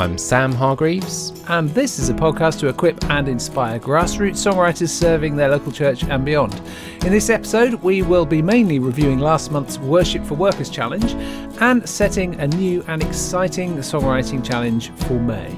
I'm 0.00 0.16
Sam 0.16 0.52
Hargreaves. 0.52 1.44
and 1.48 1.68
this 1.74 1.98
is 1.98 2.08
a 2.08 2.14
podcast 2.14 2.58
to 2.60 2.68
equip 2.68 3.04
and 3.10 3.28
inspire 3.28 3.78
grassroots 3.78 4.38
songwriters 4.38 4.88
serving 4.88 5.36
their 5.36 5.50
local 5.50 5.70
church 5.70 6.04
and 6.04 6.24
beyond. 6.24 6.58
In 7.04 7.12
this 7.12 7.28
episode, 7.28 7.74
we 7.74 8.00
will 8.00 8.24
be 8.24 8.40
mainly 8.40 8.78
reviewing 8.78 9.18
last 9.18 9.52
month's 9.52 9.78
Worship 9.78 10.24
for 10.24 10.36
Workers 10.36 10.70
challenge 10.70 11.12
and 11.60 11.86
setting 11.86 12.40
a 12.40 12.46
new 12.46 12.82
and 12.88 13.02
exciting 13.02 13.76
songwriting 13.76 14.42
challenge 14.42 14.90
for 14.92 15.20
May. 15.20 15.54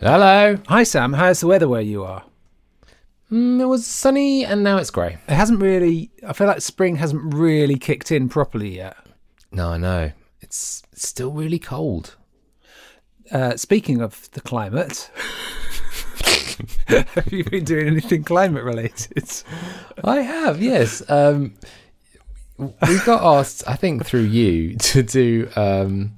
Hello. 0.00 0.58
Hi, 0.66 0.82
Sam. 0.82 1.12
How's 1.12 1.38
the 1.38 1.46
weather 1.46 1.68
where 1.68 1.82
you 1.82 2.02
are? 2.02 2.24
Mm, 3.30 3.60
it 3.60 3.66
was 3.66 3.86
sunny 3.86 4.44
and 4.44 4.64
now 4.64 4.78
it's 4.78 4.90
grey. 4.90 5.18
It 5.28 5.34
hasn't 5.34 5.62
really. 5.62 6.10
I 6.26 6.32
feel 6.32 6.48
like 6.48 6.62
spring 6.62 6.96
hasn't 6.96 7.32
really 7.32 7.76
kicked 7.76 8.10
in 8.10 8.28
properly 8.28 8.74
yet. 8.74 8.96
No, 9.52 9.68
I 9.68 9.76
know. 9.76 10.10
It's 10.92 11.04
still 11.04 11.32
really 11.32 11.58
cold. 11.58 12.16
Uh, 13.30 13.56
speaking 13.56 14.00
of 14.00 14.30
the 14.32 14.40
climate, 14.40 15.10
have 16.86 17.32
you 17.32 17.44
been 17.44 17.64
doing 17.64 17.86
anything 17.88 18.24
climate 18.24 18.64
related? 18.64 19.30
I 20.02 20.20
have, 20.20 20.62
yes. 20.62 21.02
Um, 21.10 21.54
we 22.56 22.98
got 23.04 23.22
asked, 23.22 23.64
I 23.66 23.76
think, 23.76 24.06
through 24.06 24.22
you 24.22 24.76
to 24.76 25.02
do. 25.02 25.50
Um, 25.56 26.14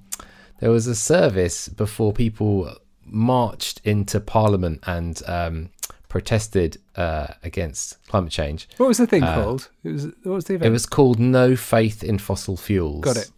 there 0.61 0.70
was 0.70 0.86
a 0.86 0.94
service 0.94 1.69
before 1.69 2.12
people 2.12 2.72
marched 3.05 3.81
into 3.84 4.20
Parliament 4.20 4.81
and 4.86 5.20
um, 5.27 5.70
protested 6.09 6.78
uh, 6.94 7.28
against 7.42 8.06
climate 8.06 8.31
change. 8.31 8.69
What 8.77 8.86
was 8.86 8.98
the 8.98 9.06
thing 9.06 9.22
called? 9.22 9.69
It 9.83 9.92
was. 9.92 10.05
What 10.22 10.34
was 10.34 10.44
the 10.44 10.55
event? 10.55 10.69
It 10.69 10.72
was 10.72 10.86
called 10.86 11.19
No 11.19 11.56
Faith 11.56 12.05
in 12.05 12.19
Fossil 12.19 12.56
Fuels. 12.56 13.00
Got 13.00 13.16
it. 13.16 13.33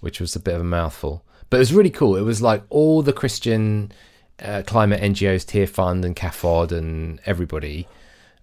Which 0.00 0.20
was 0.20 0.34
a 0.34 0.40
bit 0.40 0.54
of 0.54 0.60
a 0.60 0.64
mouthful. 0.64 1.24
But 1.48 1.58
it 1.58 1.60
was 1.60 1.72
really 1.72 1.90
cool. 1.90 2.16
It 2.16 2.22
was 2.22 2.40
like 2.40 2.62
all 2.68 3.02
the 3.02 3.12
Christian 3.12 3.92
uh, 4.40 4.62
climate 4.66 5.02
NGOs, 5.02 5.44
Tearfund 5.44 6.04
and 6.04 6.16
CAFOD 6.16 6.72
and 6.72 7.20
everybody, 7.26 7.86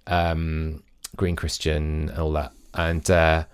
um, 0.05 0.83
Green 1.15 1.35
Christian 1.35 2.09
and 2.09 2.19
all 2.19 2.31
that. 2.33 2.51
And 2.73 3.09
uh, 3.09 3.45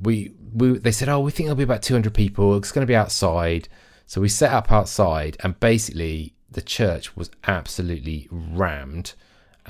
we, 0.00 0.32
we, 0.52 0.78
they 0.78 0.90
said, 0.90 1.08
oh, 1.08 1.20
we 1.20 1.30
think 1.30 1.46
there'll 1.46 1.56
be 1.56 1.62
about 1.62 1.82
200 1.82 2.12
people. 2.12 2.56
It's 2.56 2.72
going 2.72 2.82
to 2.82 2.90
be 2.90 2.96
outside. 2.96 3.68
So 4.06 4.20
we 4.20 4.28
set 4.28 4.52
up 4.52 4.72
outside 4.72 5.36
and 5.40 5.60
basically 5.60 6.34
the 6.50 6.62
church 6.62 7.14
was 7.14 7.30
absolutely 7.46 8.26
rammed. 8.30 9.12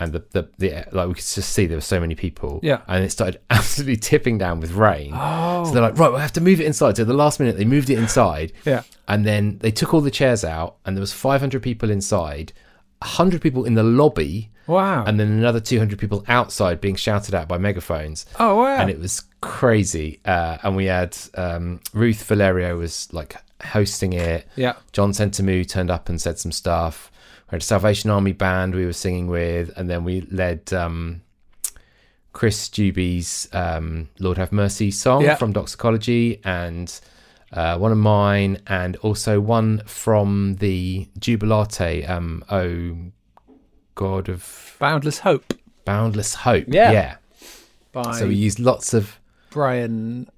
And 0.01 0.13
the, 0.13 0.25
the, 0.31 0.49
the 0.59 0.85
like 0.93 1.09
we 1.09 1.15
could 1.15 1.25
just 1.25 1.53
see 1.53 1.67
there 1.67 1.77
were 1.77 1.81
so 1.81 2.01
many 2.01 2.15
people, 2.15 2.61
Yeah. 2.63 2.83
and 2.89 3.05
it 3.05 3.11
started 3.11 3.41
absolutely 3.51 3.97
tipping 3.97 4.39
down 4.39 4.61
with 4.61 4.73
rain. 4.73 5.13
Oh. 5.15 5.65
So 5.65 5.73
they're 5.73 5.83
like, 5.83 5.99
right, 5.99 6.13
we 6.13 6.19
have 6.21 6.33
to 6.35 6.41
move 6.41 6.61
it 6.61 6.67
inside. 6.67 6.97
So 6.97 7.03
at 7.03 7.09
the 7.09 7.15
last 7.15 7.41
minute, 7.41 7.57
they 7.57 7.65
moved 7.65 7.91
it 7.91 7.99
inside. 7.99 8.53
Yeah. 8.65 8.83
And 9.07 9.25
then 9.25 9.59
they 9.59 9.71
took 9.71 9.95
all 9.95 10.01
the 10.01 10.11
chairs 10.11 10.45
out, 10.45 10.77
and 10.85 10.97
there 10.97 11.01
was 11.01 11.13
500 11.13 11.63
people 11.63 11.91
inside, 11.91 12.53
100 13.01 13.41
people 13.41 13.65
in 13.65 13.75
the 13.75 13.83
lobby, 13.83 14.51
Wow. 14.67 15.05
and 15.07 15.19
then 15.19 15.29
another 15.29 15.61
200 15.61 15.99
people 15.99 16.25
outside 16.29 16.81
being 16.81 16.97
shouted 16.97 17.35
at 17.35 17.49
by 17.49 17.57
megaphones. 17.59 18.27
oh 18.39 18.57
wow. 18.57 18.77
And 18.77 18.91
it 18.91 18.99
was 19.01 19.23
crazy. 19.41 20.21
Uh, 20.25 20.59
and 20.63 20.77
we 20.77 20.87
had 20.87 21.17
um, 21.35 21.81
Ruth 21.95 22.23
Valerio 22.25 22.77
was 22.77 23.09
like 23.13 23.37
hosting 23.65 24.13
it. 24.13 24.47
yeah. 24.57 24.75
John 24.93 25.13
Sentamu 25.13 25.67
turned 25.67 25.91
up 25.91 26.09
and 26.11 26.21
said 26.21 26.39
some 26.39 26.53
stuff. 26.53 27.11
We 27.51 27.57
had 27.57 27.63
a 27.63 27.65
Salvation 27.65 28.11
Army 28.11 28.33
band 28.33 28.75
we 28.75 28.85
were 28.85 28.93
singing 28.93 29.27
with, 29.29 29.71
and 29.77 29.89
then 29.89 30.05
we 30.05 30.21
led 30.31 30.71
um, 30.73 31.23
Chris 32.33 32.69
Juby's 32.69 33.49
um, 33.53 34.09
"Lord 34.19 34.37
Have 34.39 34.53
Mercy" 34.53 34.91
song 34.91 35.23
Yeah. 35.23 35.35
from 35.37 35.53
Doxecology, 35.53 36.41
and 36.45 37.01
uh, 37.53 37.79
one 37.79 37.91
of 37.93 37.99
mine, 37.99 38.59
and 38.67 38.97
also 38.97 39.41
one 39.41 39.81
from 39.87 40.57
the 40.57 41.09
Jubilate. 41.19 42.09
Um, 42.09 42.45
oh, 42.51 42.97
God 43.95 44.29
of 44.29 44.77
Boundless 44.79 45.21
Hope 45.21 45.55
Boundless 45.87 46.35
Hope. 46.35 46.67
Yeah. 46.69 46.93
yeah. 46.93 47.17
by 47.93 48.13
So 48.19 48.29
we 48.29 48.35
used 48.35 48.59
lots 48.61 48.93
of 48.93 49.19
Brian. 49.51 50.29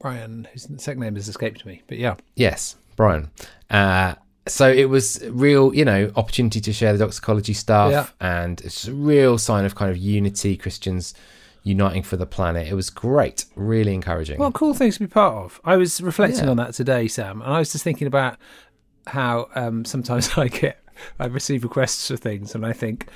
Brian, 0.00 0.48
whose 0.52 0.66
second 0.82 1.00
name 1.00 1.16
has 1.16 1.28
escaped 1.28 1.66
me, 1.66 1.82
but 1.88 1.98
yeah. 1.98 2.14
Yes, 2.36 2.76
Brian. 2.96 3.30
Uh, 3.68 4.14
so 4.48 4.70
it 4.70 4.86
was 4.88 5.22
real, 5.30 5.74
you 5.74 5.84
know, 5.84 6.10
opportunity 6.16 6.60
to 6.60 6.72
share 6.72 6.96
the 6.96 7.04
Doxecology 7.04 7.54
stuff, 7.54 7.90
Yeah. 7.92 8.06
and 8.20 8.60
it's 8.62 8.88
a 8.88 8.92
real 8.94 9.38
sign 9.38 9.64
of 9.64 9.74
kind 9.74 9.90
of 9.90 9.96
unity, 9.96 10.56
Christians 10.56 11.14
uniting 11.62 12.02
for 12.02 12.16
the 12.16 12.26
planet. 12.26 12.66
It 12.68 12.74
was 12.74 12.88
great, 12.90 13.44
really 13.54 13.92
encouraging. 13.94 14.38
Well, 14.38 14.52
cool 14.52 14.74
things 14.74 14.94
to 14.94 15.00
be 15.00 15.06
part 15.06 15.34
of. 15.44 15.60
I 15.64 15.76
was 15.76 16.00
reflecting 16.00 16.44
Yeah. 16.44 16.50
on 16.50 16.56
that 16.58 16.72
today, 16.74 17.08
Sam, 17.08 17.42
and 17.42 17.52
I 17.52 17.58
was 17.58 17.72
just 17.72 17.84
thinking 17.84 18.06
about 18.06 18.36
how 19.08 19.48
um, 19.54 19.84
sometimes 19.84 20.30
I 20.38 20.48
get, 20.48 20.82
I 21.18 21.26
receive 21.26 21.62
requests 21.64 22.08
for 22.08 22.16
things, 22.16 22.54
and 22.54 22.64
I 22.64 22.72
think, 22.72 23.06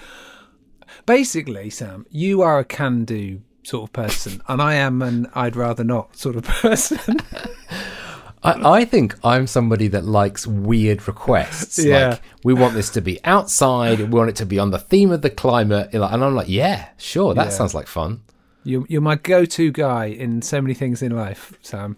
basically, 1.07 1.71
Sam, 1.71 2.07
you 2.11 2.43
are 2.43 2.59
a 2.59 2.65
can-do 2.65 3.41
sort 3.65 3.89
of 3.89 3.93
person, 3.93 4.43
and 4.49 4.61
I 4.61 4.75
am 4.75 5.03
an 5.03 5.29
I'd 5.35 5.57
rather 5.57 5.85
not 5.85 6.17
sort 6.17 6.37
of 6.37 6.45
person. 6.63 6.99
I, 8.45 8.81
I 8.81 8.85
think 8.85 9.17
I'm 9.25 9.47
somebody 9.47 9.89
that 9.89 10.05
likes 10.05 10.47
weird 10.47 11.07
requests. 11.07 11.79
Yeah. 11.79 12.09
Like, 12.11 12.23
we 12.45 12.55
want 12.55 12.75
this 12.75 12.91
to 12.91 13.01
be 13.01 13.23
outside. 13.25 13.99
We 13.99 14.05
want 14.07 14.31
it 14.31 14.37
to 14.37 14.47
be 14.47 14.59
on 14.59 14.71
the 14.73 14.79
theme 14.79 15.11
of 15.13 15.23
the 15.23 15.31
climate. 15.31 15.91
And 15.93 16.03
I'm 16.05 16.35
like, 16.35 16.49
yeah, 16.49 16.89
sure, 16.99 17.35
that 17.35 17.45
Yeah. 17.47 17.51
sounds 17.51 17.75
like 17.75 17.87
fun. 17.87 18.21
you're, 18.65 18.85
you're 18.89 19.01
my 19.01 19.17
go-to 19.17 19.71
guy 19.73 20.07
in 20.07 20.41
so 20.43 20.61
many 20.61 20.75
things 20.75 21.03
in 21.03 21.15
life, 21.17 21.53
Sam. 21.63 21.97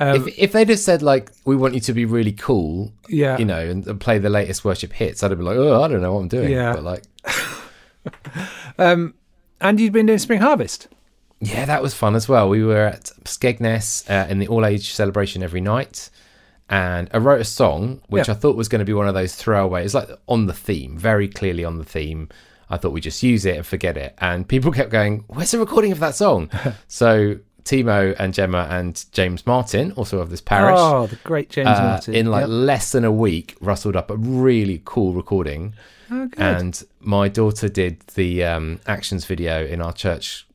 Um, 0.00 0.16
if, 0.28 0.38
if 0.38 0.52
they'd 0.52 0.68
have 0.68 0.78
said 0.78 1.00
like, 1.02 1.30
we 1.44 1.56
want 1.56 1.74
you 1.74 1.80
to 1.80 1.92
be 1.92 2.04
really 2.04 2.32
cool, 2.32 2.92
yeah, 3.08 3.38
you 3.38 3.44
know, 3.46 3.58
and, 3.60 3.86
and 3.86 3.98
play 4.00 4.18
the 4.18 4.28
latest 4.30 4.64
worship 4.64 4.92
hits, 4.92 5.22
I'd 5.22 5.30
have 5.30 5.38
been 5.38 5.46
like, 5.46 5.56
oh, 5.56 5.82
I 5.82 5.88
don't 5.88 6.02
know 6.02 6.12
what 6.14 6.20
I'm 6.20 6.28
doing. 6.28 6.50
Yeah. 6.52 6.72
But 6.74 6.82
like, 6.84 7.04
um, 8.78 9.14
and 9.60 9.78
you've 9.80 9.92
been 9.92 10.06
doing 10.06 10.18
Spring 10.18 10.40
Harvest. 10.40 10.88
Yeah, 11.44 11.64
that 11.66 11.82
was 11.82 11.92
fun 11.92 12.14
as 12.14 12.28
well. 12.28 12.48
We 12.48 12.62
were 12.64 12.86
at 12.86 13.04
Skegness 13.24 14.08
uh, 14.08 14.28
in 14.30 14.38
the 14.38 14.46
all 14.48 14.64
age 14.64 14.92
celebration 14.92 15.42
every 15.42 15.60
night, 15.60 16.08
and 16.70 17.10
I 17.12 17.18
wrote 17.18 17.40
a 17.40 17.44
song 17.44 18.00
which 18.08 18.28
Yeah. 18.28 18.34
I 18.34 18.36
thought 18.36 18.56
was 18.56 18.68
going 18.68 18.78
to 18.78 18.84
be 18.84 18.92
one 18.94 19.08
of 19.08 19.14
those 19.14 19.34
throwaways, 19.34 19.84
It's 19.86 19.94
like 19.94 20.08
on 20.28 20.46
the 20.46 20.52
theme, 20.52 20.96
very 20.96 21.26
clearly 21.28 21.64
on 21.64 21.78
the 21.78 21.84
theme. 21.84 22.28
I 22.70 22.76
thought 22.78 22.92
we'd 22.92 23.02
just 23.02 23.22
use 23.22 23.44
it 23.44 23.56
and 23.56 23.66
forget 23.66 23.96
it, 23.96 24.14
and 24.18 24.46
people 24.48 24.70
kept 24.72 24.90
going, 24.90 25.24
"Where's 25.26 25.50
the 25.50 25.58
recording 25.58 25.92
of 25.92 25.98
that 26.00 26.14
song?" 26.14 26.48
so 26.88 27.36
Timo 27.64 28.14
and 28.18 28.32
Gemma 28.32 28.66
and 28.70 29.04
James 29.12 29.46
Martin, 29.46 29.92
also 29.92 30.20
of 30.20 30.30
this 30.30 30.40
parish, 30.40 30.78
Oh, 30.78 31.06
the 31.08 31.16
great 31.16 31.50
James 31.50 31.68
uh, 31.68 31.82
Martin. 31.82 32.14
in 32.14 32.26
like 32.26 32.42
Yep. 32.42 32.48
less 32.50 32.92
than 32.92 33.04
a 33.04 33.12
week, 33.12 33.56
rustled 33.60 33.94
up 33.96 34.10
a 34.10 34.16
really 34.16 34.80
cool 34.84 35.12
recording. 35.12 35.74
Oh, 36.10 36.26
good. 36.26 36.40
And 36.40 36.82
my 37.00 37.28
daughter 37.28 37.68
did 37.68 38.00
the 38.14 38.44
um, 38.44 38.80
actions 38.86 39.24
video 39.26 39.64
in 39.66 39.80
our 39.82 39.92
church 39.92 40.46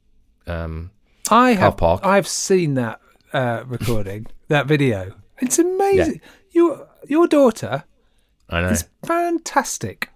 um, 0.47 0.91
I 1.29 1.51
have 1.53 1.77
park. 1.77 2.01
I've 2.05 2.27
seen 2.27 2.75
that 2.75 2.99
uh, 3.33 3.63
recording, 3.67 4.27
that 4.47 4.65
video. 4.67 5.13
It's 5.39 5.59
amazing. 5.59 6.21
Your 6.51 6.87
your 7.07 7.27
daughter 7.27 7.83
I 8.49 8.61
know. 8.61 8.69
is 8.69 8.85
fantastic. 9.05 10.09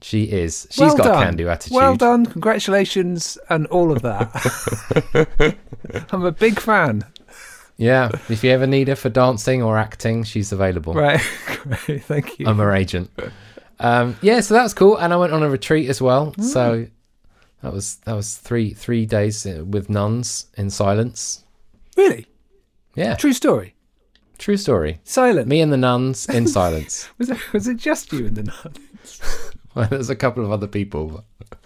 She 0.00 0.24
is. 0.24 0.66
She's 0.70 0.80
Well 0.80 0.96
got 0.96 1.04
done. 1.04 1.22
a 1.22 1.26
can 1.26 1.36
do 1.36 1.48
attitude. 1.48 1.76
Well 1.76 1.96
done, 1.96 2.26
congratulations, 2.26 3.38
and 3.48 3.66
all 3.68 3.92
of 3.92 4.02
that. 4.02 5.56
I'm 6.12 6.24
a 6.24 6.32
big 6.32 6.58
fan. 6.60 7.04
Yeah. 7.76 8.10
If 8.28 8.42
you 8.44 8.50
ever 8.50 8.66
need 8.66 8.88
her 8.88 8.96
for 8.96 9.08
dancing 9.10 9.62
or 9.62 9.78
acting, 9.78 10.24
she's 10.24 10.52
available. 10.52 10.92
Right, 10.94 11.20
thank 11.20 12.38
you. 12.38 12.46
I'm 12.46 12.58
her 12.58 12.72
agent. 12.74 13.10
Um, 13.80 14.16
yeah, 14.22 14.40
so 14.40 14.54
that 14.54 14.62
was 14.62 14.74
cool. 14.74 14.96
And 14.98 15.12
I 15.12 15.16
went 15.16 15.32
on 15.32 15.42
a 15.42 15.48
retreat 15.48 15.88
as 15.88 16.00
well. 16.02 16.32
Mm. 16.32 16.44
So 16.44 16.86
that 17.62 17.72
was 17.72 17.96
that 18.04 18.14
was 18.14 18.36
three 18.36 18.74
three 18.74 19.06
days 19.06 19.46
uh, 19.46 19.64
with 19.64 19.88
nuns 19.88 20.46
in 20.56 20.70
silence. 20.70 21.44
really, 21.96 22.26
Yeah. 22.94 23.14
true 23.16 23.32
story. 23.32 23.74
True 24.38 24.56
story. 24.56 24.98
Silent. 25.04 25.46
Me 25.46 25.60
and 25.60 25.72
the 25.72 25.76
nuns 25.76 26.26
in 26.28 26.48
silence. 26.48 27.08
Was 27.18 27.30
it 27.30 27.52
was 27.52 27.68
it 27.68 27.76
just 27.76 28.12
you 28.12 28.26
and 28.26 28.36
the 28.36 28.42
nuns? 28.42 29.20
Well, 29.74 29.88
there's 29.88 30.10
a 30.10 30.16
couple 30.16 30.44
of 30.44 30.50
other 30.52 30.66
people. 30.66 31.24
but- 31.38 31.58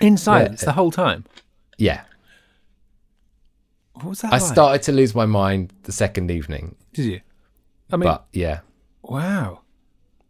in 0.00 0.16
silence 0.18 0.60
the 0.62 0.72
whole 0.72 0.90
time? 0.90 1.24
Yeah. 1.78 2.02
What 3.94 4.04
was 4.06 4.20
that 4.22 4.32
I 4.34 4.38
like? 4.38 4.52
started 4.52 4.82
to 4.82 4.92
lose 4.92 5.14
my 5.14 5.24
mind 5.26 5.72
the 5.84 5.92
second 5.92 6.30
evening. 6.30 6.74
Did 6.92 7.04
you? 7.06 7.20
I 7.90 7.96
mean, 7.96 8.08
But 8.08 8.26
yeah. 8.32 8.60
wow. 9.02 9.60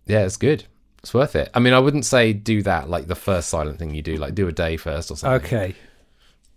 Yeah, 0.07 0.25
it's 0.27 0.37
good. 0.37 0.65
It's 1.05 1.13
worth 1.13 1.37
it. 1.37 1.51
I 1.53 1.59
mean, 1.59 1.75
I 1.75 1.81
wouldn't 1.81 2.07
say 2.07 2.33
do 2.33 2.63
that 2.63 2.89
like 2.89 3.09
the 3.09 3.15
first 3.15 3.51
silent 3.51 3.79
thing 3.79 3.95
you 3.95 4.01
do, 4.01 4.17
like 4.17 4.35
do 4.35 4.49
a 4.49 4.53
day 4.53 4.79
first 4.79 5.11
or 5.11 5.19
something. 5.19 5.45
Okay. 5.45 5.75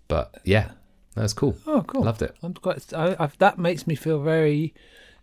But 0.07 0.39
yeah, 0.45 0.71
That 1.15 1.23
was 1.23 1.33
cool. 1.33 1.57
Oh, 1.67 1.83
cool. 1.85 2.03
I 2.03 2.05
loved 2.05 2.21
it. 2.21 2.33
I'm 2.41 2.53
quite. 2.53 2.93
I, 2.93 3.17
I, 3.19 3.29
that 3.39 3.59
makes 3.59 3.85
me 3.87 3.95
feel 3.95 4.21
very 4.21 4.73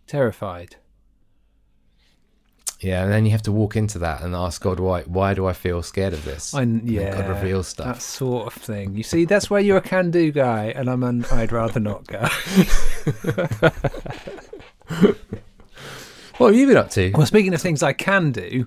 terrified. 0.07 0.77
Yeah, 2.81 3.03
and 3.03 3.11
then 3.11 3.25
you 3.25 3.31
have 3.31 3.41
to 3.45 3.53
walk 3.53 3.77
into 3.77 3.99
that 4.01 4.21
and 4.21 4.35
ask 4.35 4.61
God, 4.61 4.79
why? 4.79 5.05
Why 5.05 5.33
do 5.33 5.47
I 5.47 5.55
feel 5.55 5.83
scared 5.83 6.13
of 6.13 6.27
this? 6.27 6.53
I, 6.53 6.65
yeah, 6.65 7.17
God 7.17 7.31
reveals 7.31 7.69
stuff. 7.69 7.87
that 7.87 8.03
sort 8.03 8.49
of 8.49 8.53
thing. 8.53 8.95
You 8.95 9.05
see, 9.05 9.25
that's 9.25 9.49
where 9.49 9.63
you're 9.63 9.79
a 9.79 9.81
can-do 9.81 10.33
guy, 10.33 10.67
and 10.67 10.91
I'm 10.91 11.03
an 11.03 11.25
I'd 11.33 11.51
rather 11.51 11.81
not 11.81 12.07
guy. 12.07 12.29
What 16.39 16.49
have 16.49 16.57
you 16.57 16.67
been 16.67 16.77
up 16.77 16.91
to? 16.91 17.13
Well, 17.13 17.27
speaking 17.27 17.55
of 17.55 17.63
things 17.63 17.83
I 17.83 17.93
can 17.93 18.33
do, 18.33 18.67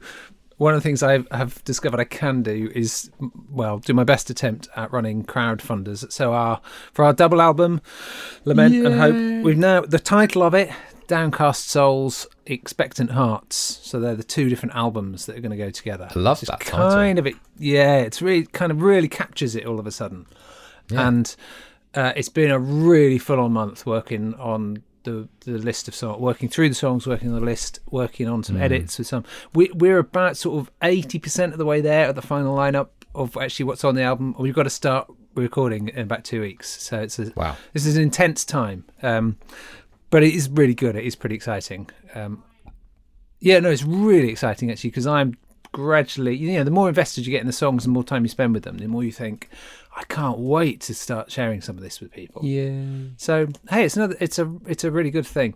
one 0.57 0.73
of 0.73 0.77
the 0.81 0.83
things 0.83 1.03
I 1.03 1.23
have 1.31 1.63
discovered 1.63 1.99
I 1.99 2.03
can 2.05 2.41
do 2.43 2.71
is, 2.73 3.11
well, 3.49 3.77
do 3.79 3.93
my 3.93 4.03
best 4.03 4.29
attempt 4.29 4.67
at 4.75 4.91
running 4.91 5.23
crowdfunders. 5.23 6.11
So 6.11 6.33
our 6.33 6.61
for 6.93 7.05
our 7.05 7.13
double 7.13 7.41
album, 7.41 7.81
Lament 8.45 8.73
and 8.75 8.95
Hope, 8.99 9.43
we've 9.45 9.57
now 9.57 9.81
the 9.81 9.99
title 9.99 10.41
of 10.43 10.53
it, 10.53 10.69
Downcast 11.07 11.67
Souls, 11.69 12.27
Expectant 12.47 13.11
Hearts. 13.11 13.79
So 13.83 13.99
they're 13.99 14.15
the 14.15 14.23
two 14.23 14.49
different 14.49 14.75
albums 14.75 15.25
that 15.27 15.37
are 15.37 15.41
going 15.41 15.51
to 15.51 15.57
go 15.57 15.69
together. 15.69 16.09
I 16.15 16.19
love 16.19 16.41
It's 16.41 16.49
that 16.51 16.59
title. 16.61 16.89
kind 16.89 17.19
of 17.19 17.27
it. 17.27 17.35
Yeah, 17.59 17.97
it's 17.99 18.21
really 18.21 18.45
kind 18.47 18.71
of 18.71 18.81
really 18.81 19.07
captures 19.07 19.55
it 19.55 19.65
all 19.65 19.79
of 19.79 19.85
a 19.87 19.91
sudden, 19.91 20.25
Yeah. 20.89 21.07
and 21.07 21.35
uh, 21.93 22.13
it's 22.15 22.29
been 22.29 22.51
a 22.51 22.59
really 22.59 23.17
full-on 23.17 23.53
month 23.53 23.85
working 23.85 24.33
on 24.35 24.83
the 25.07 25.27
the 25.51 25.57
list 25.57 25.87
of 25.87 25.95
songs, 25.95 26.19
working 26.19 26.49
through 26.49 26.69
the 26.69 26.75
songs, 26.75 27.07
working 27.07 27.29
on 27.29 27.35
the 27.39 27.45
list, 27.45 27.79
working 27.89 28.27
on 28.27 28.43
some 28.43 28.57
Mm. 28.57 28.61
edits 28.61 28.97
with 28.97 29.07
some. 29.07 29.23
We, 29.53 29.69
we're 29.73 29.99
about 29.99 30.37
sort 30.37 30.59
of 30.59 30.71
eighty 30.81 31.19
percent 31.19 31.53
of 31.53 31.57
the 31.59 31.65
way 31.65 31.81
there 31.81 32.07
at 32.09 32.15
the 32.15 32.21
final 32.21 32.55
lineup 32.55 32.89
of 33.15 33.35
actually 33.37 33.65
what's 33.65 33.83
on 33.83 33.95
the 33.95 34.03
album. 34.03 34.35
We've 34.37 34.53
got 34.53 34.63
to 34.63 34.69
start 34.69 35.07
recording 35.35 35.89
in 35.89 35.99
about 35.99 36.23
two 36.23 36.41
weeks, 36.41 36.67
so 36.81 36.99
it's 36.99 37.17
a, 37.19 37.31
Wow. 37.35 37.55
this 37.73 37.85
is 37.85 37.95
an 37.97 38.03
intense 38.03 38.43
time, 38.45 38.83
um, 39.03 39.37
but 40.09 40.23
it 40.23 40.33
is 40.33 40.49
really 40.49 40.73
good. 40.75 40.95
It 40.95 41.03
is 41.05 41.15
pretty 41.15 41.35
exciting. 41.35 41.89
Um, 42.15 42.43
yeah, 43.39 43.59
no, 43.59 43.69
it's 43.69 43.83
really 43.83 44.29
exciting 44.29 44.71
actually 44.71 44.89
because 44.89 45.07
I'm 45.07 45.35
gradually, 45.71 46.35
you 46.35 46.53
know, 46.53 46.63
the 46.63 46.71
more 46.71 46.87
invested 46.89 47.25
you 47.25 47.31
get 47.31 47.41
in 47.41 47.47
the 47.47 47.53
songs, 47.53 47.83
the 47.83 47.89
more 47.89 48.03
time 48.03 48.23
you 48.23 48.29
spend 48.29 48.53
with 48.53 48.63
them, 48.63 48.77
the 48.79 48.87
more 48.87 49.03
you 49.03 49.11
think, 49.11 49.47
I 49.97 50.03
can't 50.03 50.37
wait 50.37 50.81
to 50.81 50.93
start 50.93 51.31
sharing 51.31 51.59
some 51.59 51.75
of 51.75 51.81
this 51.81 51.99
with 51.99 52.11
people. 52.11 52.45
Yeah. 52.45 53.09
So 53.17 53.47
hey, 53.69 53.83
it's 53.83 53.97
another, 53.97 54.15
it's 54.19 54.37
a, 54.37 54.55
it's 54.67 54.83
a 54.83 54.91
really 54.91 55.09
good 55.09 55.25
thing. 55.25 55.55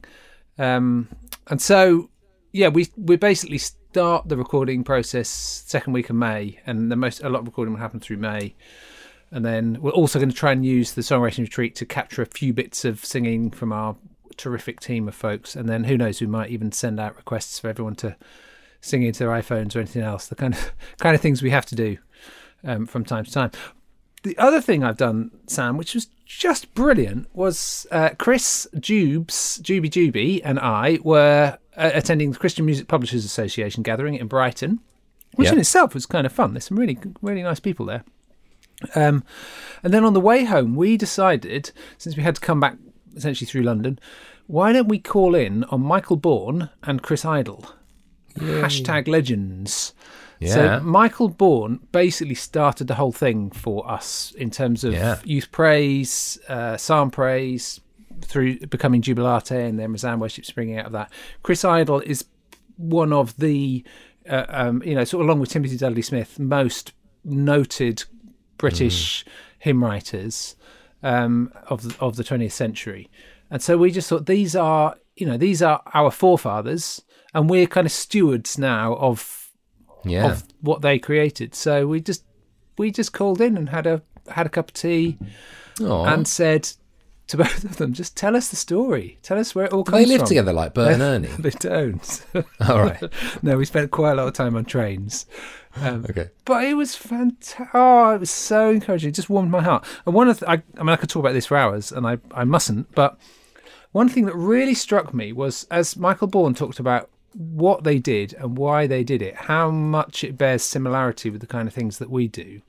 Um, 0.57 1.09
and 1.47 1.61
so 1.61 2.09
yeah, 2.51 2.69
we 2.69 2.87
we 2.97 3.17
basically 3.17 3.59
start 3.59 4.27
the 4.27 4.35
recording 4.35 4.83
process 4.83 5.29
second 5.29 5.93
week 5.93 6.09
of 6.09 6.15
May, 6.15 6.59
and 6.65 6.91
the 6.91 6.95
most 6.95 7.21
a 7.21 7.29
lot 7.29 7.41
of 7.41 7.45
recording 7.45 7.75
will 7.75 7.81
happen 7.81 7.99
through 7.99 8.17
May. 8.17 8.55
And 9.29 9.45
then 9.45 9.77
we're 9.79 9.91
also 9.91 10.19
going 10.19 10.29
to 10.29 10.35
try 10.35 10.51
and 10.51 10.65
use 10.65 10.91
the 10.91 11.01
songwriting 11.01 11.39
retreat 11.39 11.75
to 11.75 11.85
capture 11.85 12.21
a 12.21 12.25
few 12.25 12.51
bits 12.51 12.83
of 12.83 13.05
singing 13.05 13.51
from 13.51 13.71
our 13.71 13.95
terrific 14.35 14.81
team 14.81 15.07
of 15.07 15.15
folks. 15.15 15.55
And 15.55 15.69
then 15.69 15.85
who 15.85 15.97
knows, 15.97 16.19
we 16.19 16.27
might 16.27 16.49
even 16.49 16.73
send 16.73 16.99
out 16.99 17.15
requests 17.15 17.57
for 17.59 17.69
everyone 17.69 17.95
to 17.97 18.17
sing 18.81 19.03
into 19.03 19.19
their 19.19 19.29
iPhones 19.29 19.73
or 19.73 19.79
anything 19.79 20.01
else. 20.01 20.27
The 20.27 20.35
kind 20.35 20.53
of 20.53 20.73
kind 20.97 21.15
of 21.15 21.21
things 21.21 21.41
we 21.41 21.51
have 21.51 21.65
to 21.67 21.75
do 21.75 21.97
um, 22.65 22.85
from 22.87 23.05
time 23.05 23.23
to 23.23 23.31
time. 23.31 23.51
The 24.23 24.37
other 24.37 24.61
thing 24.61 24.83
I've 24.83 24.97
done, 24.97 25.31
Sam, 25.47 25.77
which 25.77 25.95
was 25.95 26.07
just 26.25 26.73
brilliant, 26.75 27.27
was 27.33 27.87
uh, 27.91 28.09
Chris 28.19 28.67
Jubes, 28.75 29.59
Juby 29.61 29.89
Juby, 29.89 30.41
and 30.43 30.59
I 30.59 30.99
were 31.03 31.57
uh, 31.75 31.91
attending 31.93 32.31
the 32.31 32.37
Christian 32.37 32.65
Music 32.65 32.87
Publishers 32.87 33.25
Association 33.25 33.81
gathering 33.81 34.15
in 34.15 34.27
Brighton, 34.27 34.79
which 35.35 35.47
Yeah. 35.47 35.53
in 35.53 35.59
itself 35.59 35.93
was 35.95 36.05
kind 36.05 36.25
of 36.27 36.31
fun. 36.31 36.53
There's 36.53 36.65
some 36.65 36.77
really, 36.77 36.97
really 37.21 37.41
nice 37.41 37.59
people 37.59 37.85
there. 37.87 38.03
Um, 38.95 39.23
and 39.83 39.93
then 39.93 40.03
on 40.05 40.13
the 40.13 40.19
way 40.19 40.43
home, 40.43 40.75
we 40.75 40.97
decided, 40.97 41.71
since 41.97 42.15
we 42.15 42.23
had 42.23 42.35
to 42.35 42.41
come 42.41 42.59
back 42.59 42.77
essentially 43.15 43.47
through 43.47 43.63
London, 43.63 43.99
why 44.47 44.71
don't 44.73 44.87
we 44.87 44.99
call 44.99 45.33
in 45.35 45.63
on 45.65 45.81
Michael 45.81 46.17
Baughen 46.17 46.69
and 46.83 47.01
Chris 47.01 47.25
Idle? 47.25 47.65
Hashtag 48.37 49.07
legends. 49.07 49.93
Yeah. 50.41 50.79
So 50.79 50.79
Michael 50.81 51.29
Baughen 51.29 51.79
basically 51.91 52.35
started 52.35 52.87
the 52.87 52.95
whole 52.95 53.11
thing 53.11 53.51
for 53.51 53.89
us 53.89 54.33
in 54.37 54.49
terms 54.49 54.83
of 54.83 54.93
Yeah. 54.93 55.19
youth 55.23 55.51
praise, 55.51 56.39
uh, 56.49 56.77
psalm 56.77 57.11
praise, 57.11 57.79
through 58.21 58.59
becoming 58.67 59.01
Jubilate 59.01 59.51
and 59.51 59.79
then 59.79 59.91
Resound 59.91 60.19
worship 60.21 60.45
springing 60.45 60.77
out 60.77 60.87
of 60.87 60.91
that. 60.93 61.11
Chris 61.43 61.63
Idle 61.63 62.01
is 62.01 62.25
one 62.77 63.13
of 63.13 63.37
the, 63.37 63.83
uh, 64.29 64.45
um, 64.49 64.83
you 64.83 64.95
know, 64.95 65.03
sort 65.03 65.21
of 65.21 65.27
along 65.27 65.39
with 65.39 65.49
Timothy 65.49 65.77
Dudley 65.77 66.01
Smith, 66.01 66.39
most 66.39 66.93
noted 67.23 68.03
British 68.57 69.25
hymn 69.59 69.83
writers 69.83 70.55
um, 71.03 71.51
of 71.67 71.81
the, 71.83 71.95
of 71.99 72.15
the 72.15 72.23
20th 72.23 72.51
century. 72.51 73.09
And 73.49 73.61
so 73.61 73.77
we 73.77 73.91
just 73.91 74.07
thought 74.09 74.25
these 74.27 74.55
are, 74.55 74.95
you 75.15 75.25
know, 75.25 75.37
these 75.37 75.61
are 75.61 75.81
our 75.93 76.11
forefathers, 76.11 77.01
and 77.33 77.49
we're 77.49 77.67
kind 77.67 77.85
of 77.85 77.91
stewards 77.91 78.57
now 78.57 78.95
of 78.95 79.40
Yeah. 80.03 80.31
of 80.31 80.43
what 80.61 80.81
they 80.81 80.99
created. 80.99 81.53
So 81.55 81.87
we 81.87 82.01
just 82.01 82.23
we 82.77 82.91
just 82.91 83.13
called 83.13 83.41
in 83.41 83.57
and 83.57 83.69
had 83.69 83.85
a 83.87 84.01
had 84.29 84.45
a 84.45 84.49
cup 84.49 84.69
of 84.69 84.73
tea 84.73 85.17
Aw. 85.81 86.05
and 86.05 86.27
said 86.27 86.71
to 87.27 87.37
both 87.37 87.63
of 87.63 87.77
them, 87.77 87.93
just 87.93 88.17
tell 88.17 88.35
us 88.35 88.49
the 88.49 88.55
story. 88.55 89.17
Tell 89.23 89.39
us 89.39 89.55
where 89.55 89.65
it 89.65 89.71
all 89.73 89.83
comes 89.83 90.03
they 90.03 90.05
live 90.05 90.19
from. 90.21 90.27
together 90.27 90.51
like 90.53 90.73
Bert 90.73 90.93
and 90.93 91.01
Ernie? 91.01 91.27
They 91.39 91.49
don't. 91.51 92.25
All 92.67 92.79
right. 92.81 93.01
no, 93.41 93.55
we 93.57 93.63
spent 93.63 93.89
quite 93.91 94.11
a 94.11 94.15
lot 94.15 94.27
of 94.27 94.33
time 94.33 94.55
on 94.57 94.65
trains. 94.65 95.25
Um, 95.77 96.05
Okay. 96.09 96.29
but 96.43 96.65
it 96.65 96.73
was 96.73 96.93
fantastic. 96.95 97.67
Oh, 97.73 98.13
it 98.15 98.19
was 98.19 98.29
so 98.31 98.69
encouraging. 98.71 99.09
It 99.11 99.15
just 99.15 99.29
warmed 99.29 99.49
my 99.49 99.61
heart. 99.61 99.85
And 100.05 100.13
one 100.13 100.27
of 100.27 100.39
the, 100.39 100.49
I, 100.49 100.55
I 100.77 100.79
mean, 100.79 100.89
I 100.89 100.97
could 100.97 101.09
talk 101.09 101.21
about 101.21 101.31
this 101.31 101.45
for 101.45 101.55
hours, 101.55 101.93
and 101.93 102.05
I, 102.05 102.17
I 102.33 102.43
mustn't. 102.43 102.93
But 102.95 103.17
one 103.93 104.09
thing 104.09 104.25
that 104.25 104.35
really 104.35 104.73
struck 104.73 105.13
me 105.13 105.31
was 105.31 105.65
as 105.71 105.95
Michael 105.95 106.27
Baughen 106.27 106.53
talked 106.53 106.79
about 106.79 107.09
what 107.33 107.83
they 107.83 107.99
did 107.99 108.33
and 108.33 108.57
why 108.57 108.87
they 108.87 109.03
did 109.03 109.21
it, 109.21 109.35
how 109.35 109.69
much 109.71 110.23
it 110.23 110.37
bears 110.37 110.63
similarity 110.63 111.29
with 111.29 111.41
the 111.41 111.47
kind 111.47 111.67
of 111.67 111.73
things 111.73 111.97
that 111.97 112.09
we 112.09 112.27
do. 112.27 112.61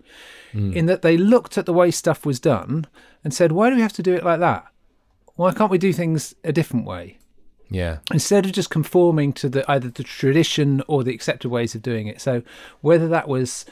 In 0.55 0.85
that 0.87 1.01
they 1.01 1.17
looked 1.17 1.57
at 1.57 1.65
the 1.65 1.73
way 1.73 1.91
stuff 1.91 2.27
was 2.27 2.39
done 2.39 2.87
and 3.25 3.33
said, 3.33 3.53
"Why 3.53 3.71
do 3.71 3.77
we 3.77 3.81
have 3.83 3.95
to 3.95 4.03
do 4.03 4.13
it 4.15 4.23
like 4.23 4.41
that? 4.41 4.67
Why 5.35 5.53
can't 5.55 5.71
we 5.71 5.79
do 5.79 5.95
things 5.95 6.35
a 6.45 6.53
different 6.53 6.85
way?" 6.85 7.19
Yeah. 7.71 7.99
instead 8.13 8.45
of 8.45 8.53
just 8.53 8.69
conforming 8.69 9.33
to 9.33 9.49
the 9.49 9.65
either 9.71 9.89
the 9.89 10.03
tradition 10.03 10.83
or 10.89 11.03
the 11.03 11.15
accepted 11.15 11.49
ways 11.49 11.75
of 11.75 11.81
doing 11.81 12.07
it. 12.07 12.21
So 12.21 12.43
whether 12.83 13.09
that 13.09 13.29
was 13.29 13.65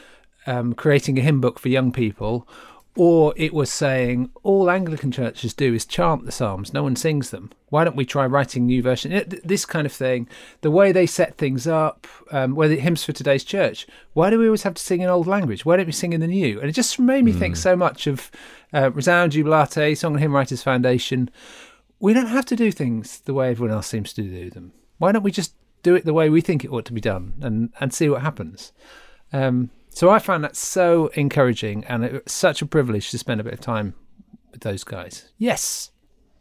um, 0.46 0.72
creating 0.72 1.18
a 1.18 1.22
hymn 1.22 1.40
book 1.42 1.58
for 1.58 1.68
young 1.68 1.92
people, 1.92 2.48
or 2.96 3.32
it 3.36 3.54
was 3.54 3.72
saying 3.72 4.30
all 4.42 4.68
Anglican 4.68 5.12
churches 5.12 5.54
do 5.54 5.72
is 5.72 5.86
chant 5.86 6.26
the 6.26 6.32
psalms, 6.32 6.72
no 6.74 6.82
one 6.82 6.96
sings 6.96 7.30
them. 7.30 7.50
Why 7.68 7.84
don't 7.84 7.96
we 7.96 8.04
try 8.04 8.26
writing 8.26 8.66
new 8.66 8.82
versions? 8.82 9.14
It- 9.14 9.46
This 9.46 9.64
kind 9.64 9.86
of 9.86 9.92
thing. 9.92 10.28
The 10.60 10.70
way 10.72 10.90
they 10.90 11.06
set 11.06 11.36
things 11.38 11.66
up, 11.66 12.06
um, 12.32 12.54
whether 12.56 12.74
hymns 12.74 13.04
for 13.04 13.12
today's 13.12 13.44
church. 13.44 13.86
Why 14.12 14.28
do 14.28 14.38
we 14.38 14.46
always 14.46 14.64
have 14.64 14.74
to 14.74 14.82
sing 14.82 15.00
in 15.02 15.08
old 15.08 15.26
language? 15.28 15.64
Why 15.64 15.76
don't 15.76 15.86
we 15.86 15.92
sing 15.92 16.12
in 16.12 16.20
the 16.20 16.26
new? 16.26 16.60
And 16.60 16.68
it 16.68 16.72
just 16.72 16.98
made 16.98 17.24
me 17.24 17.32
think 17.32 17.54
so 17.56 17.76
much 17.76 18.06
of 18.08 18.30
uh, 18.72 18.90
Resound 18.92 19.32
Jubilate, 19.32 19.96
Song 19.96 20.12
and 20.14 20.20
Hymn 20.20 20.34
Writers 20.34 20.62
Foundation 20.62 21.30
we 22.02 22.14
don't 22.14 22.28
have 22.28 22.46
to 22.46 22.56
do 22.56 22.72
things 22.72 23.20
the 23.26 23.34
way 23.34 23.50
everyone 23.50 23.74
else 23.74 23.86
seems 23.86 24.14
to 24.14 24.22
do 24.22 24.48
them. 24.48 24.72
Why 24.96 25.12
don't 25.12 25.22
we 25.22 25.30
just 25.30 25.52
do 25.82 25.94
it 25.94 26.06
the 26.06 26.14
way 26.14 26.30
we 26.30 26.40
think 26.40 26.64
it 26.64 26.70
ought 26.70 26.86
to 26.86 26.94
be 26.94 27.00
done 27.02 27.34
and, 27.42 27.74
and 27.78 27.92
see 27.92 28.08
what 28.08 28.22
happens? 28.22 28.72
Um, 29.34 29.68
so 29.92 30.08
I 30.08 30.18
found 30.18 30.44
that 30.44 30.56
so 30.56 31.08
encouraging 31.08 31.84
and 31.84 32.04
it's 32.04 32.32
such 32.32 32.62
a 32.62 32.66
privilege 32.66 33.10
to 33.10 33.18
spend 33.18 33.40
a 33.40 33.44
bit 33.44 33.52
of 33.52 33.60
time 33.60 33.94
with 34.52 34.60
those 34.60 34.84
guys. 34.84 35.30
Yes. 35.36 35.90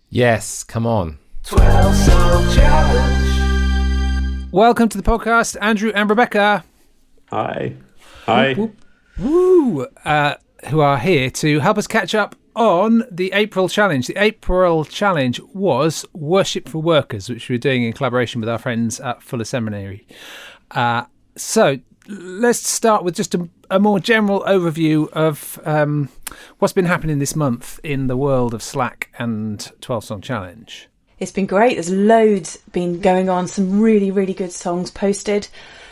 Yes. 0.09 0.63
Come 0.63 0.85
on. 0.85 1.17
12 1.43 1.95
Song 1.95 2.55
Challenge. 2.55 4.51
Welcome 4.51 4.87
to 4.89 4.97
the 4.97 5.03
podcast, 5.03 5.57
Andrew 5.61 5.91
and 5.93 6.09
Rebecca. 6.09 6.63
Hi. 7.31 7.75
Hi. 8.25 8.69
Woo! 9.17 9.85
Uh, 10.05 10.35
who 10.69 10.79
are 10.81 10.97
here 10.97 11.29
to 11.31 11.59
help 11.59 11.77
us 11.77 11.87
catch 11.87 12.13
up 12.15 12.35
on 12.55 13.03
the 13.11 13.31
April 13.33 13.67
challenge. 13.67 14.07
The 14.07 14.17
April 14.17 14.85
challenge 14.85 15.39
was 15.53 16.05
Worship 16.13 16.69
for 16.69 16.81
Workers, 16.81 17.29
which 17.29 17.49
we 17.49 17.55
were 17.55 17.59
doing 17.59 17.83
in 17.83 17.93
collaboration 17.93 18.41
with 18.41 18.49
our 18.49 18.57
friends 18.57 18.99
at 18.99 19.23
Fuller 19.23 19.43
Seminary. 19.43 20.05
Uh, 20.71 21.05
so 21.35 21.79
let's 22.09 22.67
start 22.67 23.03
with 23.03 23.15
just 23.15 23.35
a, 23.35 23.47
a 23.69 23.79
more 23.79 23.99
general 23.99 24.41
overview 24.41 25.07
of 25.11 25.59
um, 25.63 26.09
what's 26.57 26.73
been 26.73 26.85
happening 26.85 27.19
this 27.19 27.35
month 27.35 27.79
in 27.83 28.07
the 28.07 28.17
world 28.17 28.53
of 28.53 28.63
Slack 28.63 29.09
and 29.19 29.71
12 29.81 30.03
Song 30.03 30.21
Challenge. 30.21 30.89
It's 31.19 31.31
been 31.31 31.45
great. 31.45 31.75
There's 31.75 31.91
loads 31.91 32.57
been 32.71 32.99
going 32.99 33.29
on. 33.29 33.47
Some 33.47 33.79
really, 33.79 34.09
really 34.09 34.33
good 34.33 34.51
songs 34.51 34.89
posted. 34.89 35.47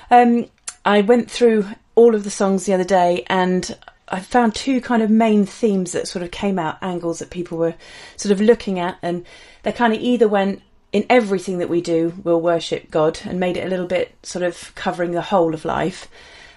Um, 0.09 0.47
I 0.85 1.01
went 1.01 1.29
through 1.29 1.65
all 1.95 2.15
of 2.15 2.23
the 2.23 2.31
songs 2.31 2.65
the 2.65 2.73
other 2.73 2.83
day 2.83 3.23
and 3.27 3.77
I 4.07 4.19
found 4.21 4.55
two 4.55 4.81
kind 4.81 5.03
of 5.03 5.09
main 5.09 5.45
themes 5.45 5.91
that 5.91 6.07
sort 6.07 6.23
of 6.23 6.31
came 6.31 6.57
out, 6.57 6.77
angles 6.81 7.19
that 7.19 7.29
people 7.29 7.57
were 7.57 7.75
sort 8.15 8.31
of 8.31 8.41
looking 8.41 8.79
at. 8.79 8.97
And 9.01 9.25
they 9.63 9.71
kind 9.71 9.93
of 9.93 9.99
either 9.99 10.27
went, 10.27 10.61
in 10.91 11.05
everything 11.09 11.57
that 11.59 11.69
we 11.69 11.81
do, 11.81 12.13
we'll 12.23 12.41
worship 12.41 12.89
God 12.89 13.19
and 13.25 13.39
made 13.39 13.57
it 13.57 13.65
a 13.65 13.69
little 13.69 13.87
bit 13.87 14.15
sort 14.23 14.43
of 14.43 14.73
covering 14.75 15.11
the 15.11 15.21
whole 15.21 15.53
of 15.53 15.65
life. 15.65 16.07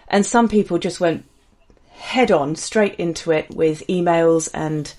And 0.09 0.25
some 0.25 0.49
people 0.49 0.79
just 0.79 1.01
went 1.01 1.25
head 1.91 2.31
on 2.31 2.57
straight 2.57 2.95
into 2.95 3.31
it 3.31 3.51
with 3.51 3.87
emails 3.87 4.49
and 4.55 4.93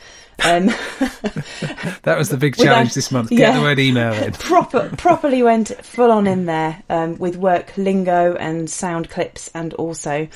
um, 0.43 0.65
that 2.03 2.15
was 2.17 2.29
the 2.29 2.37
big 2.37 2.55
challenge 2.57 2.93
this 2.93 3.11
month. 3.11 3.29
Get 3.29 3.39
yeah. 3.39 3.55
the 3.55 3.61
word 3.61 3.79
email 3.79 4.13
in. 4.13 4.31
proper 4.33 4.89
properly 4.97 5.43
went 5.43 5.69
full 5.83 6.11
on 6.11 6.27
in 6.27 6.45
there 6.45 6.81
um, 6.89 7.17
with 7.17 7.37
work 7.37 7.75
lingo 7.77 8.35
and 8.35 8.69
sound 8.69 9.09
clips 9.09 9.49
and 9.53 9.73
also 9.75 10.27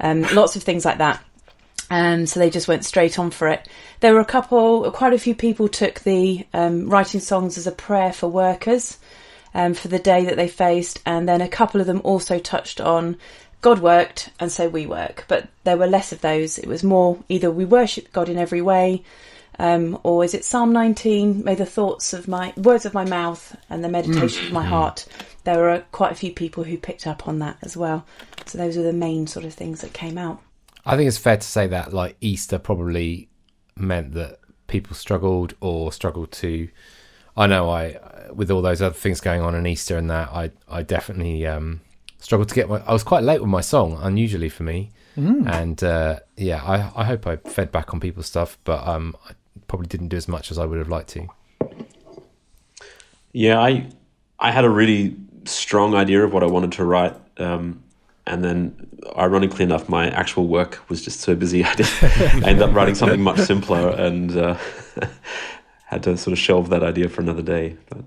um, 0.00 0.22
lots 0.34 0.56
of 0.56 0.62
things 0.62 0.84
like 0.84 0.98
that. 0.98 1.22
Um, 1.94 2.26
so 2.26 2.40
they 2.40 2.50
just 2.50 2.66
went 2.66 2.84
straight 2.84 3.20
on 3.20 3.30
for 3.30 3.46
it. 3.46 3.68
There 4.00 4.14
were 4.14 4.20
a 4.20 4.24
couple, 4.24 4.90
quite 4.90 5.12
a 5.12 5.18
few 5.18 5.32
people 5.32 5.68
took 5.68 6.00
the 6.00 6.44
um, 6.52 6.90
writing 6.90 7.20
songs 7.20 7.56
as 7.56 7.68
a 7.68 7.72
prayer 7.72 8.12
for 8.12 8.26
workers 8.26 8.98
um, 9.54 9.74
for 9.74 9.86
the 9.86 10.00
day 10.00 10.24
that 10.24 10.34
they 10.34 10.48
faced, 10.48 11.00
and 11.06 11.28
then 11.28 11.40
a 11.40 11.46
couple 11.46 11.80
of 11.80 11.86
them 11.86 12.00
also 12.02 12.40
touched 12.40 12.80
on 12.80 13.16
God 13.60 13.78
worked 13.78 14.30
and 14.40 14.50
so 14.50 14.68
we 14.68 14.86
work. 14.86 15.24
But 15.28 15.46
there 15.62 15.76
were 15.76 15.86
less 15.86 16.10
of 16.10 16.20
those. 16.20 16.58
It 16.58 16.66
was 16.66 16.82
more 16.82 17.22
either 17.28 17.48
we 17.48 17.64
worship 17.64 18.12
God 18.12 18.28
in 18.28 18.38
every 18.38 18.60
way, 18.60 19.04
um, 19.60 19.96
or 20.02 20.24
is 20.24 20.34
it 20.34 20.44
Psalm 20.44 20.72
19? 20.72 21.44
May 21.44 21.54
the 21.54 21.64
thoughts 21.64 22.12
of 22.12 22.26
my 22.26 22.52
words 22.56 22.86
of 22.86 22.92
my 22.92 23.04
mouth 23.04 23.54
and 23.70 23.84
the 23.84 23.88
meditation 23.88 24.48
of 24.48 24.52
my 24.52 24.64
heart. 24.64 25.06
There 25.44 25.60
were 25.60 25.84
quite 25.92 26.10
a 26.10 26.16
few 26.16 26.32
people 26.32 26.64
who 26.64 26.76
picked 26.76 27.06
up 27.06 27.28
on 27.28 27.38
that 27.38 27.58
as 27.62 27.76
well. 27.76 28.04
So 28.46 28.58
those 28.58 28.76
were 28.76 28.82
the 28.82 28.92
main 28.92 29.28
sort 29.28 29.44
of 29.44 29.54
things 29.54 29.82
that 29.82 29.92
came 29.92 30.18
out. 30.18 30.42
I 30.86 30.96
think 30.96 31.08
it's 31.08 31.18
fair 31.18 31.36
to 31.36 31.46
say 31.46 31.66
that 31.68 31.92
like 31.92 32.16
Easter 32.20 32.58
probably 32.58 33.28
meant 33.76 34.14
that 34.14 34.38
people 34.66 34.94
struggled 34.96 35.54
or 35.60 35.92
struggled 35.92 36.32
to. 36.32 36.68
I 37.36 37.46
know 37.46 37.70
I, 37.70 37.98
with 38.32 38.50
all 38.50 38.62
those 38.62 38.80
other 38.82 38.94
things 38.94 39.20
going 39.20 39.40
on 39.40 39.54
in 39.54 39.66
Easter 39.66 39.96
and 39.96 40.10
that, 40.10 40.28
I 40.30 40.50
I 40.68 40.82
definitely 40.82 41.46
um, 41.46 41.80
struggled 42.18 42.48
to 42.48 42.54
get 42.54 42.68
my. 42.68 42.80
I 42.86 42.92
was 42.92 43.02
quite 43.02 43.24
late 43.24 43.40
with 43.40 43.50
my 43.50 43.60
song, 43.60 43.98
unusually 44.00 44.48
for 44.48 44.62
me, 44.62 44.90
and 45.48 45.82
uh, 45.82 46.20
yeah, 46.36 46.62
I 46.62 47.02
I 47.02 47.04
hope 47.04 47.26
I 47.26 47.36
fed 47.36 47.72
back 47.72 47.92
on 47.94 48.00
people's 48.00 48.26
stuff, 48.26 48.58
but 48.64 48.86
um, 48.86 49.16
I 49.28 49.32
probably 49.68 49.86
didn't 49.86 50.08
do 50.08 50.16
as 50.16 50.28
much 50.28 50.50
as 50.50 50.58
I 50.58 50.66
would 50.66 50.78
have 50.78 50.88
liked 50.88 51.08
to. 51.10 51.28
Yeah, 53.32 53.60
I 53.60 53.88
I 54.38 54.50
had 54.50 54.64
a 54.64 54.70
really 54.70 55.16
strong 55.44 55.94
idea 55.94 56.24
of 56.24 56.32
what 56.32 56.42
I 56.42 56.46
wanted 56.46 56.72
to 56.72 56.84
write, 56.84 57.14
um, 57.38 57.82
and 58.26 58.42
then 58.44 58.88
ironically 59.16 59.64
enough, 59.64 59.88
my 59.88 60.08
actual 60.10 60.46
work 60.46 60.80
was 60.88 61.02
just 61.02 61.20
so 61.20 61.34
busy. 61.34 61.64
I, 61.64 61.74
did, 61.74 61.86
ended 62.44 62.62
up 62.62 62.74
writing 62.74 62.94
something 62.94 63.20
much 63.22 63.38
simpler, 63.40 63.90
and 63.90 64.36
uh, 64.36 64.56
had 65.86 66.02
to 66.04 66.16
sort 66.16 66.32
of 66.32 66.38
shelve 66.38 66.70
that 66.70 66.82
idea 66.82 67.08
for 67.08 67.20
another 67.20 67.42
day. 67.42 67.76
But 67.90 68.04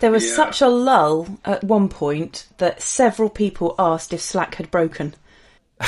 There 0.00 0.10
was 0.10 0.26
Yeah. 0.28 0.36
such 0.36 0.60
a 0.60 0.68
lull 0.68 1.38
at 1.44 1.64
one 1.64 1.88
point 1.88 2.46
that 2.58 2.82
several 2.82 3.30
people 3.30 3.74
asked 3.78 4.12
if 4.12 4.20
Slack 4.20 4.56
had 4.56 4.70
broken. 4.70 5.14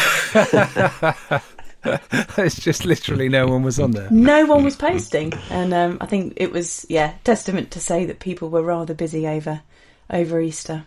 it's 2.36 2.60
just 2.60 2.84
literally 2.84 3.28
no 3.28 3.46
one 3.46 3.62
was 3.62 3.80
on 3.80 3.92
there. 3.92 4.08
No 4.10 4.46
one 4.46 4.64
was 4.64 4.76
posting, 4.76 5.32
and 5.50 5.72
um, 5.74 5.98
I 6.00 6.06
think 6.06 6.34
it 6.36 6.52
was 6.52 6.86
yeah 6.88 7.14
testament 7.24 7.70
to 7.72 7.80
say 7.80 8.04
that 8.04 8.20
people 8.20 8.48
were 8.50 8.62
rather 8.62 8.94
busy 8.94 9.26
over 9.26 9.62
over 10.10 10.40
Easter. 10.40 10.84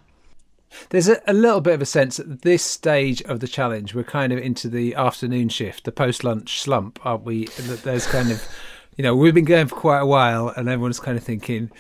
There's 0.90 1.08
a, 1.08 1.22
a 1.28 1.34
little 1.34 1.62
bit 1.62 1.74
of 1.74 1.82
a 1.82 1.86
sense 1.86 2.20
at 2.20 2.42
this 2.42 2.64
stage 2.64 3.22
of 3.24 3.40
the 3.40 3.48
challenge, 3.48 3.94
we're 3.94 4.04
kind 4.04 4.34
of 4.34 4.40
into 4.40 4.68
the 4.70 4.96
afternoon 4.96 5.50
shift, 5.50 5.84
the 5.86 5.92
post 5.92 6.24
lunch 6.24 6.60
slump, 6.62 7.00
aren't 7.06 7.24
we? 7.24 7.46
That 7.46 7.84
there's 7.84 8.08
kind 8.08 8.32
of, 8.32 8.46
you 8.98 9.04
know, 9.04 9.16
we've 9.16 9.34
been 9.34 9.46
going 9.46 9.68
for 9.68 9.76
quite 9.76 10.00
a 10.00 10.06
while, 10.06 10.50
and 10.50 10.68
everyone's 10.70 11.00
kind 11.00 11.18
of 11.18 11.24
thinking, 11.24 11.72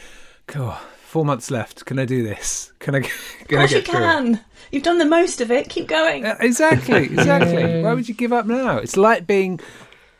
"God, 0.47 0.79
four 1.05 1.25
months 1.25 1.51
left. 1.51 1.85
Can 1.85 1.99
I 1.99 2.05
do 2.05 2.23
this? 2.23 2.71
Can 2.79 2.95
I? 2.95 2.99
Can 3.47 3.59
I 3.59 3.63
Of 3.63 3.69
course 3.69 3.71
you 3.71 3.81
get 3.81 3.87
through 3.87 3.99
it?" 3.99 4.01
can. 4.03 4.39
You've 4.71 4.83
done 4.83 4.97
the 4.97 5.05
most 5.05 5.41
of 5.41 5.51
it. 5.51 5.69
Keep 5.69 5.87
going. 5.87 6.25
Uh, 6.25 6.35
Exactly, 6.39 7.03
exactly. 7.03 7.83
Why 7.83 7.93
would 7.93 8.07
you 8.09 8.15
give 8.15 8.33
up 8.33 8.45
now? 8.45 8.77
It's 8.77 8.97
like 8.97 9.27
being 9.27 9.59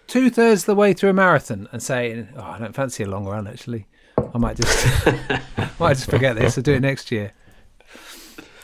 two 0.07 0.29
thirds 0.29 0.63
of 0.63 0.65
the 0.67 0.75
way 0.75 0.93
through 0.93 1.09
a 1.09 1.13
marathon 1.13 1.67
and 1.71 1.81
saying, 1.81 2.27
"Oh, 2.35 2.41
I 2.41 2.59
don't 2.59 2.75
fancy 2.75 3.03
a 3.03 3.07
long 3.07 3.25
run. 3.25 3.47
Actually, 3.47 3.87
I 4.33 4.37
might 4.37 4.57
just, 4.57 5.05
might 5.79 5.95
just 5.95 6.09
forget 6.09 6.35
this. 6.35 6.57
I'll 6.57 6.63
do 6.63 6.73
it 6.73 6.81
next 6.81 7.11
year." 7.11 7.33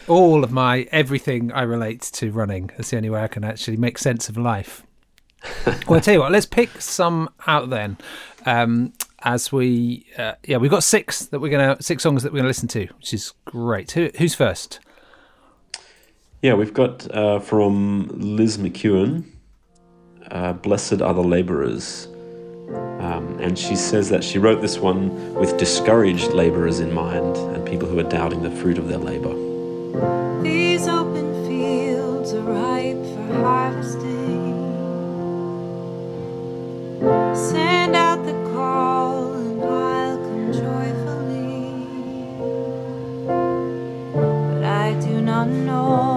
All 0.09 0.43
of 0.43 0.51
my 0.51 0.87
everything 0.91 1.51
I 1.51 1.61
relate 1.61 2.01
to 2.13 2.31
running. 2.31 2.71
That's 2.75 2.89
the 2.89 2.97
only 2.97 3.09
way 3.09 3.23
I 3.23 3.27
can 3.27 3.43
actually 3.43 3.77
make 3.77 3.97
sense 3.97 4.27
of 4.27 4.37
life. 4.37 4.83
well, 5.87 5.97
I 5.97 5.99
tell 5.99 6.15
you 6.15 6.19
what. 6.19 6.31
Let's 6.31 6.45
pick 6.45 6.81
some 6.81 7.29
out 7.47 7.69
then. 7.69 7.97
Um, 8.45 8.93
as 9.21 9.51
we, 9.51 10.05
uh, 10.17 10.33
yeah, 10.45 10.57
we've 10.57 10.71
got 10.71 10.83
six 10.83 11.25
that 11.27 11.39
we're 11.39 11.51
gonna 11.51 11.81
six 11.81 12.03
songs 12.03 12.23
that 12.23 12.33
we're 12.33 12.39
gonna 12.39 12.47
listen 12.47 12.67
to, 12.69 12.87
which 12.97 13.13
is 13.13 13.33
great. 13.45 13.91
Who, 13.91 14.09
who's 14.17 14.35
first? 14.35 14.79
yeah, 16.41 16.53
we've 16.53 16.73
got 16.73 17.09
uh, 17.13 17.39
from 17.39 18.07
Liz 18.13 18.57
McEwen, 18.57 19.25
uh, 20.31 20.53
"Blessed 20.53 21.01
Are 21.01 21.13
the 21.13 21.23
Laborers." 21.23 22.07
Um, 22.99 23.39
and 23.39 23.57
she 23.57 23.75
says 23.75 24.09
that 24.09 24.23
she 24.23 24.37
wrote 24.37 24.61
this 24.61 24.77
one 24.77 25.33
with 25.33 25.57
discouraged 25.57 26.33
laborers 26.33 26.79
in 26.79 26.93
mind 26.93 27.37
and 27.37 27.65
people 27.65 27.87
who 27.87 27.97
are 27.99 28.03
doubting 28.03 28.43
the 28.43 28.51
fruit 28.51 28.77
of 28.77 28.87
their 28.87 28.99
labor. 28.99 29.48
These 29.93 30.87
open 30.87 31.47
fields 31.47 32.33
are 32.33 32.41
ripe 32.41 33.03
for 33.15 33.33
harvesting. 33.41 34.55
Send 37.33 37.95
out 37.95 38.23
the 38.23 38.33
call 38.53 39.33
and 39.33 39.63
I'll 39.63 40.17
come 40.17 40.53
joyfully. 40.53 41.73
But 44.13 44.63
I 44.63 44.93
do 44.99 45.21
not 45.21 45.47
know 45.47 46.08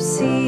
scatter 0.00 0.47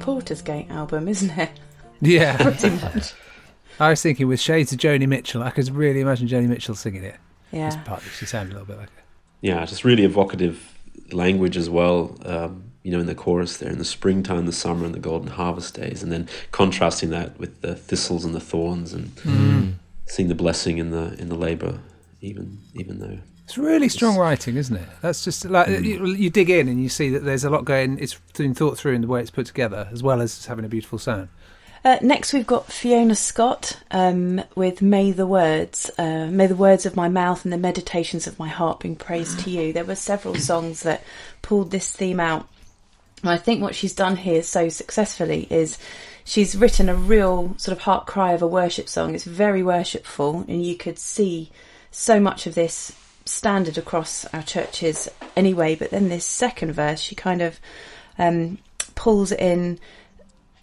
promised 0.00 0.26
Straight 0.26 0.32
off 0.32 0.40
a 0.40 0.40
Porter's 0.40 0.42
Gate 0.42 0.70
album, 0.70 1.08
isn't 1.08 1.38
it? 1.38 1.50
Yeah, 2.00 2.36
Pretty 2.42 2.70
much. 2.70 3.14
I 3.78 3.90
was 3.90 4.02
thinking 4.02 4.28
with 4.28 4.40
shades 4.40 4.72
of 4.72 4.78
Joni 4.78 5.06
Mitchell. 5.06 5.42
I 5.42 5.50
could 5.50 5.68
really 5.70 6.00
imagine 6.00 6.28
Joni 6.28 6.48
Mitchell 6.48 6.74
singing 6.74 7.04
it. 7.04 7.16
Yeah. 7.52 7.82
Partly, 7.84 8.08
she 8.10 8.26
sounded 8.26 8.52
a 8.52 8.58
little 8.58 8.66
bit 8.66 8.78
like 8.78 8.88
it. 8.88 9.04
Yeah, 9.40 9.64
just 9.64 9.84
really 9.84 10.04
evocative 10.04 10.78
language 11.12 11.56
as 11.56 11.70
well. 11.70 12.16
Um, 12.24 12.64
you 12.82 12.90
know, 12.90 13.00
in 13.00 13.06
the 13.06 13.14
chorus 13.14 13.58
there, 13.58 13.70
in 13.70 13.78
the 13.78 13.84
springtime, 13.84 14.46
the 14.46 14.52
summer, 14.52 14.84
and 14.86 14.94
the 14.94 14.98
golden 14.98 15.30
harvest 15.30 15.74
days, 15.74 16.02
and 16.02 16.10
then 16.10 16.28
contrasting 16.50 17.10
that 17.10 17.38
with 17.38 17.60
the 17.60 17.74
thistles 17.74 18.24
and 18.24 18.34
the 18.34 18.40
thorns, 18.40 18.92
and 18.92 19.76
seeing 20.06 20.28
the 20.28 20.34
blessing 20.34 20.78
in 20.78 20.90
the 20.90 21.14
in 21.18 21.28
the 21.28 21.34
labor, 21.34 21.80
even 22.20 22.58
even 22.74 22.98
though 22.98 23.18
It's 23.50 23.58
really 23.58 23.88
strong 23.88 24.16
writing, 24.16 24.54
isn't 24.54 24.76
it? 24.76 24.88
That's 25.00 25.24
just 25.24 25.44
like 25.44 25.66
you, 25.66 26.06
you 26.06 26.30
dig 26.30 26.50
in 26.50 26.68
and 26.68 26.80
you 26.80 26.88
see 26.88 27.10
that 27.10 27.24
there's 27.24 27.42
a 27.42 27.50
lot 27.50 27.64
going. 27.64 27.98
It's 27.98 28.14
been 28.36 28.54
thought 28.54 28.78
through 28.78 28.94
in 28.94 29.00
the 29.00 29.08
way 29.08 29.20
it's 29.22 29.30
put 29.32 29.46
together, 29.46 29.88
as 29.90 30.04
well 30.04 30.20
as 30.20 30.46
having 30.46 30.64
a 30.64 30.68
beautiful 30.68 31.00
sound. 31.00 31.30
Uh, 31.84 31.96
next, 32.00 32.32
we've 32.32 32.46
got 32.46 32.70
Fiona 32.70 33.16
Scott 33.16 33.76
um, 33.90 34.40
with 34.54 34.82
May 34.82 35.10
the 35.10 35.26
Words. 35.26 35.90
Uh, 35.98 36.28
May 36.30 36.46
the 36.46 36.54
words 36.54 36.86
of 36.86 36.94
my 36.94 37.08
mouth 37.08 37.44
and 37.44 37.52
the 37.52 37.58
meditations 37.58 38.28
of 38.28 38.38
my 38.38 38.46
heart 38.46 38.78
bring 38.78 38.94
praise 38.94 39.34
to 39.42 39.50
you. 39.50 39.72
There 39.72 39.84
were 39.84 39.96
several 39.96 40.36
songs 40.36 40.84
that 40.84 41.02
pulled 41.42 41.72
this 41.72 41.90
theme 41.90 42.20
out. 42.20 42.46
And 43.22 43.30
I 43.30 43.36
think 43.36 43.62
what 43.62 43.74
she's 43.74 43.96
done 43.96 44.14
here 44.14 44.44
so 44.44 44.68
successfully 44.68 45.48
is 45.50 45.76
she's 46.22 46.54
written 46.54 46.88
a 46.88 46.94
real 46.94 47.54
sort 47.58 47.76
of 47.76 47.82
heart 47.82 48.06
cry 48.06 48.30
of 48.30 48.42
a 48.42 48.46
worship 48.46 48.88
song. 48.88 49.16
It's 49.16 49.24
very 49.24 49.64
worshipful, 49.64 50.44
and 50.46 50.64
you 50.64 50.76
could 50.76 51.00
see 51.00 51.50
so 51.90 52.20
much 52.20 52.46
of 52.46 52.54
this 52.54 52.92
standard 53.30 53.78
across 53.78 54.24
our 54.26 54.42
churches 54.42 55.08
anyway. 55.36 55.74
But 55.74 55.90
then 55.90 56.08
this 56.08 56.24
second 56.24 56.72
verse, 56.72 57.00
she 57.00 57.14
kind 57.14 57.42
of 57.42 57.60
um, 58.18 58.58
pulls 58.94 59.32
in 59.32 59.78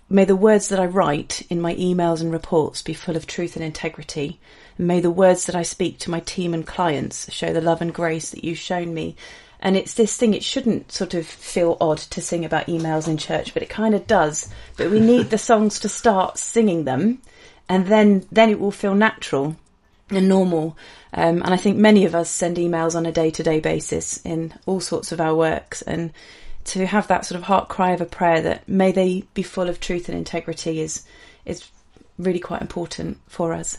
May 0.10 0.24
the 0.24 0.38
words 0.38 0.70
that 0.70 0.80
I 0.80 0.86
write 0.86 1.46
in 1.50 1.60
my 1.60 1.76
emails 1.76 2.22
and 2.22 2.32
reports 2.32 2.82
be 2.82 2.94
full 2.94 3.18
of 3.18 3.28
truth 3.28 3.58
and 3.58 3.66
integrity. 3.66 4.40
May 4.78 5.02
the 5.02 5.12
words 5.12 5.46
that 5.46 5.56
I 5.56 5.64
speak 5.64 6.00
to 6.00 6.12
my 6.12 6.22
team 6.22 6.54
and 6.54 6.66
clients 6.66 7.32
show 7.34 7.52
the 7.52 7.60
love 7.60 7.82
and 7.82 7.94
grace 7.94 8.30
that 8.30 8.44
you've 8.46 8.58
shown 8.58 8.94
me. 8.94 9.18
And 9.60 9.76
it's 9.76 9.96
this 9.96 10.16
thing, 10.16 10.34
it 10.34 10.46
shouldn't 10.46 10.94
sort 10.94 11.14
of 11.14 11.28
feel 11.28 11.76
odd 11.82 11.98
to 11.98 12.22
sing 12.22 12.46
about 12.46 12.68
emails 12.68 13.10
in 13.10 13.18
church, 13.18 13.54
but 13.54 13.64
it 13.64 13.70
kind 13.70 13.94
of 13.94 14.08
does. 14.08 14.50
But 14.78 14.92
we 14.92 15.02
need 15.02 15.30
the 15.30 15.38
songs 15.38 15.78
to 15.82 15.90
start 15.90 16.38
singing 16.38 16.86
them, 16.86 17.22
and 17.68 17.88
then, 17.88 18.26
then 18.32 18.50
it 18.50 18.62
will 18.62 18.72
feel 18.72 18.96
natural 18.96 19.58
and 20.10 20.30
normal. 20.30 20.78
Um, 21.14 21.42
and 21.42 21.54
I 21.54 21.58
think 21.58 21.78
many 21.78 22.06
of 22.06 22.16
us 22.16 22.30
send 22.30 22.58
emails 22.58 22.96
on 22.96 23.06
a 23.06 23.12
day 23.12 23.32
to 23.32 23.44
day 23.44 23.60
basis 23.60 24.18
in 24.26 24.54
all 24.66 24.80
sorts 24.80 25.12
of 25.12 25.22
our 25.22 25.36
works. 25.36 25.82
And 25.82 26.14
to 26.66 26.86
have 26.86 27.08
that 27.08 27.26
sort 27.26 27.38
of 27.38 27.44
heart 27.44 27.70
cry 27.70 27.92
of 27.92 28.02
a 28.02 28.06
prayer 28.06 28.42
that 28.42 28.68
may 28.68 28.92
they 28.92 29.24
be 29.34 29.44
full 29.44 29.70
of 29.70 29.80
truth 29.80 30.10
and 30.10 30.18
integrity 30.18 30.82
is 30.82 31.04
is 31.46 31.70
really 32.18 32.40
quite 32.40 32.62
important 32.62 33.20
for 33.28 33.54
us. 33.54 33.78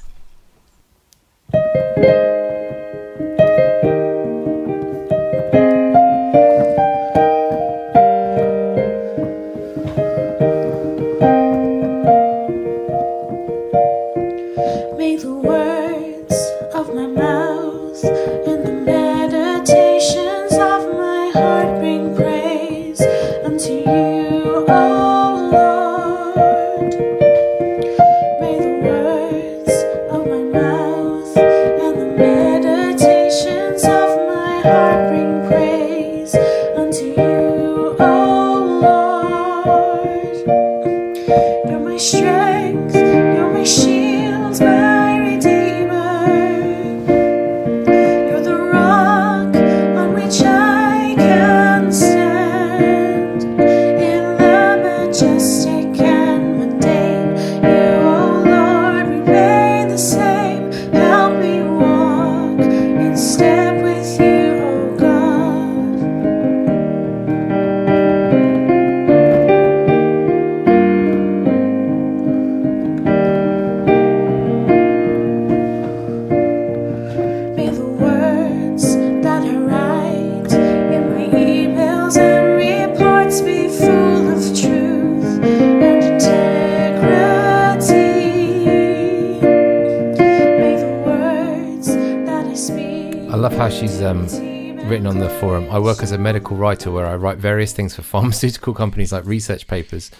Writer 96.58 96.90
where 96.90 97.06
I 97.06 97.16
write 97.16 97.38
various 97.38 97.72
things 97.72 97.94
for 97.94 98.02
pharmaceutical 98.14 98.74
companies 98.74 99.12
like 99.12 99.24
research 99.24 99.66
papers, 99.66 100.10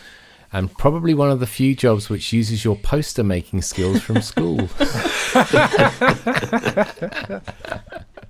and 0.53 0.73
probably 0.79 1.13
one 1.15 1.31
of 1.31 1.41
the 1.41 1.47
few 1.47 1.75
jobs 1.75 2.09
which 2.09 2.33
uses 2.33 2.65
your 2.65 2.77
poster 2.77 3.23
making 3.23 3.63
skills 3.63 4.01
from 4.01 4.23
school. 4.23 4.69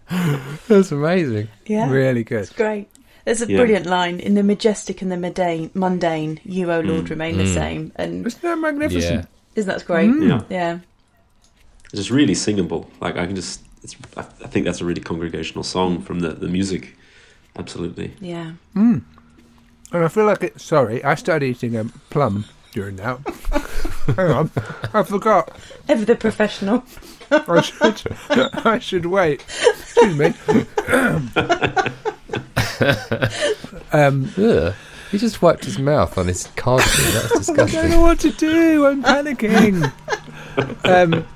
That's 0.69 0.91
amazing. 0.91 1.49
Yeah, 1.67 1.91
Really 1.91 2.25
good. 2.25 2.41
it's 2.41 2.53
great. 2.53 2.89
There's 3.25 3.43
a 3.43 3.47
Yeah. 3.49 3.59
brilliant 3.59 3.87
line 3.87 4.21
in 4.21 4.35
the 4.35 4.43
majestic 4.43 5.03
and 5.03 5.13
the 5.13 5.17
mundane. 5.17 5.71
Mundane, 5.75 6.41
you, 6.45 6.73
O 6.73 6.81
Lord, 6.81 7.05
mm. 7.05 7.11
remain 7.11 7.37
the 7.37 7.45
mm. 7.45 7.55
same. 7.55 7.93
And 7.97 8.27
Isn't 8.27 8.43
that 8.43 8.59
magnificent? 8.59 9.21
Yeah. 9.21 9.27
isn't 9.55 9.69
that 9.73 9.85
great? 9.87 10.11
Mm. 10.11 10.29
Yeah. 10.29 10.43
Yeah. 10.49 10.79
It's 11.85 11.95
just 11.95 12.11
really 12.11 12.35
singable. 12.35 12.91
Like 13.01 13.17
I 13.17 13.27
can 13.27 13.37
just, 13.37 13.61
it's, 13.83 13.97
I, 14.17 14.21
I 14.21 14.47
think 14.49 14.65
that's 14.65 14.81
a 14.81 14.85
really 14.85 15.03
congregational 15.03 15.63
song 15.63 16.01
from 16.01 16.21
the, 16.21 16.31
the 16.31 16.49
music. 16.49 16.97
Absolutely. 17.59 18.15
Yeah. 18.21 18.53
And 18.75 19.05
I 20.05 20.09
feel 20.09 20.27
like 20.27 20.43
it. 20.43 20.61
Sorry, 20.61 21.03
I 21.03 21.15
started 21.15 21.47
eating 21.47 21.77
a 21.77 21.85
plum 22.11 22.45
during 22.73 22.97
that. 22.97 23.19
Hang 24.17 24.31
on, 24.31 24.51
I 24.95 25.03
forgot. 25.03 25.51
Ever 25.89 26.05
the 26.05 26.15
professional. 26.17 26.85
I 27.31 27.61
should. 27.61 28.03
I 28.31 28.79
should 28.79 29.07
wait. 29.07 29.45
Excuse 29.67 30.17
me. 30.17 30.35
um, 33.93 34.31
Ugh. 34.39 34.75
He 35.11 35.17
just 35.17 35.41
wiped 35.41 35.65
his 35.65 35.79
mouth 35.79 36.19
on 36.19 36.27
his 36.27 36.49
cardigan. 36.57 37.13
That's 37.15 37.39
disgusting. 37.39 37.79
I 37.79 37.83
don't 37.83 37.91
know 37.91 38.01
what 38.03 38.21
to 38.21 38.31
do. 38.31 38.87
I'm 38.87 39.03
panicking. 39.03 39.91
um, 40.85 41.27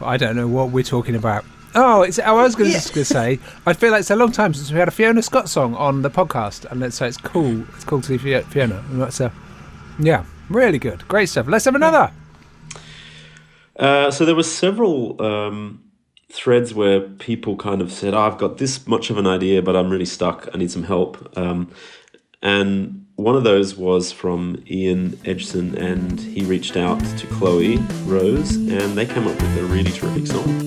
I 0.06 0.18
don't 0.18 0.36
know 0.36 0.46
what 0.46 0.70
we're 0.70 0.84
talking 0.84 1.14
about. 1.14 1.44
Oh, 1.78 2.00
it's, 2.00 2.18
I 2.18 2.32
was 2.32 2.54
going 2.54 2.72
to 2.72 3.04
say. 3.04 3.38
I 3.66 3.74
feel 3.74 3.90
like 3.90 4.00
it's 4.00 4.10
a 4.10 4.16
long 4.16 4.32
time 4.32 4.54
since 4.54 4.72
we 4.72 4.78
had 4.78 4.88
a 4.88 4.90
Fiona 4.90 5.20
Scott 5.20 5.46
song 5.50 5.74
on 5.74 6.00
the 6.00 6.08
podcast, 6.08 6.64
and 6.70 6.82
it's, 6.82 6.96
so 6.96 7.04
it's 7.04 7.18
cool. 7.18 7.64
It's 7.74 7.84
cool 7.84 8.00
to 8.00 8.18
see 8.18 8.40
Fiona. 8.40 8.82
And 8.90 9.02
that's 9.02 9.20
uh, 9.20 9.30
yeah, 9.98 10.24
really 10.48 10.78
good, 10.78 11.06
great 11.06 11.28
stuff. 11.28 11.46
Let's 11.46 11.66
have 11.66 11.74
another. 11.74 12.10
Uh, 13.78 14.10
so 14.10 14.24
there 14.24 14.34
were 14.34 14.42
several 14.42 15.20
um, 15.22 15.84
threads 16.32 16.72
where 16.72 17.00
people 17.00 17.56
kind 17.56 17.82
of 17.82 17.92
said, 17.92 18.14
oh, 18.14 18.20
"I've 18.20 18.38
got 18.38 18.56
this 18.56 18.86
much 18.86 19.10
of 19.10 19.18
an 19.18 19.26
idea, 19.26 19.60
but 19.60 19.76
I'm 19.76 19.90
really 19.90 20.06
stuck. 20.06 20.48
I 20.54 20.56
need 20.56 20.70
some 20.70 20.84
help." 20.84 21.36
Um, 21.36 21.70
and 22.40 23.06
one 23.16 23.36
of 23.36 23.44
those 23.44 23.76
was 23.76 24.12
from 24.12 24.62
Ian 24.70 25.18
Edgson, 25.26 25.76
and 25.76 26.18
he 26.18 26.42
reached 26.42 26.78
out 26.78 27.00
to 27.18 27.26
Chloe 27.26 27.76
Rose, 28.04 28.56
and 28.56 28.96
they 28.96 29.04
came 29.04 29.26
up 29.26 29.34
with 29.34 29.58
a 29.58 29.64
really 29.64 29.90
terrific 29.90 30.26
song. 30.26 30.65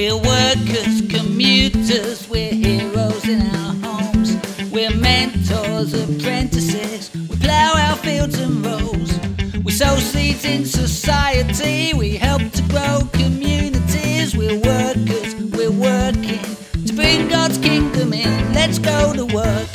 We're 0.00 0.16
workers, 0.16 1.02
commuters, 1.10 2.26
we're 2.26 2.54
heroes 2.54 3.28
in 3.28 3.42
our 3.42 3.74
homes. 3.84 4.34
We're 4.72 4.96
mentors, 4.96 5.92
apprentices, 5.92 7.10
we 7.28 7.36
plough 7.36 7.74
our 7.76 7.96
fields 7.96 8.38
and 8.38 8.64
rows. 8.64 9.20
We 9.62 9.70
sow 9.70 9.96
seeds 9.96 10.46
in 10.46 10.64
society, 10.64 11.92
we 11.92 12.16
help 12.16 12.40
to 12.50 12.62
grow 12.70 13.00
communities. 13.12 14.34
We're 14.34 14.58
workers, 14.58 15.34
we're 15.34 15.70
working 15.70 16.40
to 16.86 16.94
bring 16.94 17.28
God's 17.28 17.58
kingdom 17.58 18.14
in. 18.14 18.54
Let's 18.54 18.78
go 18.78 19.12
to 19.12 19.26
work. 19.26 19.68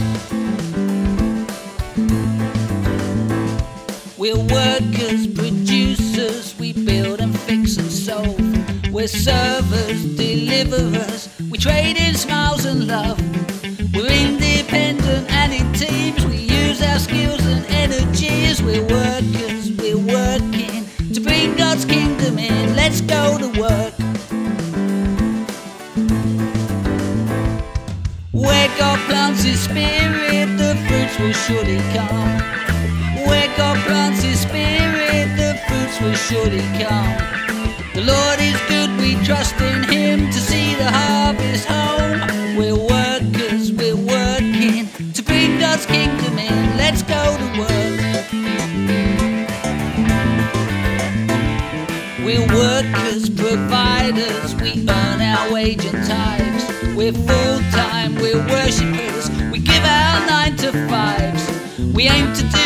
We're 4.17 4.37
workers, 4.37 5.27
producers, 5.27 6.57
we 6.57 6.73
build 6.73 7.19
and 7.19 7.39
fix 7.41 7.77
and 7.77 7.91
solve. 7.91 8.44
We're 9.05 9.09
servers, 9.09 10.03
deliverers, 10.15 11.29
we 11.51 11.59
trade 11.59 11.95
in 11.95 12.15
smiles 12.15 12.65
and 12.65 12.87
love. 12.87 13.21
We're 13.93 14.09
independent 14.09 15.29
and 15.29 15.53
in 15.53 15.71
teams, 15.73 16.25
we 16.25 16.37
use 16.37 16.81
our 16.81 16.97
skills 16.97 17.45
and 17.45 17.63
energies. 17.67 18.63
We're 18.63 18.81
workers, 18.81 19.71
we're 19.73 19.99
working 19.99 20.87
to 21.13 21.21
bring 21.21 21.55
God's 21.55 21.85
kingdom 21.85 22.39
in. 22.39 22.75
let's 22.75 23.01
go 23.01 23.37
to 23.37 23.49
work. 23.61 23.93
Where 28.31 28.69
God 28.79 28.97
plants 29.07 29.43
his 29.43 29.59
spirit, 29.59 30.57
the 30.57 30.73
fruits 30.87 31.19
will 31.19 31.37
surely 31.45 31.77
come. 31.93 32.39
Where 33.27 33.55
God 33.55 33.77
plants 33.85 34.23
his 34.23 34.39
spirit, 34.39 35.37
the 35.37 35.61
fruits 35.67 36.01
will 36.01 36.15
surely 36.15 36.65
come. 36.83 37.35
The 37.93 38.01
Lord 38.01 38.39
is 38.41 38.59
good, 38.67 38.74
we 39.05 39.13
trust 39.23 39.53
in 39.61 39.83
him 39.83 40.19
to 40.31 40.39
see 40.39 40.73
the 40.73 40.89
harvest 40.91 41.65
home. 41.67 42.57
We're 42.57 42.75
workers, 42.75 43.71
we're 43.71 43.95
working 43.95 44.87
to 45.13 45.21
bring 45.21 45.59
God's 45.59 45.85
kingdom 45.85 46.39
in. 46.39 46.77
Let's 46.77 47.03
go 47.03 47.23
to 47.41 47.47
work. 47.61 47.99
We're 52.25 52.47
workers, 52.61 53.29
providers, 53.29 54.55
we 54.55 54.71
earn 54.89 55.21
our 55.21 55.53
wage 55.53 55.85
and 55.85 56.03
tithes. 56.07 56.63
We're 56.95 57.13
full 57.13 57.59
time, 57.79 58.15
we're 58.15 58.43
worshippers, 58.47 59.29
we 59.51 59.59
give 59.59 59.83
our 59.83 60.25
nine 60.25 60.55
to 60.57 60.71
fives. 60.89 61.43
We 61.93 62.07
aim 62.07 62.33
to 62.33 62.41
do 62.41 62.64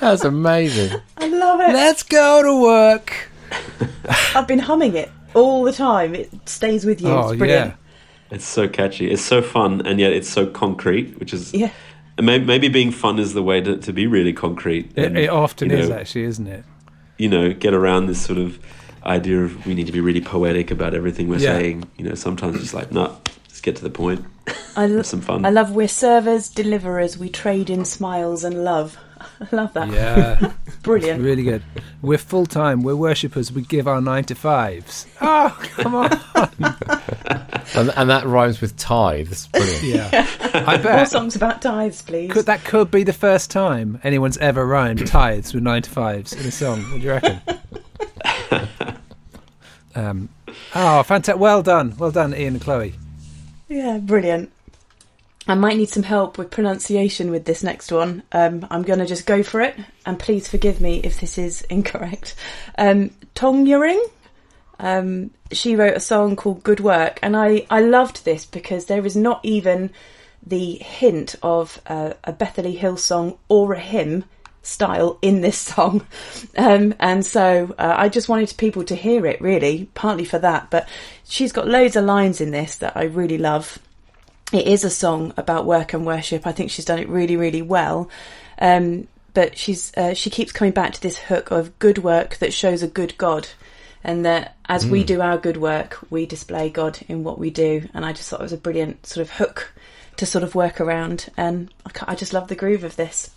That's 0.00 0.24
amazing. 0.24 1.00
I 1.16 1.28
love 1.28 1.60
it. 1.60 1.72
Let's 1.72 2.02
go 2.02 2.42
to 2.42 2.62
work. 2.62 3.30
I've 4.34 4.46
been 4.46 4.58
humming 4.58 4.94
it 4.96 5.10
all 5.34 5.64
the 5.64 5.72
time. 5.72 6.14
It 6.14 6.30
stays 6.48 6.84
with 6.84 7.00
you. 7.00 7.08
Oh 7.08 7.30
it's 7.30 7.38
brilliant. 7.38 7.74
It's 8.30 8.44
so 8.44 8.68
catchy. 8.68 9.10
It's 9.10 9.22
so 9.22 9.40
fun, 9.40 9.86
and 9.86 9.98
yet 9.98 10.12
it's 10.12 10.28
so 10.28 10.46
concrete, 10.46 11.18
which 11.18 11.32
is 11.32 11.52
Yeah. 11.54 11.70
and 12.18 12.26
maybe 12.26 12.68
being 12.68 12.90
fun 12.90 13.18
is 13.18 13.32
the 13.32 13.42
way 13.42 13.60
to, 13.62 13.76
to 13.78 13.92
be 13.92 14.06
really 14.06 14.32
concrete. 14.34 14.92
It, 14.96 15.04
and, 15.06 15.18
it 15.18 15.30
often 15.30 15.70
you 15.70 15.76
know, 15.76 15.82
is 15.82 15.90
actually, 15.90 16.24
isn't 16.24 16.46
it? 16.46 16.64
You 17.16 17.28
know, 17.30 17.52
get 17.54 17.72
around 17.74 18.06
this 18.06 18.20
sort 18.20 18.38
of 18.38 18.58
idea 19.06 19.42
of 19.44 19.64
we 19.66 19.74
need 19.74 19.86
to 19.86 19.92
be 19.92 20.00
really 20.00 20.20
poetic 20.20 20.70
about 20.70 20.94
everything 20.94 21.28
we're 21.28 21.38
Yeah. 21.38 21.56
saying. 21.58 21.88
You 21.96 22.04
know, 22.10 22.14
sometimes 22.14 22.56
it's 22.60 22.74
like, 22.74 22.92
no, 22.92 23.04
nah, 23.04 23.16
just 23.48 23.62
get 23.62 23.76
to 23.76 23.82
the 23.82 23.90
point. 23.90 24.24
I, 24.76 24.86
lo- 24.86 24.98
Have 24.98 25.06
some 25.06 25.22
fun. 25.22 25.44
I 25.46 25.50
love 25.50 25.70
we're 25.72 25.88
servers, 25.88 26.48
deliverers. 26.50 27.16
We 27.16 27.30
trade 27.30 27.70
in 27.70 27.84
smiles 27.86 28.44
and 28.44 28.62
love. 28.62 28.98
I 29.40 29.46
love 29.56 29.72
that. 29.74 29.88
Yeah, 29.90 30.52
Brilliant. 30.82 31.22
really 31.22 31.42
good. 31.44 31.62
We're 32.02 32.18
full 32.18 32.46
time. 32.46 32.82
We're 32.82 32.96
worshippers. 32.96 33.52
We 33.52 33.62
give 33.62 33.86
our 33.86 34.00
nine 34.00 34.24
to 34.24 34.34
fives. 34.34 35.06
Oh, 35.20 35.56
come 35.76 35.94
on. 35.94 36.20
And, 37.74 37.90
and 37.96 38.08
that 38.08 38.24
rhymes 38.24 38.62
with 38.62 38.78
tithes. 38.78 39.46
Brilliant. 39.48 39.82
Yeah, 39.84 40.26
I 40.54 40.76
More 40.76 40.82
bet. 40.84 41.08
songs 41.10 41.36
about 41.36 41.60
tithes, 41.60 42.00
please. 42.00 42.30
Could, 42.32 42.46
that 42.46 42.64
could 42.64 42.90
be 42.90 43.02
the 43.02 43.12
first 43.12 43.50
time 43.50 44.00
anyone's 44.02 44.38
ever 44.38 44.66
rhymed 44.66 45.06
tithes 45.06 45.52
with 45.52 45.62
nine 45.62 45.82
to 45.82 45.90
fives 45.90 46.32
in 46.32 46.46
a 46.46 46.50
song. 46.50 46.80
What 46.90 47.00
do 47.02 47.06
you 47.06 47.10
reckon? 47.10 47.40
um, 49.94 50.28
oh, 50.74 51.02
fantastic! 51.02 51.38
Well 51.38 51.62
done, 51.62 51.94
well 51.98 52.10
done, 52.10 52.34
Ian 52.34 52.54
and 52.54 52.62
Chloe. 52.62 52.94
Yeah, 53.68 53.98
brilliant. 53.98 54.50
I 55.48 55.54
might 55.54 55.78
need 55.78 55.88
some 55.88 56.02
help 56.02 56.36
with 56.36 56.50
pronunciation 56.50 57.30
with 57.30 57.46
this 57.46 57.64
next 57.64 57.90
one. 57.90 58.22
Um, 58.32 58.66
I'm 58.70 58.82
going 58.82 58.98
to 58.98 59.06
just 59.06 59.26
go 59.26 59.42
for 59.42 59.62
it, 59.62 59.74
and 60.04 60.18
please 60.18 60.46
forgive 60.46 60.78
me 60.78 61.00
if 61.02 61.20
this 61.20 61.38
is 61.38 61.62
incorrect. 61.70 62.34
Um, 62.76 63.10
Tong 63.34 63.66
Yuring, 63.66 64.00
um, 64.78 65.30
she 65.50 65.74
wrote 65.74 65.96
a 65.96 66.00
song 66.00 66.36
called 66.36 66.62
"Good 66.62 66.80
Work," 66.80 67.18
and 67.22 67.34
I 67.34 67.66
I 67.70 67.80
loved 67.80 68.24
this 68.26 68.44
because 68.44 68.84
there 68.84 69.06
is 69.06 69.16
not 69.16 69.40
even 69.42 69.90
the 70.46 70.74
hint 70.74 71.34
of 71.42 71.80
uh, 71.86 72.12
a 72.24 72.32
Bethany 72.32 72.76
Hill 72.76 72.98
song 72.98 73.38
or 73.48 73.72
a 73.72 73.80
hymn 73.80 74.24
style 74.62 75.18
in 75.22 75.40
this 75.40 75.58
song. 75.72 76.06
Um, 76.56 76.94
and 77.00 77.24
so 77.24 77.74
uh, 77.78 77.94
I 77.96 78.08
just 78.08 78.28
wanted 78.28 78.52
people 78.58 78.84
to 78.84 78.94
hear 78.94 79.24
it, 79.26 79.40
really, 79.40 79.88
partly 79.94 80.24
for 80.24 80.38
that. 80.38 80.70
But 80.70 80.88
she's 81.24 81.52
got 81.52 81.66
loads 81.66 81.96
of 81.96 82.04
lines 82.04 82.40
in 82.40 82.50
this 82.50 82.76
that 82.76 82.96
I 82.96 83.04
really 83.04 83.38
love. 83.38 83.78
It 84.52 84.66
is 84.66 84.84
a 84.84 84.90
song 84.90 85.34
about 85.36 85.66
work 85.66 85.92
and 85.92 86.06
worship. 86.06 86.46
I 86.46 86.52
think 86.52 86.70
she's 86.70 86.86
done 86.86 86.98
it 86.98 87.08
really, 87.08 87.36
really 87.36 87.62
well. 87.62 88.08
Um, 88.58 89.08
but 89.34 89.56
she's 89.56 89.92
uh, 89.96 90.14
she 90.14 90.30
keeps 90.30 90.52
coming 90.52 90.72
back 90.72 90.94
to 90.94 91.02
this 91.02 91.18
hook 91.18 91.50
of 91.50 91.78
good 91.78 91.98
work 91.98 92.38
that 92.38 92.52
shows 92.52 92.82
a 92.82 92.88
good 92.88 93.16
God, 93.18 93.46
and 94.02 94.24
that 94.24 94.56
as 94.66 94.86
we 94.86 95.04
do 95.04 95.20
our 95.20 95.38
good 95.38 95.58
work, 95.58 95.98
we 96.10 96.26
display 96.26 96.70
God 96.70 96.98
in 97.08 97.24
what 97.24 97.38
we 97.38 97.50
do. 97.50 97.88
And 97.94 98.04
I 98.04 98.12
just 98.12 98.30
thought 98.30 98.40
it 98.40 98.44
was 98.44 98.52
a 98.52 98.58
brilliant 98.58 99.06
sort 99.06 99.22
of 99.22 99.30
hook 99.30 99.72
to 100.16 100.26
sort 100.26 100.44
of 100.44 100.54
work 100.54 100.80
around. 100.80 101.28
And 101.36 101.72
I, 101.86 102.12
I 102.12 102.14
just 102.14 102.32
love 102.32 102.48
the 102.48 102.56
groove 102.56 102.84
of 102.84 102.96
this. 102.96 103.30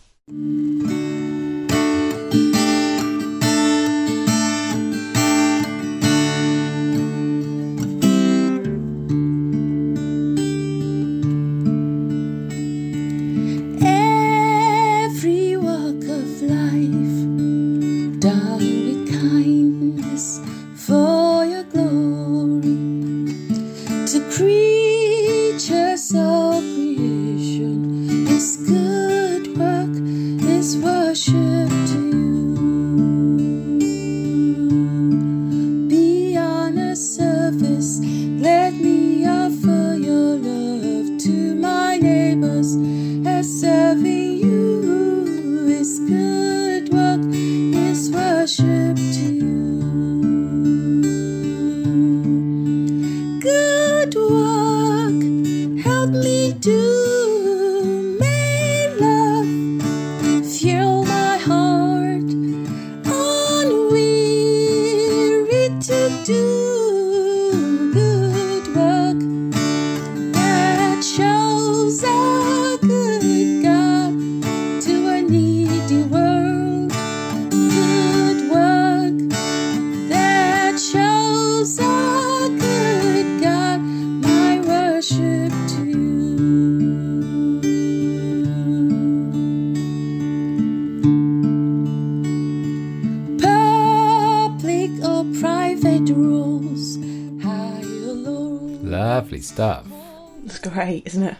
Isn't 101.11 101.23
it? 101.23 101.35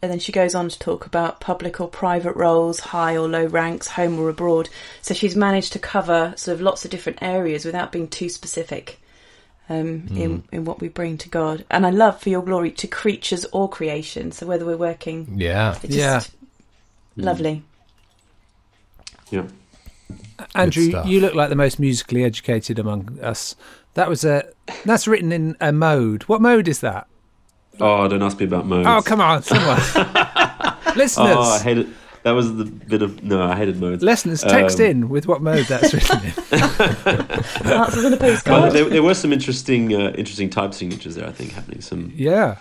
And 0.00 0.12
then 0.12 0.20
she 0.20 0.30
goes 0.30 0.54
on 0.54 0.68
to 0.68 0.78
talk 0.78 1.06
about 1.06 1.40
public 1.40 1.80
or 1.80 1.88
private 1.88 2.36
roles, 2.36 2.78
high 2.78 3.16
or 3.16 3.28
low 3.28 3.46
ranks, 3.46 3.88
home 3.88 4.18
or 4.18 4.28
abroad. 4.28 4.68
So 5.02 5.12
she's 5.12 5.34
managed 5.34 5.72
to 5.72 5.80
cover 5.80 6.34
sort 6.36 6.54
of 6.54 6.60
lots 6.60 6.84
of 6.84 6.90
different 6.92 7.18
areas 7.20 7.64
without 7.64 7.90
being 7.90 8.06
too 8.06 8.28
specific 8.28 9.00
um, 9.68 10.06
in 10.14 10.44
in 10.52 10.64
what 10.64 10.80
we 10.80 10.88
bring 10.88 11.18
to 11.18 11.28
God. 11.28 11.64
And 11.68 11.84
I 11.84 11.90
love 11.90 12.20
for 12.22 12.28
your 12.28 12.42
glory 12.42 12.70
to 12.72 12.86
creatures 12.86 13.44
or 13.46 13.68
creation. 13.68 14.30
So 14.30 14.46
whether 14.46 14.64
we're 14.64 14.76
working, 14.76 15.34
Yeah. 15.36 15.76
it's 15.82 15.94
Yeah. 15.96 16.22
lovely. 17.16 17.64
Yeah. 19.30 19.46
Andrew, 20.54 20.92
you 21.04 21.20
look 21.20 21.34
like 21.34 21.48
the 21.50 21.56
most 21.56 21.78
musically 21.80 22.24
educated 22.24 22.78
among 22.78 23.18
us. 23.20 23.56
That 23.94 24.08
was 24.08 24.24
a 24.24 24.44
that's 24.84 25.08
written 25.08 25.32
in 25.32 25.56
a 25.60 25.72
mode. 25.72 26.22
What 26.24 26.40
mode 26.40 26.68
is 26.68 26.80
that? 26.80 27.08
Oh, 27.80 28.08
don't 28.08 28.22
ask 28.22 28.38
me 28.38 28.46
about 28.46 28.66
modes. 28.66 28.86
Oh, 28.88 29.02
come 29.02 29.20
on, 29.20 29.42
someone. 29.42 29.76
Listeners, 30.96 31.36
Oh, 31.36 31.40
I 31.42 31.58
hated. 31.60 31.94
That 32.24 32.32
was 32.32 32.56
the 32.56 32.64
bit 32.64 33.00
of 33.02 33.22
no. 33.22 33.40
I 33.42 33.56
hated 33.56 33.80
modes. 33.80 34.02
listeners, 34.02 34.42
text 34.42 34.80
Um, 34.80 34.86
in 34.86 35.08
with 35.08 35.28
what 35.28 35.40
mode 35.40 35.66
that's 35.66 35.94
written 35.94 36.18
in. 36.18 36.32
Answers 37.72 38.04
in 38.04 38.12
a 38.14 38.40
Well, 38.46 38.70
there, 38.72 38.84
there 38.88 39.02
were 39.02 39.14
some 39.14 39.32
interesting, 39.32 39.94
uh, 39.94 40.10
interesting 40.16 40.50
time 40.50 40.72
signatures 40.72 41.14
there. 41.14 41.26
I 41.28 41.32
think 41.32 41.52
happening 41.52 41.80
some 41.80 42.12
Yeah, 42.16 42.56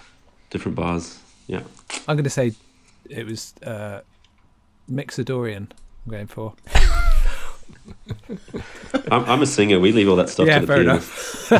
different 0.51 0.75
bars. 0.75 1.17
Yeah. 1.47 1.61
I'm 2.07 2.15
going 2.15 2.23
to 2.23 2.29
say 2.29 2.53
it 3.09 3.25
was 3.25 3.53
uh, 3.65 4.01
Mixadorian. 4.89 5.69
I'm 6.05 6.11
going 6.11 6.27
for. 6.27 6.53
I'm, 9.11 9.25
I'm 9.25 9.41
a 9.41 9.45
singer. 9.47 9.79
We 9.79 9.91
leave 9.91 10.07
all 10.07 10.15
that 10.17 10.29
stuff 10.29 10.47
Yeah, 10.47 10.59
to 10.59 10.65
the 10.65 10.99
fair 11.49 11.59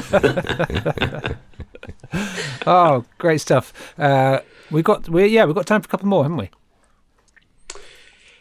pianist. 1.23 1.35
Oh, 2.65 3.05
great 3.17 3.39
stuff. 3.39 3.73
Uh, 3.97 4.39
we 4.71 4.81
got 4.81 5.07
we 5.07 5.27
yeah 5.27 5.45
we've 5.45 5.55
got 5.55 5.65
time 5.65 5.81
for 5.81 5.85
a 5.85 5.89
couple 5.89 6.07
more, 6.07 6.23
haven't 6.23 6.37
we? 6.37 6.49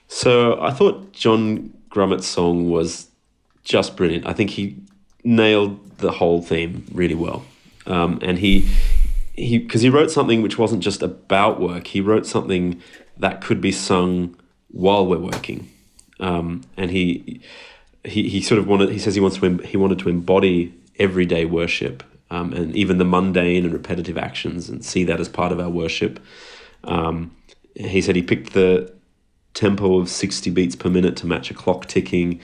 So 0.08 0.60
I 0.60 0.72
thought 0.72 1.12
John 1.12 1.72
Grummett's 1.90 2.26
song 2.26 2.70
was 2.70 3.08
just 3.62 3.96
brilliant. 3.96 4.26
I 4.26 4.32
think 4.32 4.50
he 4.50 4.76
nailed 5.24 5.98
the 5.98 6.12
whole 6.12 6.42
theme 6.42 6.86
really 6.92 7.14
well, 7.14 7.44
um, 7.86 8.18
and 8.22 8.38
he 8.38 8.68
he 9.34 9.58
because 9.58 9.82
he 9.82 9.88
wrote 9.88 10.10
something 10.10 10.42
which 10.42 10.58
wasn't 10.58 10.82
just 10.82 11.02
about 11.02 11.60
work. 11.60 11.86
He 11.86 12.00
wrote 12.00 12.26
something 12.26 12.80
that 13.18 13.40
could 13.40 13.60
be 13.60 13.72
sung 13.72 14.36
while 14.68 15.06
we're 15.06 15.18
working, 15.18 15.70
um, 16.20 16.62
and 16.76 16.90
he 16.90 17.40
he 18.04 18.28
he 18.28 18.40
sort 18.40 18.58
of 18.58 18.66
wanted. 18.66 18.90
He 18.90 18.98
says 18.98 19.14
he 19.14 19.20
wants 19.20 19.38
to 19.38 19.58
he 19.58 19.76
wanted 19.76 19.98
to 20.00 20.08
embody 20.08 20.74
everyday 20.98 21.44
worship. 21.44 22.02
Um, 22.30 22.52
and 22.52 22.74
even 22.74 22.98
the 22.98 23.04
mundane 23.04 23.64
and 23.64 23.72
repetitive 23.72 24.18
actions, 24.18 24.68
and 24.68 24.84
see 24.84 25.04
that 25.04 25.20
as 25.20 25.28
part 25.28 25.52
of 25.52 25.60
our 25.60 25.70
worship. 25.70 26.18
Um, 26.82 27.36
he 27.74 28.00
said 28.00 28.16
he 28.16 28.22
picked 28.22 28.52
the 28.52 28.92
tempo 29.54 29.98
of 29.98 30.08
60 30.08 30.50
beats 30.50 30.76
per 30.76 30.90
minute 30.90 31.16
to 31.16 31.26
match 31.26 31.50
a 31.50 31.54
clock 31.54 31.86
ticking 31.86 32.40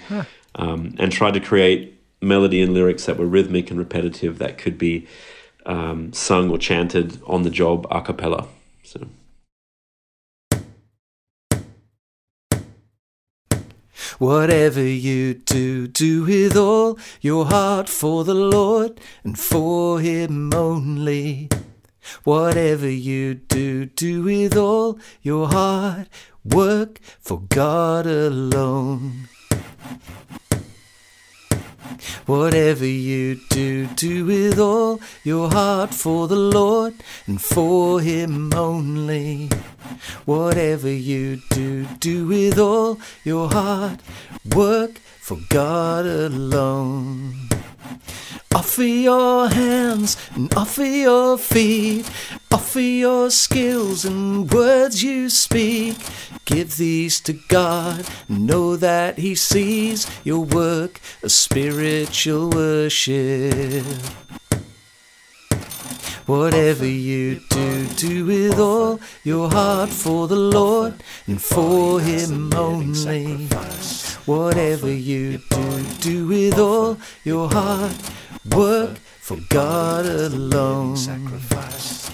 um, 0.54 0.94
and 0.98 1.12
tried 1.12 1.34
to 1.34 1.40
create 1.40 2.00
melody 2.20 2.62
and 2.62 2.72
lyrics 2.72 3.06
that 3.06 3.18
were 3.18 3.26
rhythmic 3.26 3.70
and 3.70 3.78
repetitive 3.78 4.38
that 4.38 4.56
could 4.56 4.78
be 4.78 5.06
um, 5.66 6.12
sung 6.12 6.50
or 6.50 6.58
chanted 6.58 7.20
on 7.26 7.42
the 7.42 7.50
job 7.50 7.86
a 7.90 8.00
cappella. 8.00 8.46
So. 8.82 9.06
Whatever 14.22 14.84
you 14.84 15.34
do, 15.34 15.88
do 15.88 16.22
with 16.24 16.56
all 16.56 16.96
your 17.20 17.46
heart 17.46 17.88
for 17.88 18.22
the 18.22 18.34
Lord 18.36 19.00
and 19.24 19.36
for 19.36 19.98
Him 19.98 20.54
only. 20.54 21.48
Whatever 22.22 22.88
you 22.88 23.34
do, 23.34 23.86
do 23.86 24.22
with 24.22 24.56
all 24.56 25.00
your 25.22 25.48
heart. 25.48 26.06
Work 26.44 27.00
for 27.20 27.40
God 27.48 28.06
alone. 28.06 29.26
Whatever 32.26 32.86
you 32.86 33.40
do, 33.50 33.86
do 33.86 34.24
with 34.24 34.58
all 34.58 35.00
your 35.24 35.50
heart 35.50 35.94
for 35.94 36.28
the 36.28 36.36
Lord 36.36 36.94
and 37.26 37.40
for 37.40 38.00
Him 38.00 38.52
only. 38.54 39.48
Whatever 40.24 40.90
you 40.90 41.40
do, 41.50 41.84
do 42.00 42.26
with 42.26 42.58
all 42.58 42.98
your 43.24 43.48
heart. 43.48 44.00
Work 44.54 44.98
for 45.20 45.38
God 45.48 46.06
alone. 46.06 47.51
Offer 48.54 48.82
your 48.82 49.48
hands 49.48 50.16
and 50.34 50.52
offer 50.54 50.84
your 50.84 51.38
feet. 51.38 52.10
Offer 52.50 52.80
your 52.80 53.30
skills 53.30 54.04
and 54.04 54.50
words 54.52 55.02
you 55.02 55.30
speak. 55.30 55.96
Give 56.44 56.76
these 56.76 57.20
to 57.20 57.32
God. 57.48 58.06
Know 58.28 58.76
that 58.76 59.18
He 59.18 59.34
sees 59.34 60.06
your 60.24 60.44
work 60.44 61.00
of 61.22 61.32
spiritual 61.32 62.50
worship. 62.50 63.84
Whatever 66.26 66.86
you 66.86 67.40
do, 67.50 67.86
do 67.86 68.24
with 68.26 68.58
all 68.58 69.00
your 69.24 69.50
heart 69.50 69.88
for 69.88 70.28
the 70.28 70.36
Lord 70.36 70.94
and 71.26 71.42
for 71.42 72.00
Him 72.00 72.52
only. 72.54 73.48
Whatever 74.26 74.88
you 74.92 75.38
do, 75.50 75.82
do 76.00 76.26
with 76.28 76.56
all 76.56 76.96
your 77.24 77.48
heart. 77.48 77.96
Work 78.54 78.98
for 78.98 79.36
God 79.48 80.06
alone. 80.06 80.96
Sacrifice. 80.96 82.08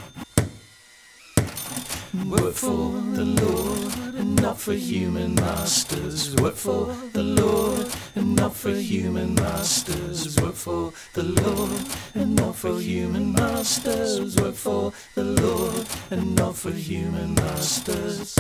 Work 2.27 2.55
for 2.55 2.93
the 3.13 3.25
Lord 3.25 3.95
and 4.17 4.41
not 4.41 4.59
for 4.59 4.73
human 4.73 5.35
masters. 5.35 6.35
Work 6.37 6.55
for 6.55 6.97
the 7.13 7.23
Lord 7.23 7.87
and 8.15 8.35
not 8.35 8.55
for 8.55 8.71
human 8.71 9.35
masters. 9.35 10.41
Work 10.41 10.55
for 10.55 10.95
the 11.13 11.25
Lord 11.25 11.85
and 12.15 12.35
not 12.37 12.57
for 12.57 12.81
human 12.81 13.35
masters. 13.35 14.35
Work 14.37 14.55
for 14.55 14.93
the 15.15 15.25
Lord 15.25 15.87
and 16.11 16.35
not 16.35 16.57
for 16.57 16.71
human 16.71 17.35
masters. 17.35 18.39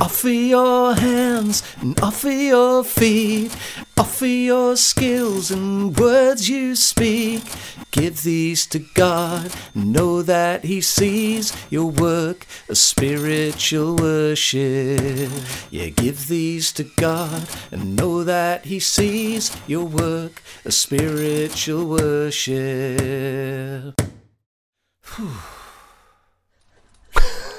Offer 0.00 0.28
your 0.28 0.94
hands 0.94 1.62
and 1.80 1.98
offer 2.00 2.30
your 2.30 2.84
feet. 2.84 3.56
Offer 3.96 4.26
your 4.26 4.76
skills 4.76 5.50
and 5.50 5.96
words 5.98 6.48
you 6.48 6.76
speak. 6.76 7.42
Give 7.90 8.22
these 8.22 8.64
to 8.66 8.78
God. 8.94 9.52
Know 9.74 10.22
that 10.22 10.62
He 10.64 10.80
sees 10.80 11.52
your 11.68 11.90
work 11.90 12.46
of 12.68 12.78
spiritual 12.78 13.96
worship. 13.96 15.30
Yeah, 15.70 15.88
give 15.88 16.28
these 16.28 16.70
to 16.72 16.84
God 16.96 17.48
and 17.72 17.96
know 17.96 18.22
that 18.22 18.66
He 18.66 18.78
sees 18.78 19.50
your 19.66 19.84
work 19.84 20.42
of 20.64 20.74
spiritual 20.74 21.86
worship. 21.86 22.58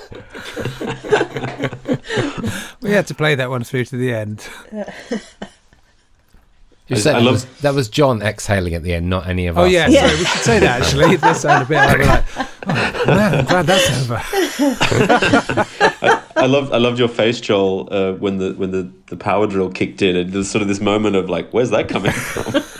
We 2.81 2.91
had 2.91 3.07
to 3.07 3.13
play 3.13 3.35
that 3.35 3.49
one 3.49 3.63
through 3.63 3.85
to 3.85 3.97
the 3.97 4.13
end. 4.13 4.47
You 6.87 6.95
I- 6.95 6.99
said 6.99 7.15
I 7.15 7.19
that, 7.19 7.25
love- 7.25 7.33
was, 7.33 7.45
that 7.61 7.73
was 7.75 7.89
John 7.89 8.21
exhaling 8.21 8.73
at 8.73 8.83
the 8.83 8.93
end, 8.93 9.09
not 9.09 9.27
any 9.27 9.47
of 9.47 9.57
Oh 9.57 9.65
us. 9.65 9.71
yeah, 9.71 9.87
Yeah. 9.89 10.07
sorry, 10.07 10.17
we 10.19 10.25
should 10.25 10.41
say 10.41 10.59
that 10.59 10.81
actually. 10.81 11.13
It 11.15 11.21
does 11.21 11.41
sound 11.41 11.63
a 11.63 11.65
bit 11.67 11.75
like, 11.75 11.97
we're 11.99 12.05
like 12.05 12.23
oh, 12.37 13.03
man, 13.07 13.33
I'm 13.39 13.45
glad 13.45 13.65
that's 13.67 13.89
over. 14.01 14.21
I 16.39 16.45
loved 16.45 16.71
I 16.73 16.77
loved 16.77 16.97
your 16.99 17.09
face, 17.09 17.41
Joel, 17.41 17.89
uh, 17.91 18.13
when 18.13 18.37
the 18.37 18.53
when 18.53 18.71
the, 18.71 18.89
the 19.07 19.17
power 19.17 19.45
drill 19.45 19.69
kicked 19.69 20.01
in, 20.01 20.15
and 20.15 20.31
there's 20.31 20.49
sort 20.49 20.61
of 20.61 20.69
this 20.69 20.79
moment 20.79 21.17
of 21.17 21.29
like, 21.29 21.51
where's 21.51 21.69
that 21.71 21.89
coming 21.89 22.11
from? 22.13 22.63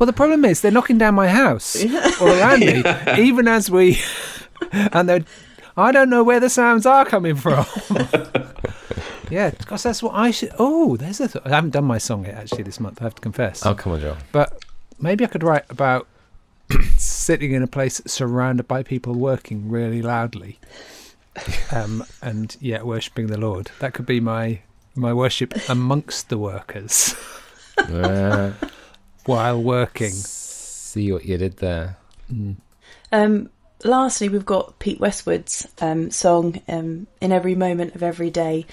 Well, 0.00 0.06
the 0.06 0.12
problem 0.12 0.44
is 0.44 0.62
they're 0.62 0.72
knocking 0.72 0.98
down 0.98 1.14
my 1.14 1.28
house 1.28 1.76
all 2.20 2.26
around 2.26 2.58
me, 2.60 2.82
even 3.18 3.46
as 3.46 3.70
we, 3.70 4.00
and 4.72 5.08
they're, 5.08 5.24
I 5.76 5.92
don't 5.92 6.10
know 6.10 6.22
where 6.22 6.40
the 6.40 6.48
sounds 6.50 6.86
are 6.86 7.04
coming 7.04 7.34
from. 7.36 7.66
yeah, 9.30 9.50
because 9.50 9.82
that's 9.82 10.02
what 10.02 10.14
I 10.14 10.30
should. 10.30 10.52
Oh, 10.58 10.96
there's 10.96 11.20
a. 11.20 11.28
Th- 11.28 11.44
I 11.44 11.50
haven't 11.50 11.70
done 11.70 11.84
my 11.84 11.98
song 11.98 12.24
yet 12.26 12.34
actually 12.34 12.62
this 12.62 12.78
month. 12.80 13.00
I 13.00 13.04
have 13.04 13.14
to 13.16 13.20
confess. 13.22 13.64
Oh, 13.66 13.74
come 13.74 13.92
on, 13.94 14.00
Joel. 14.00 14.16
But 14.32 14.64
maybe 15.00 15.24
I 15.24 15.28
could 15.28 15.42
write 15.42 15.64
about 15.70 16.06
sitting 16.96 17.52
in 17.52 17.62
a 17.62 17.66
place 17.66 18.00
surrounded 18.06 18.68
by 18.68 18.82
people 18.82 19.14
working 19.14 19.68
really 19.68 20.00
loudly, 20.02 20.58
um, 21.72 22.04
and 22.22 22.56
yet 22.60 22.86
worshiping 22.86 23.26
the 23.26 23.38
Lord. 23.38 23.70
That 23.80 23.94
could 23.94 24.06
be 24.06 24.20
my 24.20 24.60
my 24.94 25.12
worship 25.12 25.54
amongst 25.68 26.28
the 26.28 26.38
workers 26.38 27.16
Uh, 27.78 28.52
while 29.26 29.60
working. 29.60 30.12
see 30.12 31.10
what 31.10 31.24
you 31.24 31.36
did 31.36 31.56
there. 31.56 31.96
Um, 33.10 33.50
lastly, 33.84 34.28
we've 34.28 34.46
got 34.46 34.78
Pete 34.78 34.98
Westwood's 34.98 35.68
um, 35.80 36.10
song 36.10 36.60
um, 36.68 37.06
"In 37.20 37.32
Every 37.32 37.54
Moment 37.54 37.94
of 37.94 38.02
Every 38.02 38.30
Day," 38.30 38.66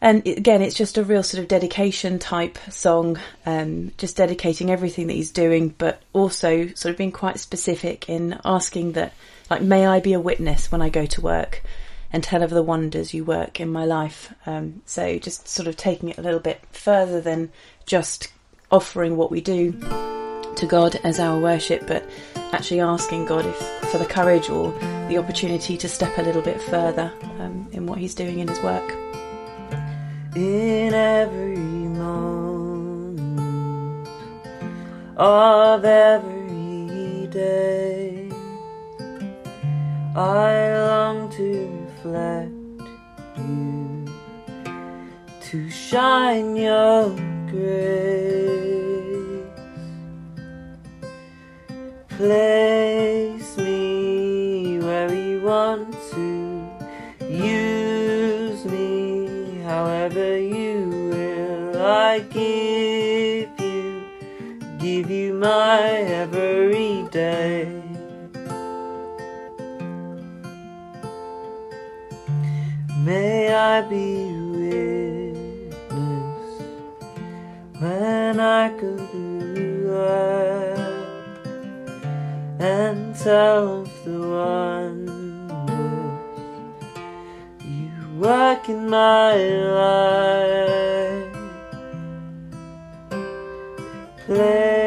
and 0.00 0.24
again, 0.26 0.62
it's 0.62 0.76
just 0.76 0.96
a 0.96 1.02
real 1.02 1.22
sort 1.22 1.42
of 1.42 1.48
dedication 1.48 2.18
type 2.18 2.56
song, 2.70 3.18
um, 3.46 3.92
just 3.98 4.16
dedicating 4.16 4.70
everything 4.70 5.08
that 5.08 5.14
he's 5.14 5.32
doing, 5.32 5.70
but 5.70 6.00
also 6.12 6.68
sort 6.68 6.92
of 6.92 6.98
being 6.98 7.10
quite 7.10 7.40
specific 7.40 8.08
in 8.08 8.38
asking 8.44 8.92
that, 8.92 9.12
like, 9.50 9.62
may 9.62 9.86
I 9.86 9.98
be 9.98 10.12
a 10.12 10.20
witness 10.20 10.70
when 10.70 10.82
I 10.82 10.88
go 10.88 11.04
to 11.06 11.20
work 11.20 11.64
and 12.12 12.22
tell 12.22 12.42
of 12.42 12.50
the 12.50 12.62
wonders 12.62 13.12
you 13.12 13.24
work 13.24 13.60
in 13.60 13.70
my 13.70 13.84
life. 13.84 14.32
Um, 14.46 14.82
so, 14.86 15.18
just 15.18 15.48
sort 15.48 15.66
of 15.66 15.76
taking 15.76 16.10
it 16.10 16.18
a 16.18 16.22
little 16.22 16.40
bit 16.40 16.60
further 16.70 17.20
than 17.20 17.50
just 17.84 18.28
offering 18.70 19.16
what 19.16 19.30
we 19.32 19.40
do 19.40 19.72
to 20.58 20.66
God 20.66 20.98
as 21.04 21.18
our 21.20 21.38
worship, 21.38 21.86
but 21.86 22.04
actually 22.52 22.80
asking 22.80 23.24
God 23.26 23.46
if 23.46 23.56
for 23.90 23.98
the 23.98 24.06
courage 24.06 24.48
or 24.50 24.72
the 25.08 25.16
opportunity 25.18 25.76
to 25.76 25.88
step 25.88 26.18
a 26.18 26.22
little 26.22 26.42
bit 26.42 26.60
further 26.60 27.12
um, 27.38 27.68
in 27.72 27.86
what 27.86 27.98
He's 27.98 28.14
doing 28.14 28.40
in 28.40 28.48
His 28.48 28.60
work. 28.60 28.92
in 30.34 30.94
every 30.94 31.56
moment 31.56 33.18
of 35.16 35.84
every 35.84 37.26
day. 37.28 38.30
I 40.14 40.78
long 40.78 41.30
to 41.30 41.86
reflect 41.86 42.52
you, 43.38 44.06
to 45.42 45.70
shine 45.70 46.56
your 46.56 47.10
grace. 47.50 48.67
Place 52.18 53.56
me 53.58 54.80
where 54.80 55.14
you 55.14 55.40
want 55.40 55.94
to. 56.10 56.68
Use 57.30 58.64
me 58.64 59.60
however 59.62 60.36
you 60.36 60.88
will. 61.12 61.80
I 61.80 62.18
give 62.18 63.50
you, 63.60 64.02
give 64.80 65.08
you 65.08 65.34
my 65.34 65.80
every 66.22 67.06
day. 67.12 67.80
May 72.96 73.54
I 73.54 73.82
be 73.82 74.24
witness 74.58 75.72
when 77.78 78.40
I 78.40 78.70
go 78.70 78.96
through 79.06 80.67
and 82.60 83.14
tell 83.14 83.82
of 83.82 84.04
the 84.04 84.18
wonders 84.18 85.68
you 87.64 87.90
work 88.18 88.68
in 88.68 88.88
my 88.90 89.36
life. 89.80 91.34
Place 94.26 94.77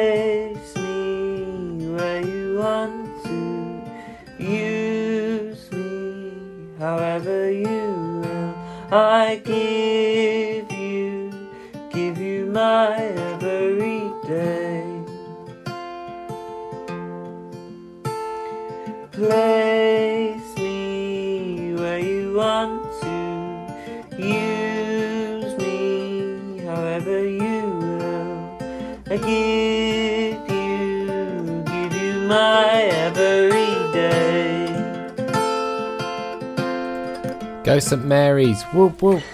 Go 37.74 37.80
St 37.80 38.04
Mary's. 38.06 38.64
Whoop 38.74 39.02
whoop. 39.02 39.24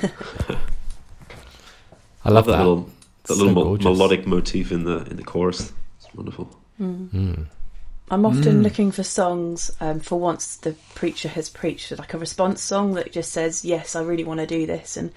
I 2.26 2.30
love 2.30 2.45
that 2.45 2.52
that. 2.54 2.58
little, 2.60 2.89
that 3.23 3.28
So 3.28 3.34
little 3.36 3.54
mel- 3.54 3.63
gorgeous. 3.63 3.84
melodic 3.86 4.28
motif 4.28 4.71
in 4.71 4.84
the 4.84 4.97
in 5.10 5.17
the 5.17 5.23
chorus. 5.23 5.71
It's 5.97 6.13
wonderful. 6.13 6.50
I'm 6.80 8.26
often 8.26 8.63
looking 8.63 8.91
for 8.91 9.04
songs. 9.04 9.71
Um, 9.82 10.00
for 10.00 10.19
once, 10.19 10.56
the 10.58 10.76
preacher 10.95 11.28
has 11.30 11.50
preached 11.50 11.91
like 11.97 12.13
a 12.13 12.17
response 12.17 12.62
song 12.62 12.93
that 12.93 13.12
just 13.12 13.32
says, 13.34 13.65
"Yes, 13.65 13.95
I 13.95 14.02
really 14.04 14.23
want 14.23 14.39
to 14.39 14.45
do 14.47 14.65
this," 14.65 14.97
and 14.97 15.12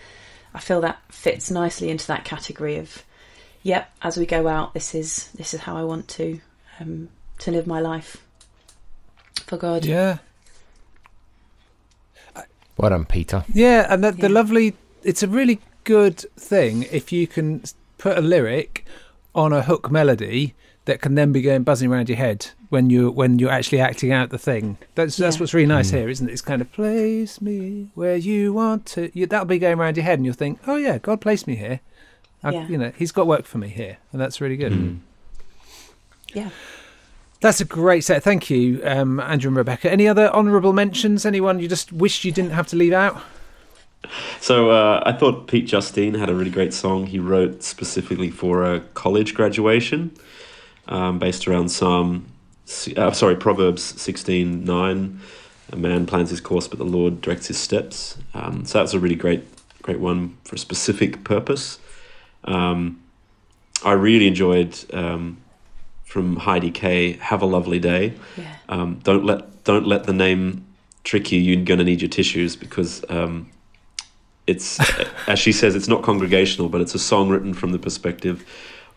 I 0.54 0.60
feel 0.60 0.80
that 0.80 0.98
fits 1.10 1.50
nicely 1.50 1.90
into 1.90 2.06
that 2.08 2.24
category 2.24 2.78
of, 2.78 3.04
"Yep, 3.62 3.90
as 4.02 4.16
we 4.16 4.24
go 4.26 4.48
out, 4.48 4.72
this 4.74 4.94
is 4.94 5.28
this 5.34 5.52
is 5.54 5.60
how 5.60 5.76
I 5.76 5.84
want 5.84 6.08
to 6.08 6.40
um, 6.80 7.08
to 7.40 7.50
live 7.50 7.66
my 7.66 7.80
life 7.80 8.16
for 9.46 9.56
God." 9.58 9.84
Yeah. 9.84 10.18
Well 12.80 12.90
done, 12.90 13.04
Peter. 13.04 13.44
Yeah, 13.52 13.86
and 13.92 14.02
the, 14.02 14.12
the 14.12 14.28
Yeah. 14.28 14.34
lovely. 14.34 14.74
It's 15.02 15.22
a 15.22 15.28
really 15.28 15.60
good 15.84 16.18
thing 16.36 16.84
if 16.90 17.12
you 17.12 17.26
can 17.26 17.62
put 17.98 18.16
a 18.16 18.22
lyric 18.22 18.86
on 19.34 19.52
a 19.52 19.62
hook 19.62 19.90
melody 19.90 20.54
that 20.86 21.02
can 21.02 21.14
then 21.14 21.30
be 21.30 21.42
going 21.42 21.62
buzzing 21.62 21.92
around 21.92 22.08
your 22.08 22.16
head 22.16 22.48
when 22.70 22.88
you're 22.88 23.10
when 23.10 23.38
you're 23.38 23.50
actually 23.50 23.80
acting 23.80 24.12
out 24.12 24.30
the 24.30 24.38
thing. 24.38 24.78
That's 24.94 25.18
that's 25.18 25.38
what's 25.38 25.52
really 25.52 25.66
nice 25.66 25.90
here, 25.90 26.08
isn't 26.08 26.26
it? 26.28 26.32
It's 26.32 26.40
kind 26.40 26.62
of 26.62 26.72
place 26.72 27.40
me 27.42 27.90
where 27.94 28.16
you 28.16 28.54
want 28.54 28.86
to. 28.86 29.10
You, 29.12 29.26
that'll 29.26 29.44
be 29.44 29.58
going 29.58 29.78
around 29.78 29.98
your 29.98 30.04
head, 30.04 30.18
and 30.18 30.24
you'll 30.24 30.34
think, 30.34 30.58
oh 30.66 30.76
yeah, 30.76 30.96
God 30.96 31.20
placed 31.20 31.46
me 31.46 31.56
here. 31.56 31.80
I, 32.42 32.52
Yeah. 32.52 32.66
You 32.68 32.78
know, 32.78 32.92
He's 32.96 33.12
got 33.12 33.26
work 33.26 33.44
for 33.44 33.58
me 33.58 33.68
here, 33.68 33.98
and 34.10 34.20
that's 34.20 34.40
really 34.40 34.56
good. 34.56 34.72
Mm. 34.72 35.00
Yeah. 36.32 36.48
That's 37.40 37.60
a 37.60 37.64
great 37.64 38.04
set. 38.04 38.22
Thank 38.22 38.50
you, 38.50 38.80
um, 38.84 39.18
Andrew 39.18 39.48
and 39.48 39.56
Rebecca. 39.56 39.90
Any 39.90 40.06
other 40.06 40.28
honourable 40.28 40.72
mentions? 40.72 41.24
Anyone 41.24 41.58
you 41.58 41.68
just 41.68 41.90
wished 41.92 42.24
you 42.24 42.32
didn't 42.32 42.52
have 42.52 42.66
to 42.68 42.76
leave 42.76 42.92
out? 42.92 43.20
So 44.40 44.70
uh, 44.70 45.02
I 45.06 45.12
thought 45.12 45.46
Pete 45.46 45.66
Justine 45.66 46.14
had 46.14 46.28
a 46.28 46.34
really 46.34 46.50
great 46.50 46.74
song 46.74 47.06
he 47.06 47.18
wrote 47.18 47.62
specifically 47.62 48.30
for 48.30 48.64
a 48.64 48.80
college 48.94 49.34
graduation, 49.34 50.10
um, 50.88 51.18
based 51.18 51.48
around 51.48 51.70
Psalm, 51.70 52.26
uh, 52.96 53.10
sorry, 53.12 53.36
Proverbs 53.36 53.82
sixteen 53.82 54.64
nine. 54.64 55.20
A 55.72 55.76
man 55.76 56.04
plans 56.04 56.30
his 56.30 56.40
course, 56.40 56.66
but 56.66 56.78
the 56.78 56.84
Lord 56.84 57.20
directs 57.20 57.46
his 57.46 57.56
steps. 57.56 58.18
Um, 58.34 58.64
so 58.64 58.78
that's 58.78 58.92
a 58.92 58.98
really 58.98 59.14
great, 59.14 59.44
great 59.82 60.00
one 60.00 60.36
for 60.44 60.56
a 60.56 60.58
specific 60.58 61.22
purpose. 61.22 61.78
Um, 62.44 63.00
I 63.84 63.92
really 63.92 64.26
enjoyed 64.26 64.76
um, 64.92 65.36
from 66.10 66.36
Heidi 66.36 66.70
K. 66.70 67.12
"Have 67.12 67.40
a 67.40 67.46
Lovely 67.46 67.78
Day." 67.78 68.14
Yeah. 68.36 68.56
Um, 68.68 69.00
don't 69.04 69.24
let 69.24 69.64
don't 69.64 69.86
let 69.86 70.04
the 70.04 70.12
name 70.12 70.66
trick 71.04 71.30
you. 71.30 71.40
You're 71.40 71.64
going 71.64 71.78
to 71.78 71.84
need 71.84 72.02
your 72.02 72.10
tissues 72.10 72.56
because 72.56 73.04
um, 73.08 73.48
it's 74.46 74.80
as 75.28 75.38
she 75.38 75.52
says, 75.52 75.74
it's 75.76 75.88
not 75.88 76.02
congregational, 76.02 76.68
but 76.68 76.80
it's 76.80 76.94
a 76.94 76.98
song 76.98 77.28
written 77.28 77.54
from 77.54 77.70
the 77.70 77.78
perspective 77.78 78.44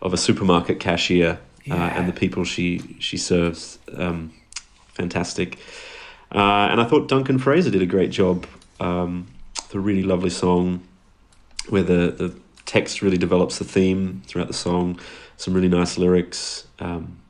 of 0.02 0.12
a 0.12 0.16
supermarket 0.16 0.80
cashier 0.80 1.38
uh, 1.70 1.74
and 1.74 2.08
the 2.08 2.12
people 2.12 2.44
she 2.44 2.96
she 2.98 3.16
serves. 3.16 3.78
Um, 3.96 4.32
fantastic. 4.88 5.58
Uh, 6.32 6.68
and 6.70 6.80
I 6.80 6.84
thought 6.84 7.06
Duncan 7.06 7.38
Fraser 7.38 7.70
did 7.70 7.82
a 7.82 7.86
great 7.86 8.10
job. 8.10 8.46
Um, 8.80 9.28
the 9.70 9.78
really 9.78 10.02
lovely 10.02 10.30
song 10.30 10.82
where 11.68 11.82
the, 11.82 12.10
the 12.10 12.34
text 12.66 13.02
really 13.02 13.18
develops 13.18 13.58
the 13.58 13.64
theme 13.64 14.22
throughout 14.26 14.48
the 14.48 14.54
song. 14.54 14.98
Some 15.36 15.54
really 15.54 15.68
nice 15.68 15.98
lyrics. 15.98 16.66
Um, 16.78 17.20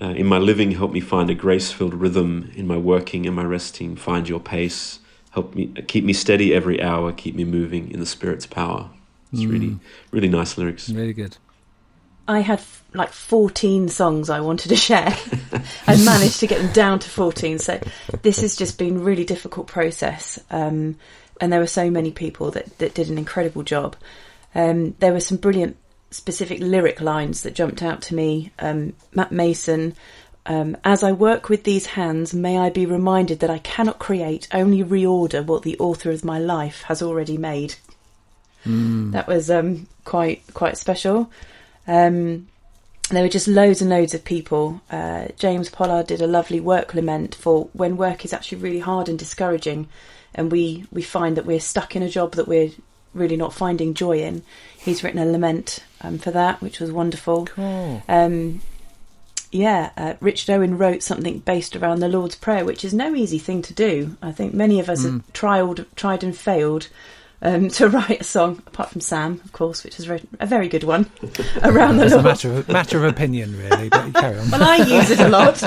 uh, 0.00 0.06
in 0.06 0.26
my 0.26 0.38
living, 0.38 0.72
help 0.72 0.92
me 0.92 1.00
find 1.00 1.30
a 1.30 1.34
grace 1.34 1.70
filled 1.70 1.94
rhythm. 1.94 2.50
In 2.56 2.66
my 2.66 2.76
working 2.76 3.26
and 3.26 3.36
my 3.36 3.44
resting, 3.44 3.96
find 3.96 4.28
your 4.28 4.40
pace. 4.40 4.98
Help 5.30 5.54
me 5.54 5.66
keep 5.88 6.04
me 6.04 6.12
steady 6.12 6.54
every 6.54 6.82
hour. 6.82 7.12
Keep 7.12 7.34
me 7.34 7.44
moving 7.44 7.90
in 7.90 8.00
the 8.00 8.06
Spirit's 8.06 8.46
power. 8.46 8.90
It's 9.32 9.44
really, 9.44 9.78
really 10.12 10.28
nice 10.28 10.56
lyrics. 10.56 10.88
Really 10.88 11.12
good. 11.12 11.36
I 12.26 12.40
had 12.40 12.60
f- 12.60 12.84
like 12.94 13.10
14 13.10 13.88
songs 13.88 14.30
I 14.30 14.40
wanted 14.40 14.68
to 14.68 14.76
share. 14.76 15.14
I 15.86 16.02
managed 16.04 16.40
to 16.40 16.46
get 16.46 16.62
them 16.62 16.72
down 16.72 17.00
to 17.00 17.10
14. 17.10 17.58
So 17.58 17.80
this 18.22 18.40
has 18.40 18.56
just 18.56 18.78
been 18.78 18.96
a 18.96 19.00
really 19.00 19.24
difficult 19.24 19.66
process. 19.66 20.38
Um, 20.50 20.96
and 21.40 21.52
there 21.52 21.60
were 21.60 21.66
so 21.66 21.90
many 21.90 22.12
people 22.12 22.52
that, 22.52 22.78
that 22.78 22.94
did 22.94 23.10
an 23.10 23.18
incredible 23.18 23.62
job. 23.62 23.96
Um, 24.54 24.94
there 25.00 25.12
were 25.12 25.20
some 25.20 25.36
brilliant 25.36 25.76
specific 26.14 26.60
lyric 26.60 27.00
lines 27.00 27.42
that 27.42 27.54
jumped 27.54 27.82
out 27.82 28.02
to 28.02 28.14
me. 28.14 28.52
Um, 28.58 28.94
Matt 29.12 29.32
Mason, 29.32 29.94
um, 30.46 30.76
as 30.84 31.02
I 31.02 31.12
work 31.12 31.48
with 31.48 31.64
these 31.64 31.86
hands, 31.86 32.34
may 32.34 32.58
I 32.58 32.70
be 32.70 32.86
reminded 32.86 33.40
that 33.40 33.50
I 33.50 33.58
cannot 33.58 33.98
create, 33.98 34.48
only 34.52 34.82
reorder 34.82 35.44
what 35.44 35.62
the 35.62 35.78
author 35.78 36.10
of 36.10 36.24
my 36.24 36.38
life 36.38 36.82
has 36.82 37.02
already 37.02 37.38
made. 37.38 37.76
That 39.10 39.26
was 39.26 39.50
um, 39.50 39.88
quite 40.04 40.42
quite 40.54 40.76
special. 40.76 41.30
Um, 41.86 42.48
there 43.10 43.22
were 43.22 43.28
just 43.28 43.48
loads 43.48 43.82
and 43.82 43.90
loads 43.90 44.14
of 44.14 44.24
people. 44.24 44.80
Uh, 44.90 45.28
James 45.36 45.68
Pollard 45.68 46.06
did 46.06 46.22
a 46.22 46.26
lovely 46.26 46.60
work 46.60 46.94
lament 46.94 47.34
for 47.34 47.68
when 47.72 47.98
work 47.98 48.24
is 48.24 48.32
actually 48.32 48.58
really 48.58 48.78
hard 48.78 49.08
and 49.08 49.18
discouraging, 49.18 49.88
and 50.34 50.50
we 50.50 50.86
we 50.90 51.02
find 51.02 51.36
that 51.36 51.46
we're 51.46 51.60
stuck 51.60 51.94
in 51.96 52.02
a 52.02 52.08
job 52.08 52.32
that 52.32 52.48
we're 52.48 52.70
really 53.14 53.36
not 53.36 53.54
finding 53.54 53.94
joy 53.94 54.18
in. 54.20 54.42
He's 54.76 55.02
written 55.02 55.20
a 55.20 55.26
lament 55.26 55.80
um, 56.00 56.18
for 56.18 56.30
that, 56.30 56.60
which 56.60 56.80
was 56.80 56.92
wonderful. 56.92 57.46
Cool. 57.46 58.02
Um, 58.08 58.60
yeah, 59.50 59.90
uh, 59.96 60.14
Richard 60.20 60.52
Owen 60.52 60.76
wrote 60.78 61.02
something 61.02 61.38
based 61.38 61.76
around 61.76 62.00
the 62.00 62.08
Lord's 62.08 62.34
Prayer, 62.34 62.64
which 62.64 62.84
is 62.84 62.92
no 62.92 63.14
easy 63.14 63.38
thing 63.38 63.62
to 63.62 63.72
do. 63.72 64.16
I 64.20 64.32
think 64.32 64.52
many 64.52 64.80
of 64.80 64.88
us 64.88 65.04
have 65.04 65.32
tried, 65.32 65.86
tried 65.94 66.24
and 66.24 66.36
failed 66.36 66.88
um, 67.44 67.68
to 67.70 67.88
write 67.88 68.22
a 68.22 68.24
song, 68.24 68.62
apart 68.66 68.90
from 68.90 69.00
Sam, 69.00 69.40
of 69.44 69.52
course, 69.52 69.84
which 69.84 69.96
has 69.96 70.08
written 70.08 70.28
a 70.40 70.46
very 70.46 70.68
good 70.68 70.84
one 70.84 71.10
around 71.62 71.98
the 71.98 72.06
It's 72.06 72.14
a 72.14 72.22
matter 72.22 72.54
of 72.54 72.68
matter 72.68 72.98
of 72.98 73.04
opinion, 73.04 73.56
really. 73.56 73.90
But 73.90 74.14
carry 74.14 74.38
on. 74.38 74.50
well, 74.50 74.62
I 74.62 74.76
use 74.76 75.10
it 75.10 75.20
a 75.20 75.28
lot, 75.28 75.60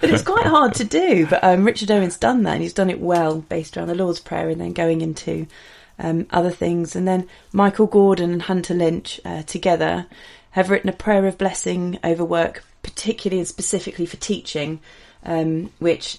but 0.00 0.10
it's 0.10 0.22
quite 0.22 0.46
hard 0.46 0.74
to 0.74 0.84
do. 0.84 1.26
But 1.26 1.44
um, 1.44 1.64
Richard 1.64 1.90
Owen's 1.90 2.16
done 2.16 2.44
that, 2.44 2.54
and 2.54 2.62
he's 2.62 2.72
done 2.72 2.90
it 2.90 3.00
well, 3.00 3.40
based 3.40 3.76
around 3.76 3.88
the 3.88 3.94
Lord's 3.94 4.20
Prayer, 4.20 4.48
and 4.48 4.60
then 4.60 4.72
going 4.72 5.00
into 5.00 5.46
um, 5.98 6.26
other 6.30 6.50
things. 6.50 6.94
And 6.94 7.06
then 7.06 7.28
Michael 7.52 7.86
Gordon 7.86 8.32
and 8.32 8.42
Hunter 8.42 8.74
Lynch 8.74 9.20
uh, 9.24 9.42
together 9.42 10.06
have 10.52 10.70
written 10.70 10.88
a 10.88 10.94
prayer 10.94 11.26
of 11.26 11.36
blessing 11.36 11.98
over 12.04 12.24
work, 12.24 12.64
particularly 12.82 13.40
and 13.40 13.48
specifically 13.48 14.06
for 14.06 14.16
teaching, 14.16 14.80
um, 15.24 15.72
which. 15.78 16.18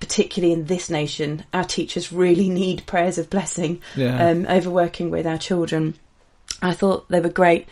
Particularly 0.00 0.52
in 0.52 0.66
this 0.66 0.90
nation, 0.90 1.44
our 1.52 1.64
teachers 1.64 2.12
really 2.12 2.48
need 2.62 2.86
prayers 2.86 3.18
of 3.18 3.30
blessing 3.30 3.80
Yeah. 3.94 4.28
um, 4.28 4.46
over 4.48 4.70
working 4.70 5.10
with 5.10 5.26
our 5.26 5.38
children. 5.38 5.94
I 6.62 6.72
thought 6.72 7.08
they 7.08 7.20
were 7.20 7.28
great. 7.28 7.66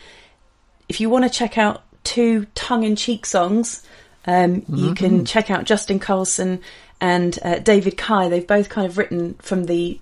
If 0.87 1.01
you 1.01 1.09
want 1.09 1.23
to 1.25 1.29
check 1.29 1.57
out 1.57 1.83
two 2.03 2.45
tongue-in-cheek 2.55 3.25
songs, 3.25 3.83
um, 4.27 4.63
you 4.69 4.93
can 4.93 5.25
check 5.25 5.49
out 5.51 5.65
Justin 5.65 5.99
Carlson 5.99 6.61
and 7.01 7.37
uh, 7.43 7.59
David 7.59 7.97
Kai. 7.97 8.29
They've 8.29 8.45
both 8.45 8.69
kind 8.69 8.87
of 8.87 8.97
written 8.97 9.33
from 9.35 9.65
the 9.65 9.99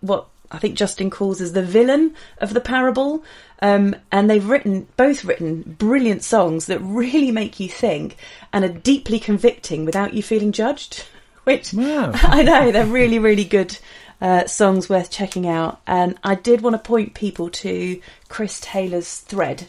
what 0.00 0.26
I 0.50 0.58
think 0.58 0.76
Justin 0.76 1.08
calls 1.10 1.40
as 1.40 1.52
the 1.52 1.62
villain 1.62 2.14
of 2.38 2.52
the 2.54 2.60
parable. 2.60 3.24
Um, 3.60 3.94
and 4.10 4.28
they've 4.28 4.46
written, 4.46 4.88
both 4.96 5.24
written 5.24 5.62
brilliant 5.78 6.24
songs 6.24 6.66
that 6.66 6.80
really 6.80 7.30
make 7.30 7.60
you 7.60 7.68
think 7.68 8.16
and 8.52 8.64
are 8.64 8.68
deeply 8.68 9.18
convicting 9.20 9.84
without 9.84 10.14
you 10.14 10.22
feeling 10.22 10.50
judged. 10.52 11.04
Which 11.44 11.72
Wow. 11.74 12.12
I 12.14 12.42
know 12.42 12.70
they're 12.70 12.86
really, 12.86 13.18
really 13.18 13.44
good 13.44 13.76
uh, 14.20 14.46
songs 14.46 14.88
worth 14.88 15.10
checking 15.10 15.48
out. 15.48 15.80
And 15.86 16.16
I 16.22 16.34
did 16.36 16.60
want 16.60 16.74
to 16.74 16.78
point 16.78 17.14
people 17.14 17.48
to 17.50 18.00
Chris 18.28 18.60
Taylor's 18.60 19.18
thread. 19.18 19.68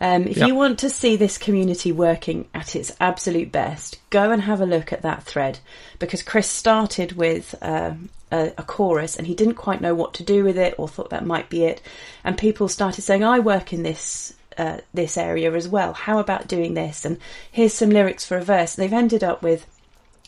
Um, 0.00 0.26
if 0.26 0.38
Yep. 0.38 0.48
you 0.48 0.54
want 0.54 0.78
to 0.78 0.88
see 0.88 1.16
this 1.16 1.36
community 1.36 1.92
working 1.92 2.48
at 2.54 2.74
its 2.74 2.96
absolute 3.00 3.52
best, 3.52 3.98
go 4.08 4.30
and 4.30 4.42
have 4.42 4.60
a 4.62 4.66
look 4.66 4.92
at 4.92 5.02
that 5.02 5.24
thread 5.24 5.58
because 5.98 6.22
Chris 6.22 6.48
started 6.48 7.12
with 7.12 7.54
um 7.60 8.08
a, 8.32 8.52
a 8.56 8.62
chorus 8.62 9.16
and 9.16 9.26
he 9.26 9.34
didn't 9.34 9.54
quite 9.56 9.80
know 9.82 9.94
what 9.94 10.14
to 10.14 10.22
do 10.22 10.42
with 10.44 10.56
it 10.56 10.74
or 10.78 10.88
thought 10.88 11.10
that 11.10 11.26
might 11.26 11.50
be 11.50 11.64
it, 11.64 11.82
and 12.24 12.38
people 12.38 12.66
started 12.68 13.02
saying, 13.02 13.24
"I 13.24 13.40
work 13.40 13.72
in 13.72 13.82
this." 13.82 14.32
Uh, 14.58 14.78
this 14.92 15.16
area 15.16 15.50
as 15.54 15.68
well. 15.68 15.94
How 15.94 16.18
about 16.18 16.46
doing 16.48 16.74
this? 16.74 17.04
And 17.06 17.16
here's 17.50 17.72
some 17.72 17.88
lyrics 17.88 18.26
for 18.26 18.36
a 18.36 18.42
verse. 18.42 18.76
And 18.76 18.82
They've 18.84 18.92
ended 18.98 19.24
up 19.24 19.42
with 19.42 19.64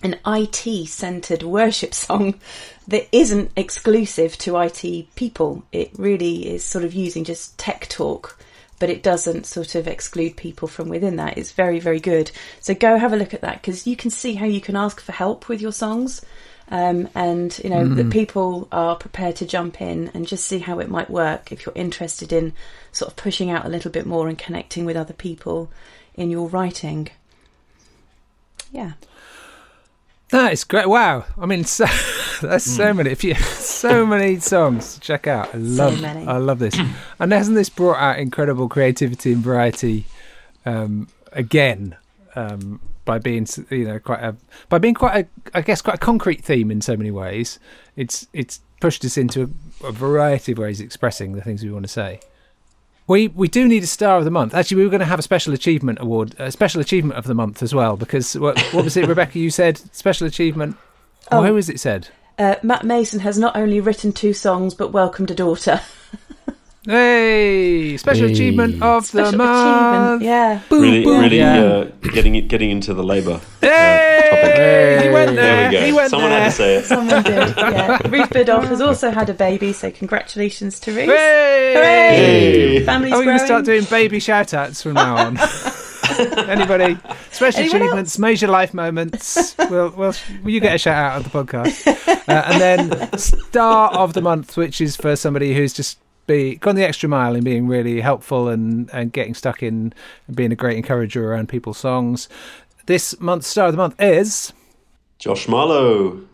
an 0.02 0.18
IT 0.26 0.88
centered 0.88 1.42
worship 1.42 1.94
song 2.06 2.34
that 2.88 3.08
isn't 3.12 3.50
exclusive 3.56 4.36
to 4.38 4.58
IT 4.58 5.14
people. 5.14 5.64
It 5.72 5.92
really 5.96 6.48
is 6.54 6.64
sort 6.64 6.84
of 6.84 6.94
using 6.94 7.24
just 7.24 7.56
tech 7.58 7.88
talk, 7.88 8.38
but 8.78 8.90
it 8.90 9.02
doesn't 9.02 9.46
sort 9.46 9.74
of 9.74 9.86
exclude 9.86 10.36
people 10.36 10.68
from 10.68 10.88
within 10.88 11.16
that. 11.16 11.38
It's 11.38 11.52
very, 11.52 11.78
very 11.78 12.00
good. 12.00 12.30
So 12.60 12.74
go 12.74 12.98
have 12.98 13.12
a 13.12 13.16
look 13.16 13.34
at 13.34 13.42
that 13.42 13.62
because 13.62 13.86
you 13.86 13.96
can 13.96 14.10
see 14.10 14.34
how 14.34 14.46
you 14.46 14.60
can 14.60 14.76
ask 14.76 15.00
for 15.00 15.12
help 15.12 15.48
with 15.48 15.60
your 15.60 15.72
songs. 15.72 16.22
Um, 16.68 17.08
and 17.14 17.58
you 17.62 17.68
know 17.68 17.86
that 17.86 18.08
people 18.10 18.66
are 18.72 18.96
prepared 18.96 19.36
to 19.36 19.46
jump 19.46 19.82
in 19.82 20.10
and 20.14 20.26
just 20.26 20.46
see 20.46 20.58
how 20.58 20.78
it 20.78 20.88
might 20.88 21.10
work 21.10 21.52
if 21.52 21.66
you're 21.66 21.74
interested 21.74 22.32
in 22.32 22.54
sort 22.92 23.10
of 23.10 23.16
pushing 23.16 23.50
out 23.50 23.66
a 23.66 23.68
little 23.68 23.90
bit 23.90 24.06
more 24.06 24.26
and 24.26 24.38
connecting 24.38 24.86
with 24.86 24.96
other 24.96 25.12
people 25.12 25.70
in 26.14 26.30
your 26.30 26.48
writing. 26.48 27.10
Yeah. 28.70 28.92
That 30.32 30.54
is 30.54 30.64
great. 30.64 30.88
Wow. 30.88 31.26
I 31.38 31.44
mean, 31.44 31.64
so, 31.64 31.84
there's 32.40 32.64
so 32.64 32.94
many. 32.94 33.10
If 33.10 33.22
you 33.22 33.34
so 33.58 34.06
many 34.06 34.40
songs 34.40 34.94
to 34.94 35.00
check 35.00 35.26
out. 35.26 35.54
I 35.54 35.58
love. 35.58 36.00
many. 36.00 36.26
I 36.26 36.38
love 36.38 36.58
this. 36.58 36.74
and 37.18 37.32
hasn't 37.32 37.54
this 37.54 37.68
brought 37.68 37.98
out 37.98 38.18
incredible 38.18 38.66
creativity 38.66 39.34
and 39.34 39.42
variety 39.42 40.06
um, 40.64 41.08
again 41.32 41.96
um, 42.34 42.80
by 43.04 43.18
being, 43.18 43.46
you 43.68 43.84
know, 43.84 43.98
quite 43.98 44.20
a 44.20 44.34
by 44.70 44.78
being 44.78 44.94
quite 44.94 45.26
a, 45.26 45.58
I 45.58 45.60
guess, 45.60 45.82
quite 45.82 45.96
a 45.96 45.98
concrete 45.98 46.42
theme 46.42 46.70
in 46.70 46.80
so 46.80 46.96
many 46.96 47.10
ways. 47.10 47.58
It's 47.94 48.26
it's 48.32 48.60
pushed 48.80 49.04
us 49.04 49.18
into 49.18 49.54
a, 49.82 49.88
a 49.88 49.92
variety 49.92 50.52
of 50.52 50.58
ways 50.58 50.80
of 50.80 50.86
expressing 50.86 51.32
the 51.32 51.42
things 51.42 51.62
we 51.62 51.70
want 51.70 51.84
to 51.84 51.92
say. 51.92 52.20
We 53.06 53.28
we 53.28 53.48
do 53.48 53.66
need 53.66 53.82
a 53.82 53.86
star 53.86 54.18
of 54.18 54.24
the 54.24 54.30
month. 54.30 54.54
Actually, 54.54 54.78
we 54.78 54.84
were 54.84 54.90
going 54.90 55.00
to 55.00 55.06
have 55.06 55.18
a 55.18 55.22
special 55.22 55.52
achievement 55.52 55.98
award, 56.00 56.34
a 56.38 56.52
special 56.52 56.80
achievement 56.80 57.18
of 57.18 57.24
the 57.24 57.34
month 57.34 57.62
as 57.62 57.74
well. 57.74 57.96
Because 57.96 58.38
what, 58.38 58.60
what 58.72 58.84
was 58.84 58.96
it, 58.96 59.08
Rebecca? 59.08 59.38
You 59.38 59.50
said 59.50 59.78
special 59.94 60.26
achievement. 60.26 60.76
Oh, 61.30 61.42
who 61.42 61.54
was 61.54 61.68
it 61.68 61.80
said? 61.80 62.08
Uh, 62.38 62.56
Matt 62.62 62.84
Mason 62.84 63.20
has 63.20 63.38
not 63.38 63.56
only 63.56 63.80
written 63.80 64.12
two 64.12 64.32
songs 64.32 64.74
but 64.74 64.92
welcomed 64.92 65.30
a 65.30 65.34
daughter. 65.34 65.80
Hey, 66.84 67.96
special 67.96 68.26
Hey. 68.26 68.32
achievement 68.32 68.82
of 68.82 69.08
the 69.12 69.30
month. 69.36 70.22
yeah. 70.22 70.60
Boom, 70.68 70.82
really, 70.82 71.04
boom. 71.04 71.20
really 71.20 71.38
Yeah. 71.38 71.62
uh, 71.62 71.84
getting 72.12 72.48
getting 72.48 72.70
into 72.70 72.92
the 72.92 73.04
labour 73.04 73.34
uh, 73.62 73.66
Hey, 73.66 74.98
topic. 74.98 75.04
he 75.06 75.10
went 75.14 75.36
there. 75.36 75.36
There 75.36 75.68
we 75.70 75.76
go. 75.76 75.86
He 75.86 75.92
went 75.92 76.10
Someone 76.10 76.30
there. 76.30 76.40
had 76.40 76.50
to 76.50 76.56
say 76.56 76.74
it. 76.76 76.84
Someone 76.86 77.22
did, 77.22 77.54
yeah. 77.56 77.98
Ruth 78.08 78.30
Bidoff 78.30 78.64
has 78.64 78.80
also 78.80 79.10
had 79.12 79.30
a 79.30 79.34
baby, 79.34 79.72
so 79.72 79.92
congratulations 79.92 80.80
to 80.80 80.90
Ruth. 80.92 81.06
Hey! 81.06 81.72
Hey. 82.78 82.84
Family's 82.84 83.12
Are 83.12 83.18
we 83.20 83.26
going 83.26 83.38
to 83.38 83.44
start 83.46 83.64
doing 83.64 83.84
baby 83.84 84.18
shout 84.18 84.52
outs 84.52 84.82
from 84.82 84.94
now 84.94 85.16
on? 85.16 85.38
Anybody? 86.48 86.98
Special 87.30 87.60
Anyone 87.60 87.80
achievements, 87.82 88.18
major 88.18 88.48
life 88.48 88.74
moments. 88.74 89.54
We'll, 89.70 89.90
we'll, 89.90 90.14
you 90.44 90.58
get 90.60 90.74
a 90.74 90.78
shout 90.78 90.96
out 90.96 91.16
of 91.24 91.30
the 91.30 91.44
podcast. 91.44 91.86
Uh, 92.28 92.42
and 92.46 92.60
then 92.60 93.18
star 93.18 93.92
of 93.92 94.12
the 94.14 94.20
month, 94.20 94.56
which 94.56 94.80
is 94.80 94.96
for 94.96 95.14
somebody 95.16 95.54
who's 95.54 95.72
just 95.72 95.98
be 96.26 96.56
gone 96.56 96.76
the 96.76 96.84
extra 96.84 97.08
mile 97.08 97.34
in 97.34 97.44
being 97.44 97.66
really 97.66 98.00
helpful 98.00 98.48
and, 98.48 98.90
and 98.92 99.12
getting 99.12 99.34
stuck 99.34 99.62
in 99.62 99.92
and 100.26 100.36
being 100.36 100.52
a 100.52 100.56
great 100.56 100.76
encourager 100.76 101.30
around 101.32 101.48
people's 101.48 101.78
songs. 101.78 102.28
This 102.86 103.18
month's 103.20 103.46
star 103.46 103.66
of 103.66 103.72
the 103.72 103.78
month 103.78 103.94
is 104.00 104.52
Josh 105.18 105.46
Marlowe. 105.48 106.26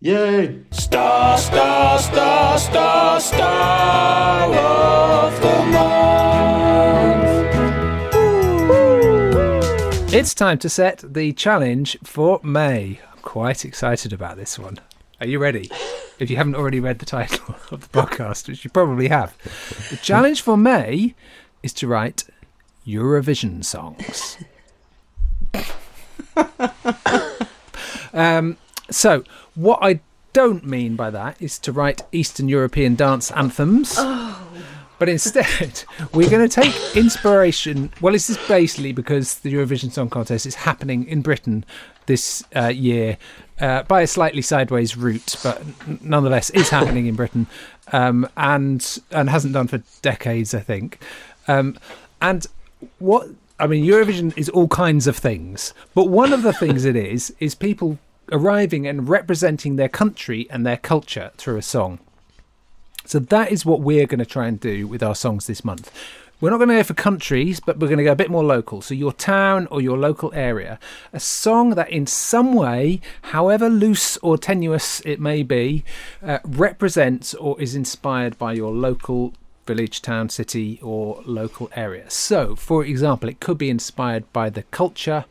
Yay! 0.00 0.62
Star, 0.72 1.38
star, 1.38 1.98
star, 1.98 2.58
star, 2.58 3.20
star 3.20 4.54
of 4.54 5.40
the 5.40 5.62
month. 5.70 6.12
It's 10.12 10.34
time 10.34 10.58
to 10.58 10.68
set 10.68 11.04
the 11.14 11.32
challenge 11.32 11.96
for 12.02 12.40
May. 12.42 13.00
I'm 13.12 13.18
quite 13.22 13.64
excited 13.64 14.12
about 14.12 14.36
this 14.36 14.58
one. 14.58 14.78
Are 15.22 15.28
you 15.28 15.38
ready? 15.38 15.70
If 16.18 16.30
you 16.30 16.36
haven't 16.36 16.56
already 16.56 16.80
read 16.80 16.98
the 16.98 17.06
title 17.06 17.54
of 17.70 17.82
the 17.82 18.02
podcast, 18.02 18.48
which 18.48 18.64
you 18.64 18.70
probably 18.70 19.06
have, 19.06 19.38
the 19.88 19.96
challenge 19.96 20.42
for 20.42 20.56
May 20.56 21.14
is 21.62 21.72
to 21.74 21.86
write 21.86 22.24
Eurovision 22.84 23.64
songs. 23.64 24.38
um, 28.12 28.56
so, 28.90 29.22
what 29.54 29.78
I 29.80 30.00
don't 30.32 30.66
mean 30.66 30.96
by 30.96 31.08
that 31.10 31.40
is 31.40 31.56
to 31.60 31.70
write 31.70 32.02
Eastern 32.10 32.48
European 32.48 32.96
dance 32.96 33.30
anthems. 33.30 33.96
But 34.98 35.08
instead, 35.08 35.84
we're 36.12 36.30
going 36.30 36.48
to 36.48 36.62
take 36.62 36.74
inspiration. 36.96 37.92
Well, 38.00 38.12
this 38.12 38.28
is 38.28 38.38
basically 38.48 38.90
because 38.90 39.38
the 39.38 39.54
Eurovision 39.54 39.92
Song 39.92 40.10
Contest 40.10 40.46
is 40.46 40.56
happening 40.56 41.06
in 41.06 41.22
Britain 41.22 41.64
this 42.06 42.44
uh, 42.56 42.68
year 42.68 43.18
uh, 43.60 43.82
by 43.84 44.02
a 44.02 44.06
slightly 44.06 44.42
sideways 44.42 44.96
route, 44.96 45.36
but 45.42 45.62
nonetheless 46.02 46.50
is 46.50 46.70
happening 46.70 47.06
in 47.06 47.14
Britain 47.14 47.46
um, 47.92 48.28
and 48.36 48.98
and 49.10 49.30
hasn't 49.30 49.52
done 49.52 49.68
for 49.68 49.82
decades, 50.00 50.54
I 50.54 50.60
think. 50.60 50.98
Um, 51.48 51.78
and 52.20 52.46
what 52.98 53.28
I 53.58 53.66
mean, 53.66 53.84
Eurovision 53.84 54.36
is 54.36 54.48
all 54.48 54.68
kinds 54.68 55.06
of 55.06 55.16
things, 55.16 55.74
but 55.94 56.08
one 56.08 56.32
of 56.32 56.42
the 56.42 56.52
things 56.52 56.84
it 56.84 56.96
is 56.96 57.34
is 57.38 57.54
people 57.54 57.98
arriving 58.30 58.86
and 58.86 59.08
representing 59.08 59.76
their 59.76 59.88
country 59.88 60.46
and 60.50 60.66
their 60.66 60.76
culture 60.76 61.30
through 61.36 61.58
a 61.58 61.62
song. 61.62 61.98
So 63.04 63.18
that 63.18 63.50
is 63.52 63.66
what 63.66 63.80
we're 63.80 64.06
going 64.06 64.20
to 64.20 64.26
try 64.26 64.46
and 64.46 64.58
do 64.58 64.86
with 64.86 65.02
our 65.02 65.14
songs 65.14 65.46
this 65.46 65.64
month. 65.64 65.92
We're 66.42 66.50
not 66.50 66.56
going 66.56 66.70
to 66.70 66.74
go 66.74 66.82
for 66.82 66.94
countries, 66.94 67.60
but 67.60 67.78
we're 67.78 67.86
going 67.86 67.98
to 67.98 68.04
go 68.04 68.10
a 68.10 68.16
bit 68.16 68.28
more 68.28 68.42
local. 68.42 68.82
So 68.82 68.94
your 68.94 69.12
town 69.12 69.68
or 69.70 69.80
your 69.80 69.96
local 69.96 70.32
area, 70.34 70.80
a 71.12 71.20
song 71.20 71.76
that 71.76 71.88
in 71.88 72.04
some 72.04 72.52
way, 72.52 73.00
however 73.22 73.70
loose 73.70 74.16
or 74.16 74.36
tenuous 74.36 75.00
it 75.04 75.20
may 75.20 75.44
be, 75.44 75.84
uh, 76.20 76.40
represents 76.44 77.32
or 77.34 77.60
is 77.60 77.76
inspired 77.76 78.36
by 78.38 78.54
your 78.54 78.72
local 78.72 79.34
village, 79.66 80.02
town, 80.02 80.28
city, 80.28 80.78
or 80.82 81.22
local 81.24 81.70
area. 81.74 82.10
So, 82.10 82.56
for 82.56 82.84
example, 82.84 83.28
it 83.28 83.40
could 83.40 83.58
be 83.58 83.70
inspired 83.70 84.30
by 84.32 84.50
the 84.50 84.64
culture, 84.64 85.24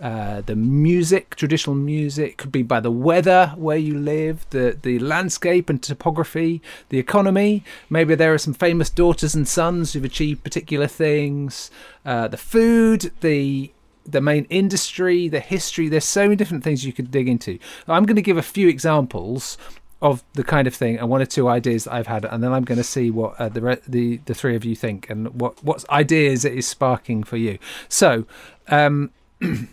uh, 0.00 0.40
the 0.42 0.56
music, 0.56 1.36
traditional 1.36 1.76
music, 1.76 2.36
could 2.36 2.52
be 2.52 2.62
by 2.62 2.80
the 2.80 2.90
weather 2.90 3.54
where 3.56 3.76
you 3.76 3.98
live, 3.98 4.46
the, 4.50 4.76
the 4.80 4.98
landscape 4.98 5.70
and 5.70 5.82
topography, 5.82 6.60
the 6.88 6.98
economy. 6.98 7.64
Maybe 7.88 8.14
there 8.14 8.34
are 8.34 8.38
some 8.38 8.54
famous 8.54 8.90
daughters 8.90 9.34
and 9.34 9.46
sons 9.46 9.92
who've 9.92 10.04
achieved 10.04 10.44
particular 10.44 10.86
things, 10.86 11.70
uh, 12.04 12.28
the 12.28 12.36
food, 12.36 13.12
the 13.20 13.72
the 14.08 14.20
main 14.20 14.44
industry, 14.50 15.26
the 15.28 15.40
history. 15.40 15.88
There's 15.88 16.04
so 16.04 16.22
many 16.22 16.36
different 16.36 16.62
things 16.62 16.84
you 16.84 16.92
could 16.92 17.10
dig 17.10 17.28
into. 17.28 17.58
I'm 17.88 18.04
going 18.04 18.14
to 18.14 18.22
give 18.22 18.36
a 18.36 18.42
few 18.42 18.68
examples 18.68 19.58
of 20.06 20.24
the 20.34 20.44
kind 20.44 20.66
of 20.66 20.74
thing 20.74 20.98
and 20.98 21.08
one 21.08 21.20
or 21.20 21.26
two 21.26 21.48
ideas 21.48 21.84
that 21.84 21.92
I've 21.92 22.06
had, 22.06 22.24
and 22.24 22.42
then 22.42 22.52
I'm 22.52 22.64
going 22.64 22.78
to 22.78 22.84
see 22.84 23.10
what 23.10 23.38
uh, 23.40 23.48
the 23.48 23.60
re- 23.60 23.80
the 23.86 24.18
the 24.26 24.34
three 24.34 24.56
of 24.56 24.64
you 24.64 24.74
think 24.74 25.10
and 25.10 25.40
what 25.40 25.62
what 25.62 25.88
ideas 25.90 26.44
it 26.44 26.54
is 26.54 26.66
sparking 26.66 27.22
for 27.24 27.36
you. 27.36 27.58
So. 27.88 28.26
Um, 28.68 29.10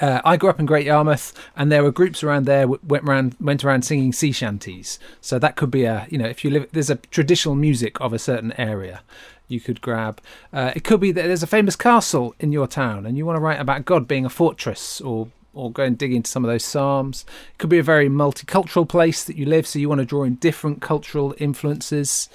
uh, 0.00 0.20
I 0.24 0.36
grew 0.36 0.50
up 0.50 0.60
in 0.60 0.66
Great 0.66 0.86
Yarmouth, 0.86 1.32
and 1.56 1.70
there 1.70 1.82
were 1.82 1.90
groups 1.90 2.22
around 2.22 2.46
there 2.46 2.66
went 2.68 3.04
around 3.04 3.36
went 3.40 3.64
around 3.64 3.82
singing 3.82 4.12
sea 4.12 4.32
shanties. 4.32 4.98
So 5.20 5.38
that 5.38 5.56
could 5.56 5.70
be 5.70 5.84
a 5.84 6.06
you 6.10 6.18
know 6.18 6.26
if 6.26 6.44
you 6.44 6.50
live 6.50 6.68
there's 6.72 6.90
a 6.90 6.96
traditional 6.96 7.54
music 7.54 8.00
of 8.00 8.12
a 8.12 8.18
certain 8.18 8.52
area, 8.52 9.02
you 9.48 9.60
could 9.60 9.80
grab. 9.80 10.20
Uh, 10.52 10.72
it 10.74 10.84
could 10.84 11.00
be 11.00 11.12
that 11.12 11.22
there's 11.22 11.42
a 11.42 11.46
famous 11.46 11.76
castle 11.76 12.34
in 12.40 12.52
your 12.52 12.66
town, 12.66 13.06
and 13.06 13.16
you 13.16 13.24
want 13.24 13.36
to 13.36 13.40
write 13.40 13.60
about 13.60 13.84
God 13.84 14.06
being 14.06 14.24
a 14.24 14.30
fortress, 14.30 15.00
or 15.00 15.28
or 15.56 15.72
go 15.72 15.82
and 15.82 15.98
dig 15.98 16.12
into 16.12 16.30
some 16.30 16.44
of 16.44 16.50
those 16.50 16.64
psalms. 16.64 17.24
It 17.52 17.58
could 17.58 17.70
be 17.70 17.78
a 17.78 17.82
very 17.82 18.08
multicultural 18.08 18.88
place 18.88 19.24
that 19.24 19.36
you 19.36 19.46
live, 19.46 19.66
so 19.66 19.78
you 19.78 19.88
want 19.88 20.00
to 20.00 20.04
draw 20.04 20.22
in 20.22 20.36
different 20.36 20.80
cultural 20.80 21.34
influences. 21.38 22.28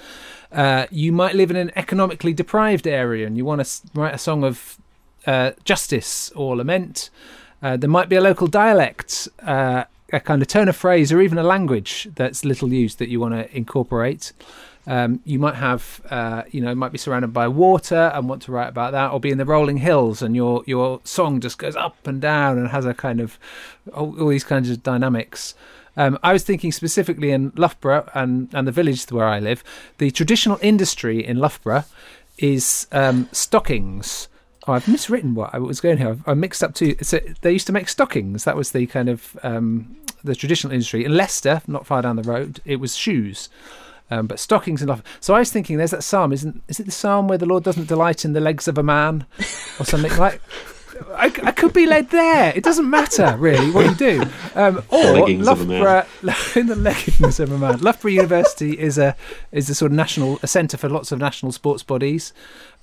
Uh, 0.50 0.86
you 0.90 1.12
might 1.12 1.34
live 1.34 1.50
in 1.50 1.56
an 1.56 1.72
economically 1.76 2.32
deprived 2.32 2.86
area, 2.86 3.26
and 3.26 3.36
you 3.36 3.44
want 3.44 3.64
to 3.64 3.82
write 3.94 4.14
a 4.14 4.18
song 4.18 4.44
of 4.44 4.78
uh, 5.26 5.52
justice 5.64 6.30
or 6.32 6.56
lament. 6.56 7.10
Uh, 7.62 7.76
there 7.76 7.88
might 7.88 8.08
be 8.08 8.16
a 8.16 8.20
local 8.20 8.48
dialect 8.48 9.28
uh, 9.44 9.84
a 10.12 10.20
kind 10.20 10.42
of 10.42 10.48
turn 10.48 10.68
of 10.68 10.76
phrase 10.76 11.10
or 11.10 11.20
even 11.20 11.38
a 11.38 11.42
language 11.42 12.08
that's 12.14 12.44
little 12.44 12.72
used 12.72 12.98
that 12.98 13.08
you 13.08 13.18
want 13.18 13.34
to 13.34 13.56
incorporate. 13.56 14.32
Um, 14.86 15.20
you 15.24 15.38
might 15.38 15.54
have, 15.54 16.00
uh, 16.10 16.42
you 16.50 16.60
know, 16.60 16.74
might 16.74 16.90
be 16.90 16.98
surrounded 16.98 17.32
by 17.32 17.46
water 17.46 18.10
and 18.14 18.28
want 18.28 18.42
to 18.42 18.52
write 18.52 18.68
about 18.68 18.92
that, 18.92 19.12
or 19.12 19.20
be 19.20 19.30
in 19.30 19.38
the 19.38 19.44
rolling 19.44 19.76
hills 19.76 20.22
and 20.22 20.34
your 20.34 20.64
your 20.66 21.00
song 21.04 21.40
just 21.40 21.58
goes 21.58 21.76
up 21.76 22.06
and 22.06 22.20
down 22.20 22.58
and 22.58 22.68
has 22.68 22.84
a 22.84 22.94
kind 22.94 23.20
of 23.20 23.38
all, 23.94 24.20
all 24.20 24.28
these 24.28 24.44
kinds 24.44 24.70
of 24.70 24.82
dynamics. 24.82 25.54
Um, 25.96 26.18
I 26.22 26.32
was 26.32 26.42
thinking 26.42 26.72
specifically 26.72 27.30
in 27.30 27.52
Loughborough 27.54 28.08
and, 28.14 28.48
and 28.54 28.66
the 28.66 28.72
village 28.72 29.04
where 29.10 29.26
I 29.26 29.38
live. 29.38 29.62
The 29.98 30.10
traditional 30.10 30.58
industry 30.62 31.24
in 31.24 31.38
Loughborough 31.38 31.84
is 32.38 32.86
um, 32.92 33.28
stockings. 33.32 34.28
Oh, 34.66 34.72
I've 34.72 34.84
miswritten 34.86 35.34
what 35.34 35.54
I 35.54 35.58
was 35.58 35.80
going 35.80 35.98
here. 35.98 36.16
I've, 36.26 36.36
mixed 36.36 36.62
up 36.62 36.74
two. 36.74 36.96
So 37.02 37.20
they 37.42 37.52
used 37.52 37.66
to 37.66 37.72
make 37.72 37.88
stockings. 37.88 38.44
That 38.44 38.56
was 38.56 38.72
the 38.72 38.86
kind 38.86 39.08
of 39.08 39.36
um, 39.42 39.96
the 40.24 40.34
traditional 40.34 40.72
industry. 40.72 41.04
In 41.04 41.16
Leicester, 41.16 41.62
not 41.66 41.86
far 41.86 42.00
down 42.00 42.16
the 42.16 42.22
road, 42.22 42.60
it 42.64 42.76
was 42.76 42.96
shoes. 42.96 43.48
Um, 44.12 44.26
but 44.26 44.38
stockings 44.38 44.82
and 44.82 44.90
Loughborough. 44.90 45.04
So 45.20 45.32
I 45.32 45.38
was 45.38 45.50
thinking, 45.50 45.78
there's 45.78 45.92
that 45.92 46.04
psalm, 46.04 46.34
isn't? 46.34 46.62
Is 46.68 46.78
it 46.78 46.84
the 46.84 46.92
psalm 46.92 47.28
where 47.28 47.38
the 47.38 47.46
Lord 47.46 47.64
doesn't 47.64 47.88
delight 47.88 48.26
in 48.26 48.34
the 48.34 48.40
legs 48.40 48.68
of 48.68 48.76
a 48.76 48.82
man, 48.82 49.24
or 49.80 49.86
something 49.86 50.14
like? 50.18 50.38
I, 51.14 51.26
I 51.42 51.52
could 51.52 51.72
be 51.72 51.86
led 51.86 52.10
there. 52.10 52.52
It 52.54 52.64
doesn't 52.64 52.88
matter 52.88 53.36
really 53.38 53.70
what 53.70 53.86
you 53.86 53.94
do. 53.94 54.22
Um, 54.54 54.82
or 54.88 55.04
leggings 55.04 55.48
of 55.48 55.60
a 55.60 55.64
man. 55.64 55.82
Loughborough, 55.82 56.60
in 56.60 56.66
the 56.66 56.76
leggings 56.76 57.40
of 57.40 57.50
a 57.52 57.58
man. 57.58 57.78
Loughborough 57.80 58.10
University 58.10 58.78
is 58.78 58.98
a 58.98 59.16
is 59.50 59.70
a 59.70 59.74
sort 59.74 59.92
of 59.92 59.96
national 59.96 60.38
a 60.42 60.46
centre 60.46 60.76
for 60.76 60.88
lots 60.88 61.12
of 61.12 61.18
national 61.18 61.52
sports 61.52 61.82
bodies, 61.82 62.32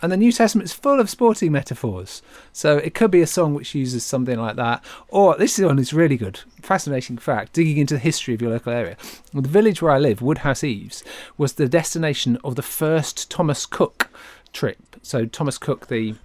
and 0.01 0.12
the 0.12 0.18
New 0.18 0.32
Testament 0.32 0.66
is 0.66 0.74
full 0.74 0.99
of 0.99 1.10
sporting 1.10 1.51
metaphors. 1.51 2.22
So 2.51 2.78
it 2.78 2.93
could 2.93 3.12
be 3.12 3.22
a 3.22 3.28
song 3.28 3.53
which 3.53 3.76
uses 3.76 4.05
something 4.05 4.39
like 4.39 4.55
that. 4.55 4.84
Or 5.10 5.36
this 5.36 5.60
is 5.60 5.66
one 5.66 5.80
is 5.80 5.93
really 5.93 6.18
good, 6.18 6.39
fascinating 6.62 7.18
fact. 7.18 7.53
Digging 7.53 7.78
into 7.78 7.95
the 7.95 7.99
history 7.99 8.34
of 8.34 8.41
your 8.41 8.51
local 8.51 8.74
area, 8.74 8.97
well, 9.34 9.41
the 9.41 9.49
village 9.49 9.82
where 9.82 9.91
I 9.91 9.99
live, 9.99 10.22
Woodhouse 10.22 10.64
Eaves, 10.64 11.03
was 11.38 11.53
the 11.53 11.70
destination 11.70 12.38
of 12.43 12.55
the 12.55 12.62
first 12.62 13.30
Thomas 13.30 13.66
Cook 13.66 14.10
trip. 14.53 14.95
So 15.01 15.26
Thomas 15.26 15.57
Cook, 15.57 15.88
the 15.88 16.16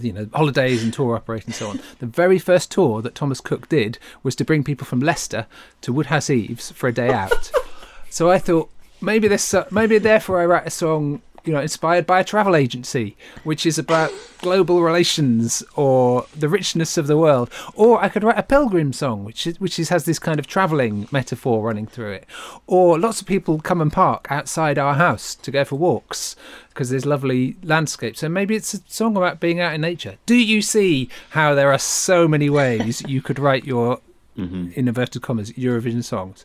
you 0.00 0.12
know 0.12 0.28
holidays 0.32 0.82
and 0.82 0.92
tour 0.92 1.14
operation 1.16 1.48
and 1.48 1.54
so 1.54 1.68
on. 1.68 1.80
The 1.98 2.06
very 2.06 2.38
first 2.38 2.70
tour 2.70 3.02
that 3.02 3.14
Thomas 3.14 3.40
Cook 3.40 3.68
did 3.68 3.98
was 4.22 4.34
to 4.36 4.44
bring 4.44 4.64
people 4.64 4.86
from 4.86 5.00
Leicester 5.00 5.46
to 5.82 5.92
Woodhouse 5.92 6.30
Eaves 6.30 6.70
for 6.72 6.88
a 6.88 6.92
day 6.92 7.10
out. 7.10 7.50
so 8.10 8.30
I 8.30 8.38
thought 8.38 8.70
maybe 9.00 9.28
this 9.28 9.54
uh, 9.54 9.66
maybe 9.70 9.98
therefore 9.98 10.40
I 10.40 10.46
write 10.46 10.66
a 10.66 10.70
song 10.70 11.22
you 11.44 11.52
know 11.52 11.60
inspired 11.60 12.06
by 12.06 12.20
a 12.20 12.24
travel 12.24 12.56
agency 12.56 13.16
which 13.42 13.66
is 13.66 13.78
about 13.78 14.10
global 14.44 14.82
relations 14.82 15.62
or 15.74 16.26
the 16.36 16.50
richness 16.50 16.98
of 16.98 17.06
the 17.06 17.16
world. 17.16 17.50
Or 17.74 18.02
I 18.02 18.10
could 18.10 18.22
write 18.22 18.38
a 18.38 18.42
pilgrim 18.42 18.92
song 18.92 19.24
which 19.24 19.46
is, 19.46 19.58
which 19.58 19.78
is, 19.78 19.88
has 19.88 20.04
this 20.04 20.18
kind 20.18 20.38
of 20.38 20.46
traveling 20.46 21.08
metaphor 21.10 21.62
running 21.62 21.86
through 21.86 22.12
it. 22.12 22.26
Or 22.66 22.98
lots 22.98 23.22
of 23.22 23.26
people 23.26 23.58
come 23.58 23.80
and 23.80 23.90
park 23.90 24.26
outside 24.28 24.78
our 24.78 24.94
house 24.94 25.34
to 25.36 25.50
go 25.50 25.64
for 25.64 25.76
walks 25.76 26.36
because 26.68 26.90
there's 26.90 27.06
lovely 27.06 27.56
landscapes. 27.62 28.20
So 28.20 28.28
maybe 28.28 28.54
it's 28.54 28.74
a 28.74 28.80
song 28.86 29.16
about 29.16 29.40
being 29.40 29.60
out 29.60 29.72
in 29.72 29.80
nature. 29.80 30.16
Do 30.26 30.36
you 30.36 30.60
see 30.60 31.08
how 31.30 31.54
there 31.54 31.72
are 31.72 31.78
so 31.78 32.28
many 32.28 32.50
ways 32.50 33.02
you 33.08 33.22
could 33.22 33.38
write 33.38 33.64
your 33.64 34.00
in 34.36 34.72
inverted 34.88 35.22
commas 35.22 35.52
Eurovision 35.52 36.04
songs? 36.04 36.44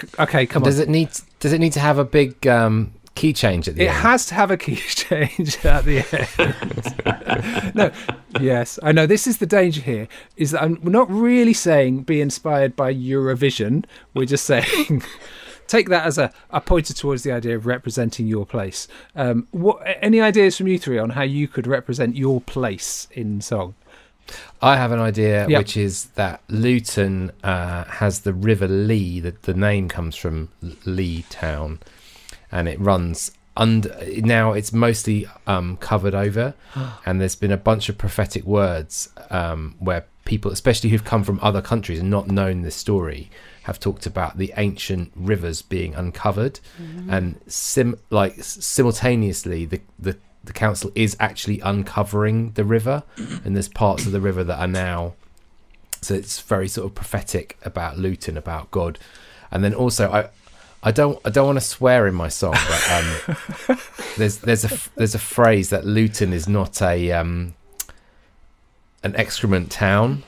C- 0.00 0.08
okay 0.18 0.46
come 0.46 0.62
on. 0.62 0.64
Does 0.64 0.78
it 0.78 0.88
need 0.88 1.10
Does 1.38 1.52
it 1.52 1.58
need 1.58 1.74
to 1.74 1.80
have 1.80 1.98
a 1.98 2.04
big 2.04 2.46
um, 2.46 2.92
key 3.14 3.32
change 3.32 3.68
at 3.68 3.76
the 3.76 3.82
It 3.82 3.88
end? 3.88 3.96
It 3.96 4.00
has 4.00 4.26
to 4.26 4.34
have 4.34 4.50
a 4.50 4.56
key 4.56 4.76
change 4.88 5.64
at 5.64 5.84
the 5.84 6.04
end. 7.62 7.74
no, 7.74 7.90
yes, 8.40 8.78
I 8.82 8.92
know. 8.92 9.06
This 9.06 9.26
is 9.26 9.38
the 9.38 9.46
danger 9.46 9.80
here. 9.80 10.08
Is 10.36 10.50
that 10.52 10.62
I'm, 10.62 10.80
we're 10.82 10.90
not 10.90 11.10
really 11.10 11.52
saying 11.54 12.02
be 12.02 12.20
inspired 12.20 12.74
by 12.76 12.92
Eurovision. 12.92 13.84
We're 14.14 14.26
just 14.26 14.44
saying 14.44 15.02
take 15.66 15.88
that 15.88 16.06
as 16.06 16.18
a, 16.18 16.32
a 16.50 16.60
pointer 16.60 16.92
towards 16.94 17.22
the 17.22 17.32
idea 17.32 17.56
of 17.56 17.66
representing 17.66 18.26
your 18.26 18.46
place. 18.46 18.88
Um, 19.14 19.48
what 19.50 19.82
any 20.02 20.20
ideas 20.20 20.56
from 20.56 20.68
you 20.68 20.78
three 20.78 20.98
on 20.98 21.10
how 21.10 21.22
you 21.22 21.48
could 21.48 21.66
represent 21.66 22.16
your 22.16 22.40
place 22.40 23.08
in 23.12 23.40
song? 23.40 23.74
I 24.62 24.76
have 24.78 24.90
an 24.90 25.00
idea, 25.00 25.46
Yep. 25.48 25.58
which 25.58 25.76
is 25.76 26.06
that 26.14 26.40
Luton 26.48 27.30
uh, 27.42 27.84
has 27.84 28.20
the 28.20 28.32
River 28.32 28.66
Lee. 28.66 29.20
The, 29.20 29.32
the 29.42 29.52
name 29.52 29.88
comes 29.88 30.16
from 30.16 30.48
Lee 30.86 31.26
Town, 31.28 31.78
and 32.54 32.68
it 32.68 32.80
runs 32.80 33.32
under. 33.56 33.94
Now 34.16 34.52
it's 34.52 34.72
mostly 34.72 35.26
um, 35.46 35.76
covered 35.76 36.14
over, 36.14 36.54
and 37.04 37.20
there's 37.20 37.36
been 37.36 37.52
a 37.52 37.58
bunch 37.58 37.90
of 37.90 37.98
prophetic 37.98 38.44
words 38.44 39.10
um, 39.28 39.74
where 39.78 40.06
people, 40.24 40.50
especially 40.50 40.88
who've 40.88 41.04
come 41.04 41.24
from 41.24 41.38
other 41.42 41.60
countries 41.60 41.98
and 41.98 42.08
not 42.08 42.28
known 42.28 42.62
this 42.62 42.76
story, 42.76 43.30
have 43.64 43.78
talked 43.78 44.06
about 44.06 44.38
the 44.38 44.54
ancient 44.56 45.12
rivers 45.14 45.60
being 45.60 45.94
uncovered, 45.94 46.60
and 47.10 47.40
sim 47.46 47.98
like 48.08 48.42
simultaneously 48.42 49.66
the 49.66 49.80
the 49.98 50.16
the 50.44 50.52
council 50.52 50.92
is 50.94 51.16
actually 51.18 51.60
uncovering 51.60 52.52
the 52.52 52.64
river, 52.64 53.02
and 53.44 53.54
there's 53.56 53.68
parts 53.68 54.06
of 54.06 54.12
the 54.12 54.20
river 54.20 54.44
that 54.44 54.58
are 54.58 54.68
now. 54.68 55.14
So 56.02 56.14
it's 56.14 56.38
very 56.40 56.68
sort 56.68 56.86
of 56.86 56.94
prophetic 56.94 57.56
about 57.64 57.98
Luton, 57.98 58.36
about 58.36 58.70
God, 58.70 58.98
and 59.50 59.64
then 59.64 59.72
also 59.74 60.12
I, 60.12 60.28
I 60.86 60.90
don't 60.90 61.18
I 61.24 61.30
don't 61.30 61.46
want 61.46 61.58
to 61.58 61.64
swear 61.64 62.06
in 62.06 62.14
my 62.14 62.28
song, 62.28 62.52
but 62.52 62.90
um, 62.92 63.78
there's 64.18 64.38
there's 64.38 64.64
a 64.64 64.78
there's 64.96 65.14
a 65.14 65.18
phrase 65.18 65.70
that 65.70 65.86
Luton 65.86 66.32
is 66.34 66.46
not 66.46 66.82
a 66.82 67.10
um, 67.12 67.54
an 69.02 69.16
excrement 69.16 69.70
town, 69.70 70.22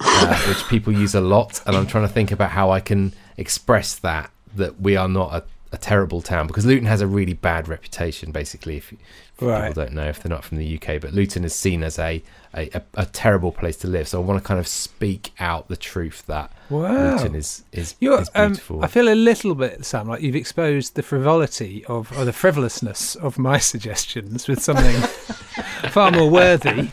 uh, 0.00 0.38
which 0.48 0.62
people 0.68 0.92
use 0.92 1.14
a 1.14 1.20
lot, 1.22 1.62
and 1.66 1.74
I'm 1.74 1.86
trying 1.86 2.06
to 2.06 2.12
think 2.12 2.30
about 2.30 2.50
how 2.50 2.70
I 2.70 2.80
can 2.80 3.14
express 3.38 3.94
that 3.96 4.30
that 4.54 4.80
we 4.80 4.96
are 4.96 5.08
not 5.08 5.32
a, 5.32 5.44
a 5.72 5.78
terrible 5.78 6.20
town 6.20 6.46
because 6.46 6.66
Luton 6.66 6.86
has 6.86 7.00
a 7.00 7.06
really 7.06 7.32
bad 7.32 7.66
reputation. 7.66 8.32
Basically, 8.32 8.76
if, 8.76 8.92
if 8.92 8.98
Right. 9.40 9.68
people 9.68 9.84
don't 9.84 9.94
know 9.94 10.08
if 10.08 10.22
they're 10.22 10.30
not 10.30 10.44
from 10.44 10.58
the 10.58 10.76
UK, 10.76 11.00
but 11.00 11.12
Luton 11.14 11.44
is 11.44 11.54
seen 11.54 11.82
as 11.82 11.98
a, 11.98 12.22
a, 12.54 12.68
a, 12.74 12.82
a 12.94 13.06
terrible 13.06 13.52
place 13.52 13.76
to 13.78 13.86
live. 13.88 14.08
So 14.08 14.20
I 14.20 14.24
want 14.24 14.42
to 14.42 14.46
kind 14.46 14.60
of 14.60 14.66
speak 14.68 15.32
out 15.38 15.68
the 15.68 15.76
truth 15.76 16.24
that 16.26 16.52
Wow. 16.70 17.16
Luton 17.16 17.34
is 17.34 17.64
is, 17.72 17.94
is 18.00 18.30
um, 18.34 18.52
beautiful. 18.52 18.82
I 18.84 18.86
feel 18.88 19.08
a 19.08 19.14
little 19.14 19.54
bit, 19.54 19.84
Sam, 19.84 20.08
like 20.08 20.22
you've 20.22 20.36
exposed 20.36 20.94
the 20.94 21.02
frivolity 21.02 21.84
of, 21.86 22.16
or 22.18 22.24
the 22.24 22.32
frivolousness 22.32 23.14
of 23.16 23.38
my 23.38 23.58
suggestions 23.72 24.48
with 24.48 24.62
something 24.62 24.96
far 25.90 26.10
more 26.10 26.30
worthy. 26.30 26.88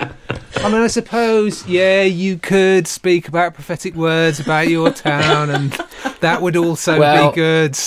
I 0.58 0.64
mean, 0.70 0.82
I 0.82 0.88
suppose, 0.88 1.66
yeah, 1.68 2.02
you 2.04 2.38
could 2.38 2.88
speak 2.88 3.28
about 3.30 3.54
prophetic 3.54 3.96
words 3.96 4.40
about 4.42 4.68
your 4.68 4.92
town, 4.92 5.50
and 5.50 5.72
that 6.20 6.42
would 6.42 6.58
also 6.58 7.00
Well, 7.00 7.32
be 7.32 7.36
good. 7.36 7.78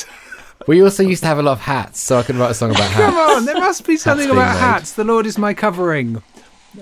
we 0.67 0.83
also 0.83 1.03
used 1.03 1.23
to 1.23 1.27
have 1.29 1.39
a 1.39 1.43
lot 1.43 1.53
of 1.53 1.61
hats, 1.61 2.01
so 2.01 2.19
I 2.19 2.23
can 2.23 2.39
write 2.39 2.53
a 2.53 2.55
song 2.55 2.71
about 2.71 2.91
hats. 2.91 3.15
Come 3.15 3.17
on, 3.37 3.45
there 3.45 3.59
must 3.59 3.87
be 3.87 3.97
something 3.99 4.31
about 4.31 4.57
hats. 4.57 4.93
The 4.93 5.05
Lord 5.05 5.27
is 5.27 5.37
my 5.37 5.53
covering. 5.53 6.23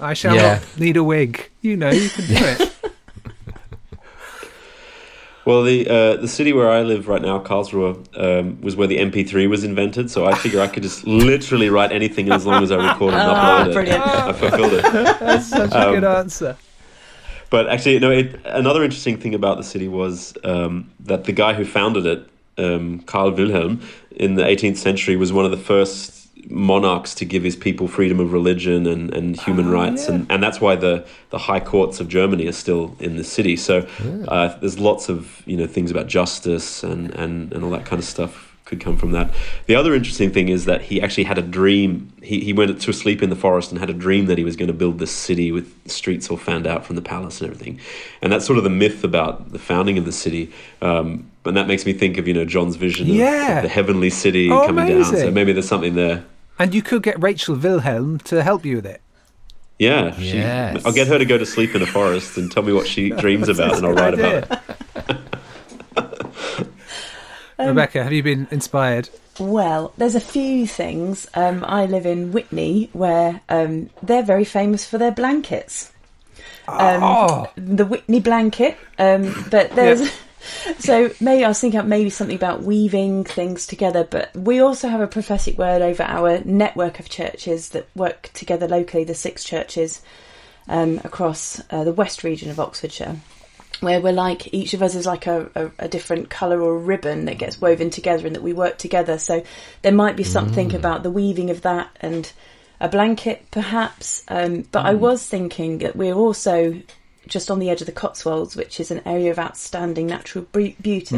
I 0.01 0.15
shall 0.15 0.35
Yeah. 0.35 0.55
not 0.61 0.79
need 0.79 0.97
a 0.97 1.05
wig. 1.05 1.49
You 1.63 1.77
know, 1.77 1.91
you 1.91 2.09
can 2.11 2.27
do 2.27 2.35
it. 2.37 2.73
Well, 5.47 5.63
the 5.65 5.89
uh, 5.89 6.17
the 6.17 6.29
city 6.29 6.53
where 6.53 6.71
I 6.71 6.83
live 6.83 7.09
right 7.09 7.23
now, 7.23 7.39
Karlsruhe, 7.43 7.97
um, 8.15 8.61
was 8.61 8.77
where 8.77 8.87
the 8.87 8.99
MP3 8.99 9.49
was 9.49 9.65
invented. 9.65 10.11
So 10.11 10.27
I 10.27 10.35
figure 10.35 10.61
I 10.61 10.67
could 10.69 10.83
just 10.83 11.07
literally 11.07 11.71
write 11.71 11.93
anything 11.93 12.31
as 12.31 12.45
long 12.45 12.63
as 12.63 12.71
I 12.71 12.77
record 12.77 13.15
and 13.15 13.23
Ah, 13.23 13.65
upload 13.65 13.69
it. 13.69 13.73
brilliant. 13.73 14.03
I 14.07 14.33
fulfilled 14.35 14.73
it. 14.75 14.83
That's 15.21 15.47
such 15.49 15.73
a 15.73 15.89
Um, 15.89 15.95
good 15.95 16.05
answer. 16.05 16.57
But 17.49 17.69
actually, 17.71 17.99
no. 18.01 18.11
It, 18.11 18.39
another 18.45 18.85
interesting 18.85 19.17
thing 19.17 19.35
about 19.35 19.57
the 19.57 19.65
city 19.65 19.89
was 19.89 20.35
um, 20.45 20.91
that 21.01 21.25
the 21.25 21.33
guy 21.33 21.55
who 21.55 21.65
founded 21.65 22.05
it, 22.05 22.29
um, 22.59 23.01
Karl 23.01 23.31
Wilhelm, 23.33 23.81
in 24.15 24.35
the 24.35 24.43
18th 24.45 24.77
century, 24.77 25.17
was 25.17 25.33
one 25.33 25.47
of 25.47 25.51
the 25.51 25.57
first 25.57 26.20
monarchs 26.49 27.15
to 27.17 27.25
give 27.25 27.43
his 27.43 27.57
people 27.57 27.89
freedom 27.89 28.21
of 28.21 28.33
religion 28.33 28.87
and, 28.87 29.13
and 29.15 29.39
human 29.41 29.69
Ah, 29.69 29.73
rights, 29.73 30.09
and, 30.09 30.27
and 30.31 30.43
that's 30.43 30.61
why 30.61 30.77
the, 30.77 31.05
the 31.31 31.39
high 31.39 31.61
courts 31.61 32.01
of 32.01 32.09
Germany 32.09 32.47
are 32.47 32.53
still 32.53 32.97
in 33.01 33.17
the 33.17 33.25
city. 33.25 33.57
So 33.57 33.87
uh, 34.29 34.57
there's 34.61 34.79
lots 34.79 35.09
of 35.09 35.43
you 35.47 35.57
know 35.57 35.67
things 35.67 35.91
about 35.91 36.07
justice 36.07 36.83
and, 36.83 37.11
and, 37.15 37.53
and 37.53 37.65
all 37.65 37.71
that 37.71 37.85
kind 37.87 37.99
of 37.99 38.05
stuff 38.05 38.47
could 38.67 38.81
come 38.81 38.97
from 38.97 39.11
that. 39.11 39.29
The 39.67 39.75
other 39.75 39.95
interesting 39.97 40.31
thing 40.31 40.49
is 40.49 40.65
that 40.67 40.81
he 40.83 41.03
actually 41.03 41.25
had 41.25 41.39
a 41.39 41.43
dream. 41.43 42.13
He, 42.23 42.39
he 42.39 42.53
went 42.53 42.81
to 42.81 42.93
sleep 42.93 43.21
in 43.21 43.29
the 43.29 43.35
forest 43.35 43.73
and 43.73 43.81
had 43.81 43.91
a 43.91 43.95
dream 43.95 44.27
that 44.27 44.39
he 44.39 44.45
was 44.45 44.55
going 44.55 44.69
to 44.69 44.73
build 44.75 45.01
this 45.01 45.11
city 45.11 45.51
with 45.51 45.67
streets 45.91 46.31
all 46.31 46.37
fanned 46.37 46.69
out 46.69 46.87
from 46.87 46.95
the 46.95 47.03
palace 47.03 47.41
and 47.41 47.51
everything. 47.51 47.81
And 48.23 48.33
that's 48.33 48.47
sort 48.47 48.59
of 48.59 48.63
the 48.65 48.71
myth 48.71 49.03
about 49.03 49.51
the 49.51 49.59
founding 49.59 49.99
of 49.99 50.05
the 50.05 50.13
city. 50.13 50.53
Um, 50.83 51.29
and 51.45 51.57
that 51.57 51.67
makes 51.67 51.85
me 51.85 51.93
think 51.93 52.17
of, 52.17 52.29
you 52.29 52.35
know, 52.35 52.45
John's 52.45 52.77
vision 52.77 53.11
of, 53.11 53.17
Yeah. 53.17 53.57
of 53.57 53.63
the 53.65 53.69
heavenly 53.69 54.11
city 54.11 54.49
Oh, 54.53 54.65
coming 54.67 54.87
down. 54.87 55.05
So 55.05 55.33
maybe 55.33 55.53
there's 55.53 55.67
something 55.67 55.97
there. 55.97 56.25
And 56.61 56.75
you 56.75 56.83
could 56.83 57.03
get 57.03 57.21
Rachel 57.21 57.57
Wilhelm 57.57 58.19
to 58.21 58.43
help 58.43 58.65
you 58.65 58.77
with 58.77 58.87
it. 58.87 59.01
Yeah. 59.79 60.15
she- 60.17 60.37
Yes. 60.39 60.85
I'll 60.85 60.93
get 60.93 61.09
her 61.09 61.19
to 61.19 61.25
go 61.25 61.39
to 61.39 61.47
sleep 61.47 61.75
in 61.75 61.81
a 61.83 61.87
forest 61.87 62.37
and 62.37 62.53
tell 62.53 62.63
me 62.63 62.73
what 62.73 62.87
she 62.87 63.09
dreams 63.25 63.49
about 63.49 63.77
and 63.79 63.87
I'll 63.87 63.95
write 63.95 64.15
about 64.15 64.61
it. 65.09 65.19
Rebecca, 67.59 68.03
have 68.05 68.13
you 68.13 68.23
been 68.23 68.47
inspired? 68.51 69.09
Well, 69.39 69.93
there's 69.97 70.15
a 70.15 70.21
few 70.21 70.67
things. 70.67 71.27
Um, 71.35 71.65
I 71.67 71.87
live 71.87 72.05
in 72.07 72.33
Witney, 72.33 72.91
where 72.93 73.41
um, 73.49 73.91
they're 74.03 74.23
very 74.23 74.45
famous 74.45 74.87
for 74.87 74.99
their 74.99 75.13
blankets. 75.13 75.93
Um, 76.69 77.03
oh, 77.03 77.51
The 77.57 77.85
Witney 77.87 78.21
blanket, 78.21 78.77
um, 78.99 79.47
but 79.51 79.75
there's 79.75 80.11
so 80.79 81.11
maybe 81.21 81.45
I 81.45 81.49
was 81.49 81.61
thinking 81.61 81.89
maybe 81.89 82.11
something 82.11 82.37
about 82.37 82.63
weaving 82.63 83.25
things 83.25 83.67
together, 83.67 84.05
but 84.05 84.35
we 84.37 84.61
also 84.61 84.89
have 84.89 85.01
a 85.01 85.07
prophetic 85.07 85.59
word 85.59 85.83
over 85.83 86.03
our 86.03 86.41
network 86.45 87.01
of 87.01 87.09
churches 87.09 87.71
that 87.71 87.89
work 87.95 88.31
together 88.35 88.69
locally, 88.69 89.05
the 89.05 89.15
six 89.15 89.45
churches 89.45 90.03
um, 90.69 91.01
across 91.05 91.61
uh, 91.71 91.85
the 91.85 91.93
west 91.93 92.25
region 92.25 92.51
of 92.51 92.61
Oxfordshire. 92.61 93.17
Where 93.81 94.01
we're 94.01 94.13
like, 94.13 94.53
each 94.53 94.75
of 94.75 94.83
us 94.83 94.95
is 94.95 95.07
like 95.07 95.27
a, 95.27 95.51
a, 95.55 95.71
a 95.85 95.89
different 95.89 96.29
colour 96.29 96.61
or 96.61 96.75
a 96.75 96.79
ribbon 96.79 97.25
that 97.25 97.39
gets 97.39 97.61
woven 97.61 97.89
together 97.89 98.27
and 98.27 98.37
that 98.37 98.43
we 98.43 98.53
work 98.53 98.77
together. 98.77 99.17
So 99.17 99.43
there 99.83 99.93
might 99.93 100.17
be 100.17 100.25
something 100.25 100.75
about 100.75 101.03
the 101.03 101.11
weaving 101.11 101.49
of 101.49 101.63
that 101.63 101.89
and 102.01 102.31
a 102.79 102.89
blanket 102.89 103.47
perhaps. 103.51 104.23
Um, 104.29 104.67
but 104.71 104.85
I 104.85 104.95
was 104.95 105.27
thinking 105.27 105.79
that 105.79 105.97
we're 105.97 106.15
also 106.15 106.83
just 107.31 107.51
on 107.51 107.59
the 107.59 107.71
edge 107.71 107.81
of 107.81 107.87
the 107.87 107.93
Cotswolds, 107.93 108.57
which 108.57 108.79
is 108.81 108.91
an 108.91 109.01
area 109.07 109.31
of 109.31 109.39
outstanding 109.39 110.07
natural 110.07 110.45
beauty. 110.45 111.17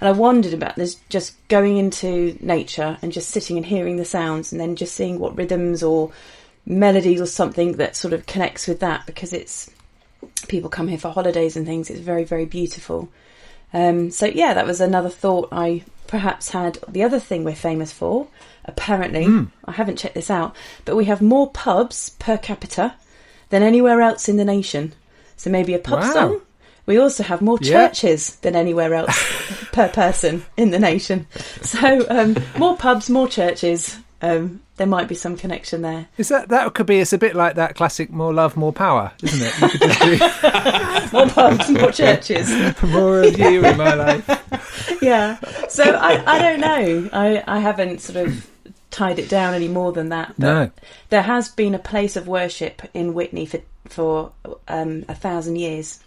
And 0.00 0.08
I 0.08 0.12
wondered 0.12 0.54
about 0.54 0.74
this 0.74 0.96
just 1.10 1.36
going 1.46 1.76
into 1.76 2.36
nature 2.40 2.98
and 3.02 3.12
just 3.12 3.30
sitting 3.30 3.56
and 3.56 3.64
hearing 3.64 3.98
the 3.98 4.04
sounds 4.04 4.50
and 4.50 4.60
then 4.60 4.74
just 4.74 4.96
seeing 4.96 5.20
what 5.20 5.36
rhythms 5.36 5.82
or 5.82 6.10
melodies 6.66 7.20
or 7.20 7.26
something 7.26 7.72
that 7.74 7.94
sort 7.94 8.12
of 8.12 8.26
connects 8.26 8.66
with 8.66 8.80
that 8.80 9.06
because 9.06 9.32
it's 9.32 9.70
people 10.48 10.70
come 10.70 10.88
here 10.88 10.98
for 10.98 11.10
holidays 11.10 11.56
and 11.56 11.66
things. 11.66 11.90
It's 11.90 12.00
very, 12.00 12.24
very 12.24 12.46
beautiful. 12.46 13.10
Um, 13.72 14.10
so 14.10 14.26
yeah, 14.26 14.54
that 14.54 14.66
was 14.66 14.80
another 14.80 15.08
thought 15.08 15.48
I 15.52 15.84
perhaps 16.08 16.50
had. 16.50 16.78
The 16.88 17.04
other 17.04 17.20
thing 17.20 17.44
we're 17.44 17.54
famous 17.54 17.92
for, 17.92 18.26
apparently, 18.64 19.24
I 19.64 19.72
haven't 19.72 19.98
checked 19.98 20.14
this 20.14 20.30
out, 20.30 20.56
but 20.84 20.96
we 20.96 21.04
have 21.06 21.22
more 21.22 21.50
pubs 21.50 22.10
per 22.18 22.36
capita 22.36 22.94
than 23.50 23.62
anywhere 23.62 24.00
else 24.00 24.28
in 24.28 24.36
the 24.36 24.44
nation. 24.44 24.94
So 25.36 25.50
maybe 25.50 25.74
a 25.74 25.78
pub 25.78 26.00
Wow. 26.00 26.12
song. 26.12 26.40
We 26.86 26.98
also 26.98 27.22
have 27.22 27.40
more 27.42 27.58
Yeah. 27.60 27.88
churches 27.88 28.36
than 28.36 28.56
anywhere 28.56 28.92
else 28.94 29.16
per 29.72 29.88
person 29.88 30.44
in 30.56 30.70
the 30.70 30.78
nation. 30.80 31.26
So 31.62 32.04
um, 32.10 32.36
more 32.58 32.76
pubs, 32.76 33.08
more 33.08 33.28
churches. 33.28 33.96
Um, 34.20 34.60
there 34.76 34.86
might 34.86 35.08
be 35.08 35.14
some 35.16 35.36
connection 35.36 35.82
there. 35.82 36.06
Is 36.16 36.28
that 36.28 36.48
that 36.48 36.74
could 36.74 36.86
be? 36.86 36.98
It's 37.00 37.12
a 37.12 37.18
bit 37.18 37.34
like 37.36 37.56
that 37.56 37.74
classic 37.76 38.10
"more 38.10 38.32
love, 38.32 38.56
more 38.56 38.72
power," 38.72 39.12
isn't 39.22 39.42
it? 39.42 39.60
You 39.60 39.68
could 39.68 39.80
just 39.80 41.12
More 41.12 41.26
pubs, 41.28 41.68
more 41.70 41.92
churches. 42.02 42.48
more 42.82 43.22
of 43.22 43.38
you 43.38 43.64
in 43.64 43.76
my 43.76 43.94
life. 43.94 44.98
yeah. 45.02 45.38
So 45.68 45.82
I, 45.84 46.22
I 46.26 46.38
don't 46.38 46.60
know. 46.60 47.10
I, 47.12 47.42
I 47.46 47.58
haven't 47.60 48.00
sort 48.00 48.26
of 48.26 48.48
tied 48.90 49.18
it 49.18 49.28
down 49.28 49.54
any 49.54 49.68
more 49.68 49.92
than 49.92 50.08
that. 50.10 50.34
But 50.38 50.46
No. 50.54 50.70
There 51.10 51.22
has 51.22 51.48
been 51.48 51.74
a 51.74 51.78
place 51.78 52.14
of 52.16 52.26
worship 52.28 52.82
in 52.94 53.14
Witney 53.14 53.46
for 53.48 53.60
for 53.92 54.32
um, 54.68 55.04
a 55.08 55.14
thousand 55.14 55.56
years. 55.56 56.00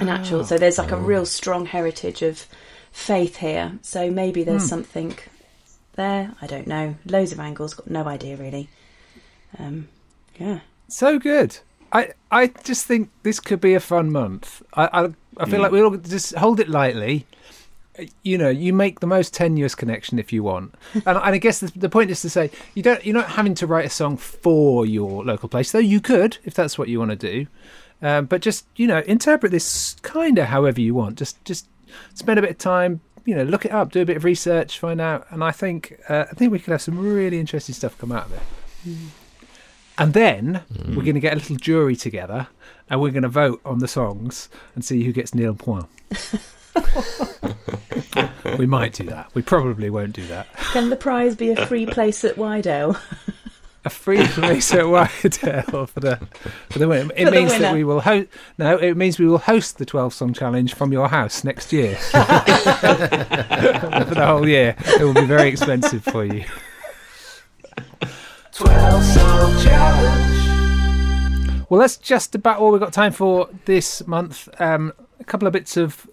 An 0.00 0.08
actual. 0.08 0.44
So 0.44 0.58
there's 0.58 0.78
like 0.78 0.90
a 0.90 0.96
real 0.96 1.24
strong 1.24 1.64
heritage 1.66 2.22
of 2.22 2.46
faith 2.90 3.36
here. 3.36 3.78
So 3.82 4.10
maybe 4.10 4.42
there's 4.42 4.68
something 4.68 5.16
there. 5.94 6.34
I 6.42 6.46
don't 6.46 6.66
know. 6.66 6.96
Loads 7.04 7.32
of 7.32 7.38
angles. 7.38 7.74
Got 7.74 7.88
no 7.88 8.04
idea 8.04 8.36
really. 8.36 8.68
Um, 9.58 9.88
yeah. 10.38 10.60
So 10.88 11.18
good. 11.18 11.58
I 11.92 12.12
I 12.30 12.48
just 12.64 12.86
think 12.86 13.10
this 13.22 13.38
could 13.38 13.60
be 13.60 13.74
a 13.74 13.80
fun 13.80 14.10
month. 14.10 14.62
I 14.74 15.04
I, 15.04 15.08
I 15.36 15.50
feel 15.50 15.60
like 15.60 15.72
we 15.72 15.82
all 15.82 15.96
just 15.96 16.34
hold 16.34 16.58
it 16.60 16.68
lightly. 16.68 17.26
You 18.22 18.38
know, 18.38 18.48
you 18.48 18.72
make 18.72 19.00
the 19.00 19.06
most 19.06 19.32
tenuous 19.32 19.74
connection 19.74 20.18
if 20.18 20.32
you 20.32 20.42
want, 20.42 20.74
and, 20.94 21.06
and 21.06 21.18
I 21.18 21.38
guess 21.38 21.60
the, 21.60 21.72
the 21.76 21.88
point 21.88 22.10
is 22.10 22.20
to 22.22 22.30
say 22.30 22.50
you 22.74 22.82
don't. 22.82 23.04
You're 23.04 23.14
not 23.14 23.30
having 23.30 23.54
to 23.56 23.66
write 23.66 23.86
a 23.86 23.90
song 23.90 24.16
for 24.16 24.86
your 24.86 25.24
local 25.24 25.48
place, 25.48 25.72
though 25.72 25.78
you 25.78 26.00
could 26.00 26.38
if 26.44 26.54
that's 26.54 26.78
what 26.78 26.88
you 26.88 26.98
want 26.98 27.12
to 27.12 27.16
do. 27.16 27.46
Um, 28.02 28.26
but 28.26 28.42
just 28.42 28.66
you 28.76 28.86
know, 28.86 28.98
interpret 29.00 29.52
this 29.52 29.96
kind 30.02 30.38
of 30.38 30.46
however 30.46 30.80
you 30.80 30.94
want. 30.94 31.16
Just 31.18 31.42
just 31.44 31.68
spend 32.14 32.38
a 32.38 32.42
bit 32.42 32.50
of 32.50 32.58
time. 32.58 33.00
You 33.24 33.34
know, 33.34 33.42
look 33.42 33.64
it 33.64 33.72
up, 33.72 33.90
do 33.90 34.02
a 34.02 34.04
bit 34.04 34.16
of 34.16 34.24
research, 34.24 34.78
find 34.78 35.00
out, 35.00 35.26
and 35.30 35.42
I 35.42 35.50
think 35.50 35.98
uh, 36.08 36.26
I 36.30 36.34
think 36.34 36.52
we 36.52 36.58
could 36.58 36.70
have 36.70 36.82
some 36.82 36.98
really 36.98 37.40
interesting 37.40 37.74
stuff 37.74 37.98
come 37.98 38.12
out 38.12 38.26
of 38.26 38.32
it. 38.32 38.42
And 39.98 40.12
then 40.12 40.62
we're 40.88 41.02
going 41.02 41.14
to 41.14 41.20
get 41.20 41.32
a 41.32 41.36
little 41.36 41.56
jury 41.56 41.96
together 41.96 42.48
and 42.88 43.00
we're 43.00 43.10
going 43.10 43.22
to 43.22 43.28
vote 43.28 43.60
on 43.64 43.78
the 43.78 43.88
songs 43.88 44.48
and 44.74 44.84
see 44.84 45.04
who 45.04 45.12
gets 45.12 45.34
nil 45.34 45.54
point. 45.54 45.86
we 48.58 48.66
might 48.66 48.92
do 48.94 49.04
that. 49.04 49.30
We 49.34 49.42
probably 49.42 49.90
won't 49.90 50.12
do 50.12 50.26
that. 50.28 50.46
Can 50.72 50.90
the 50.90 50.96
prize 50.96 51.36
be 51.36 51.50
a 51.50 51.66
free 51.66 51.86
place 51.86 52.24
at 52.24 52.36
Wydale? 52.36 52.98
A 53.84 53.90
free 53.90 54.26
place 54.26 54.72
at 54.74 54.84
Wydale 54.84 55.88
for 55.88 56.00
the 56.00 56.16
for 56.70 56.78
the 56.80 56.88
win. 56.88 57.12
It 57.14 57.26
For 57.26 57.30
the 57.30 57.36
means 57.36 57.56
that 57.58 57.72
we 57.72 57.84
will 57.84 58.00
host. 58.00 58.28
No, 58.58 58.76
it 58.76 58.96
means 58.96 59.18
we 59.18 59.26
will 59.26 59.38
host 59.38 59.78
the 59.78 59.86
twelve 59.86 60.12
song 60.12 60.32
challenge 60.32 60.74
from 60.74 60.92
your 60.92 61.08
house 61.08 61.44
next 61.44 61.72
year 61.72 61.94
for 61.96 62.16
the 64.14 64.24
whole 64.26 64.48
year. 64.48 64.74
It 64.98 65.04
will 65.04 65.14
be 65.14 65.24
very 65.24 65.48
expensive 65.48 66.02
for 66.02 66.24
you. 66.24 66.44
12 68.52 69.04
song 69.04 69.62
challenge. 69.62 70.32
Well, 71.68 71.80
that's 71.80 71.96
just 71.96 72.34
about 72.34 72.58
all 72.58 72.72
we've 72.72 72.80
got 72.80 72.92
time 72.92 73.12
for 73.12 73.48
this 73.66 74.04
month. 74.06 74.48
Um, 74.58 74.92
a 75.20 75.24
couple 75.24 75.46
of 75.46 75.52
bits 75.52 75.76
of 75.76 76.08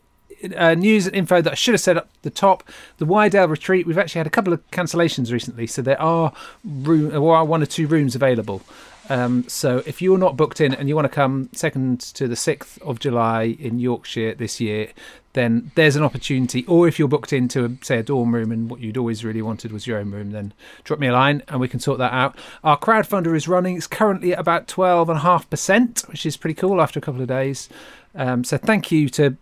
uh, 0.56 0.76
news 0.76 1.08
and 1.08 1.16
info 1.16 1.42
that 1.42 1.52
I 1.52 1.56
should 1.56 1.74
have 1.74 1.82
said 1.82 1.98
up 1.98 2.10
the 2.22 2.30
top. 2.30 2.64
The 2.98 3.06
Wydale 3.06 3.50
retreat, 3.50 3.88
we've 3.88 3.98
actually 3.98 4.20
had 4.20 4.28
a 4.28 4.32
couple 4.32 4.54
of 4.54 4.70
cancellations 4.72 5.32
recently, 5.32 5.68
so 5.68 5.82
there 5.82 6.02
are 6.02 6.34
room, 6.64 7.10
there 7.10 7.24
are 7.24 7.46
one 7.46 7.62
or 7.62 7.66
two 7.66 7.88
rooms 7.88 8.16
available. 8.16 8.62
Um, 9.10 9.48
so 9.48 9.84
if 9.86 10.02
you're 10.02 10.18
not 10.18 10.38
booked 10.38 10.62
in 10.62 10.74
and 10.74 10.88
you 10.88 10.96
want 10.96 11.06
to 11.06 11.14
come 11.14 11.50
second 11.54 12.00
to 12.00 12.28
the 12.28 12.36
6th 12.36 12.82
of 12.82 13.00
July 13.00 13.56
in 13.60 13.80
Yorkshire 13.80 14.36
this 14.36 14.62
year, 14.62 14.92
then 15.34 15.72
there's 15.76 15.96
an 15.96 16.04
opportunity. 16.04 16.66
Or 16.68 16.88
if 16.88 16.98
you're 16.98 17.08
booked 17.08 17.34
into, 17.34 17.78
say, 17.82 17.98
a 18.00 18.04
dorm 18.04 18.34
room 18.34 18.52
and 18.52 18.70
what 18.70 18.80
you'd 18.80 18.98
always 18.98 19.26
really 19.26 19.42
wanted 19.42 19.72
was 19.72 19.86
your 19.86 19.98
own 19.98 20.12
room, 20.12 20.32
then 20.32 20.54
drop 20.84 21.00
me 21.00 21.08
a 21.08 21.14
line 21.14 21.44
and 21.48 21.60
we 21.60 21.68
can 21.68 21.80
sort 21.80 21.98
that 21.98 22.14
out. 22.14 22.38
Our 22.64 22.78
crowdfunder 22.78 23.36
is 23.36 23.48
running. 23.48 23.76
It's 23.76 23.88
currently 23.88 24.34
at 24.34 24.40
about 24.40 24.68
12.5%, 24.68 26.08
which 26.10 26.26
is 26.26 26.38
pretty 26.38 26.54
cool 26.54 26.82
after 26.82 27.00
a 27.00 27.02
couple 27.02 27.22
of 27.22 27.28
days. 27.28 27.68
Um, 28.16 28.44
so 28.44 28.58
thank 28.58 28.92
you 28.92 29.10
to 29.10 29.36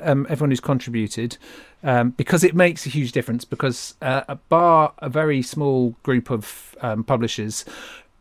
um, 0.00 0.26
everyone 0.28 0.50
who's 0.50 0.60
contributed 0.60 1.38
um, 1.84 2.10
because 2.10 2.42
it 2.42 2.56
makes 2.56 2.84
a 2.84 2.88
huge 2.88 3.12
difference. 3.12 3.44
Because 3.44 3.94
uh, 4.02 4.22
a 4.28 4.34
bar, 4.34 4.92
a 4.98 5.08
very 5.08 5.42
small 5.42 5.90
group 6.02 6.30
of 6.30 6.74
um, 6.80 7.04
publishers, 7.04 7.64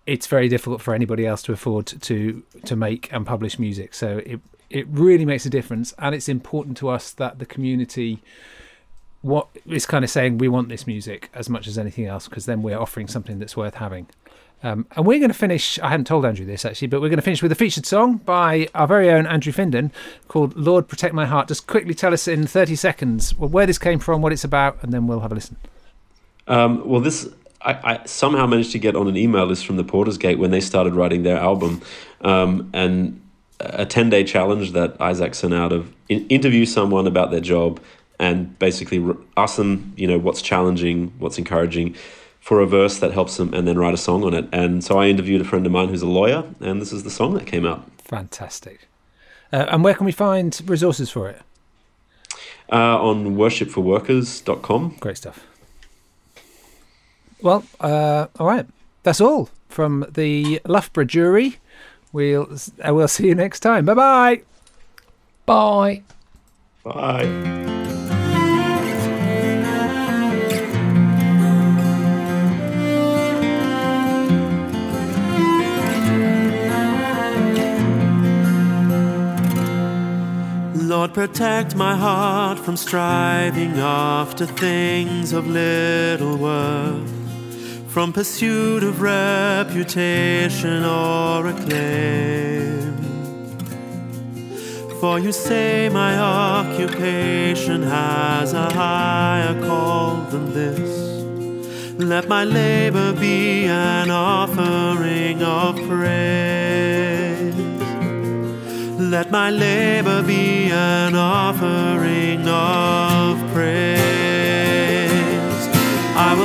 it's 0.06 0.28
very 0.28 0.48
difficult 0.48 0.82
for 0.82 0.94
anybody 0.94 1.26
else 1.26 1.42
to 1.44 1.54
afford 1.54 1.88
to 1.88 2.44
to 2.66 2.76
make 2.76 3.12
and 3.12 3.26
publish 3.26 3.58
music. 3.60 3.94
So 3.94 4.22
it 4.26 4.40
it 4.70 4.88
really 4.90 5.26
makes 5.26 5.46
a 5.46 5.50
difference, 5.50 5.94
and 6.00 6.14
it's 6.16 6.30
important 6.30 6.78
to 6.78 6.90
us 6.90 7.12
that 7.14 7.40
the 7.40 7.46
community 7.46 8.22
what 9.22 9.48
is 9.66 9.88
kind 9.88 10.06
of 10.06 10.12
saying 10.12 10.38
we 10.38 10.48
want 10.48 10.70
this 10.70 10.86
music 10.86 11.32
as 11.34 11.50
much 11.50 11.66
as 11.66 11.80
anything 11.80 12.06
else 12.06 12.28
because 12.28 12.46
then 12.46 12.62
we're 12.62 12.78
offering 12.78 13.08
something 13.08 13.40
that's 13.40 13.58
worth 13.58 13.74
having. 13.74 14.08
Um, 14.62 14.86
and 14.96 15.04
we're 15.06 15.18
going 15.18 15.32
to 15.32 15.38
finish. 15.38 15.80
I 15.80 15.90
hadn't 15.90 16.06
told 16.06 16.26
Andrew 16.26 16.46
this 16.46 16.64
actually, 16.64 16.88
but 16.88 17.02
we're 17.02 17.10
going 17.10 17.18
to 17.18 17.24
finish 17.24 17.42
with 17.42 17.52
a 17.52 17.56
featured 17.56 17.86
song 17.86 18.18
by 18.18 18.68
our 18.76 18.88
very 18.88 19.10
own 19.10 19.26
Andrew 19.26 19.52
Finden 19.52 19.92
called 20.28 20.56
"Lord 20.56 20.88
Protect 20.88 21.14
My 21.14 21.26
Heart." 21.26 21.48
Just 21.48 21.68
quickly 21.68 21.94
tell 21.94 22.14
us 22.14 22.28
in 22.28 22.46
thirty 22.48 22.76
seconds 22.76 23.36
where 23.36 23.66
this 23.66 23.80
came 23.80 24.00
from, 24.00 24.22
what 24.22 24.32
it's 24.32 24.44
about, 24.44 24.78
and 24.82 24.94
then 24.94 25.08
we'll 25.08 25.20
have 25.22 25.32
a 25.32 25.36
listen. 25.36 25.58
Um, 26.48 26.88
well, 26.88 27.02
this 27.02 27.28
I, 27.66 27.94
I 27.94 28.06
somehow 28.06 28.46
managed 28.46 28.72
to 28.74 28.80
get 28.80 28.96
on 28.96 29.08
an 29.08 29.18
email 29.18 29.46
list 29.46 29.66
from 29.66 29.78
the 29.78 29.84
Porter's 29.84 30.18
Gate 30.18 30.40
when 30.40 30.52
they 30.52 30.62
started 30.62 30.94
writing 30.94 31.24
their 31.24 31.38
album, 31.38 31.82
um, 32.22 32.70
and 32.74 33.22
a 33.60 33.86
ten 33.86 34.10
day 34.10 34.24
challenge 34.24 34.72
that 34.72 35.00
Isaac 35.02 35.36
sent 35.36 35.54
out 35.54 35.72
of 35.72 35.94
in, 36.10 36.28
interview 36.28 36.66
someone 36.66 37.08
about 37.08 37.32
their 37.32 37.40
job 37.42 37.80
and 38.20 38.58
basically 38.60 39.04
ask 39.36 39.58
them, 39.58 39.94
you 39.98 40.08
know, 40.08 40.18
what's 40.18 40.42
challenging, 40.42 41.14
what's 41.20 41.38
encouraging, 41.38 41.96
for 42.40 42.62
a 42.62 42.68
verse 42.68 43.00
that 43.00 43.12
helps 43.12 43.36
them, 43.38 43.54
and 43.54 43.68
then 43.68 43.78
write 43.78 43.94
a 43.94 43.98
song 43.98 44.24
on 44.24 44.34
it. 44.34 44.48
And 44.54 44.84
so 44.84 44.98
I 45.00 45.08
interviewed 45.08 45.42
a 45.42 45.44
friend 45.44 45.66
of 45.66 45.72
mine 45.72 45.90
who's 45.90 46.02
a 46.02 46.08
lawyer, 46.08 46.46
and 46.62 46.82
this 46.82 46.94
is 46.94 47.04
the 47.04 47.10
song 47.10 47.34
that 47.34 47.46
came 47.46 47.66
out 47.66 47.90
Fantastic. 48.04 48.88
Uh, 49.52 49.66
and 49.70 49.84
where 49.84 49.94
can 49.94 50.06
we 50.06 50.12
find 50.12 50.62
resources 50.66 51.10
for 51.10 51.30
it? 51.30 51.42
uh, 52.72 53.00
on 53.00 53.36
worshipforworkers.com. 53.36 54.98
Great 55.00 55.18
stuff. 55.18 55.46
Well, 57.46 57.64
uh, 57.80 58.26
all 58.40 58.48
right. 58.48 58.66
That's 59.04 59.22
all 59.22 59.50
from 59.70 60.08
the 60.12 60.60
Loughborough 60.66 61.06
jury. 61.06 61.58
We'll 62.12 62.58
uh, 62.84 62.92
we'll 62.92 63.08
see 63.08 63.28
you 63.28 63.36
next 63.36 63.60
time. 63.60 63.86
Bye 63.86 63.94
bye. 63.94 64.42
Bye. 65.46 66.02
Bye. 66.84 67.26
Lord, 80.74 81.14
protect 81.14 81.76
my 81.76 81.96
heart 81.96 82.58
from 82.58 82.76
striving 82.76 83.74
after 83.78 84.48
things 84.48 85.34
of 85.34 85.46
little 85.46 86.38
worth, 86.38 87.25
from 87.96 88.12
pursuit 88.12 88.84
of 88.84 89.02
reputation 89.02 90.84
or 90.84 91.48
acclaim. 91.48 92.94
For 95.00 95.18
you 95.18 95.32
say 95.32 95.88
my 95.88 96.20
occupation 96.20 97.84
has 97.84 98.52
a 98.52 98.70
higher 98.74 99.58
call 99.62 100.18
than 100.30 100.54
this. 100.54 101.24
Let 101.98 102.28
my 102.28 102.44
labor 102.44 103.14
be 103.14 103.64
an 103.64 104.12
offering 104.12 105.42
of 105.42 105.78
praise. 105.88 107.56
Let 109.00 109.32
my 109.32 109.50
labor 109.52 110.22
be 110.22 110.70
an 110.70 111.16
offering 111.16 112.46
of 112.46 113.40
praise. 113.54 114.25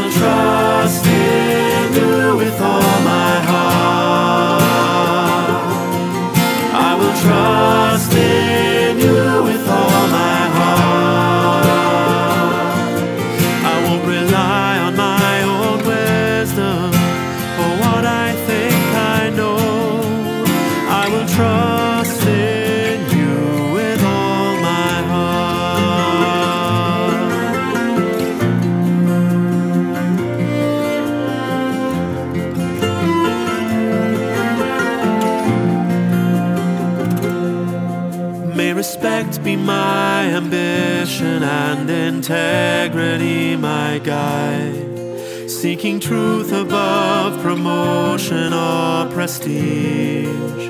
Will 0.00 0.10
trust 0.12 1.04
in 1.04 1.92
you 1.92 2.36
with 2.38 2.58
all 2.58 3.00
my 3.04 3.34
heart. 3.50 4.62
I 6.72 6.96
will 6.98 7.16
trust 7.20 8.14
in 8.14 8.98
you 8.98 9.42
with 9.42 9.59
integrity 42.20 43.56
my 43.56 43.98
guide. 43.98 45.48
Seeking 45.48 45.98
truth 45.98 46.52
above 46.52 47.40
promotion 47.40 48.52
or 48.52 49.10
prestige. 49.10 50.66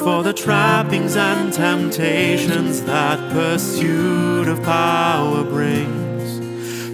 For 0.00 0.24
the 0.24 0.32
trappings 0.32 1.14
and 1.14 1.52
temptations 1.52 2.82
that 2.82 3.30
pursuit 3.30 4.48
of 4.48 4.60
power 4.64 5.44
brings 5.44 6.30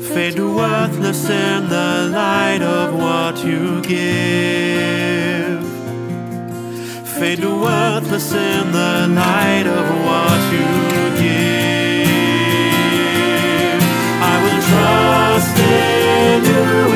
fade 0.09 0.37
to 0.37 0.55
worthless 0.55 1.31
in 1.31 1.71
the 1.71 2.11
light 2.13 2.61
of 2.61 2.95
what 2.95 3.43
you 3.43 3.81
give 3.81 4.21
fade 7.19 7.41
to 7.41 7.55
worthless 7.63 8.33
in 8.33 8.73
the 8.73 9.07
light 9.09 9.67
of 9.67 9.87
what 10.07 10.41
you 10.53 11.23
give. 11.23 11.80
In 16.63 16.91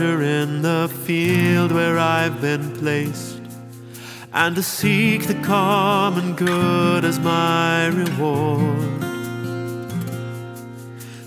treasure 0.00 0.22
in 0.22 0.62
the 0.62 0.88
field 1.04 1.72
where 1.72 1.98
I've 1.98 2.40
been 2.40 2.72
placed, 2.76 3.42
and 4.32 4.56
to 4.56 4.62
seek 4.62 5.26
the 5.26 5.34
common 5.34 6.34
good 6.36 7.04
as 7.04 7.18
my 7.18 7.88
reward. 7.88 9.02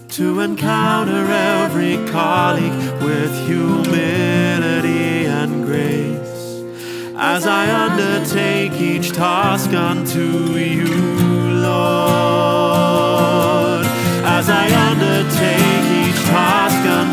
To 0.09 0.39
encounter 0.39 1.26
every 1.32 1.97
colleague 2.11 3.01
with 3.03 3.32
humility 3.45 5.26
and 5.28 5.63
grace, 5.65 6.63
as 7.15 7.45
I 7.45 7.69
undertake 7.86 8.74
each 8.82 9.11
task 9.11 9.71
unto 9.71 10.57
you, 10.57 10.88
Lord. 11.61 12.74
As 14.26 14.49
I 14.49 14.65
undertake 14.89 16.07
each 16.07 16.21
task 16.26 16.88
unto 16.88 17.12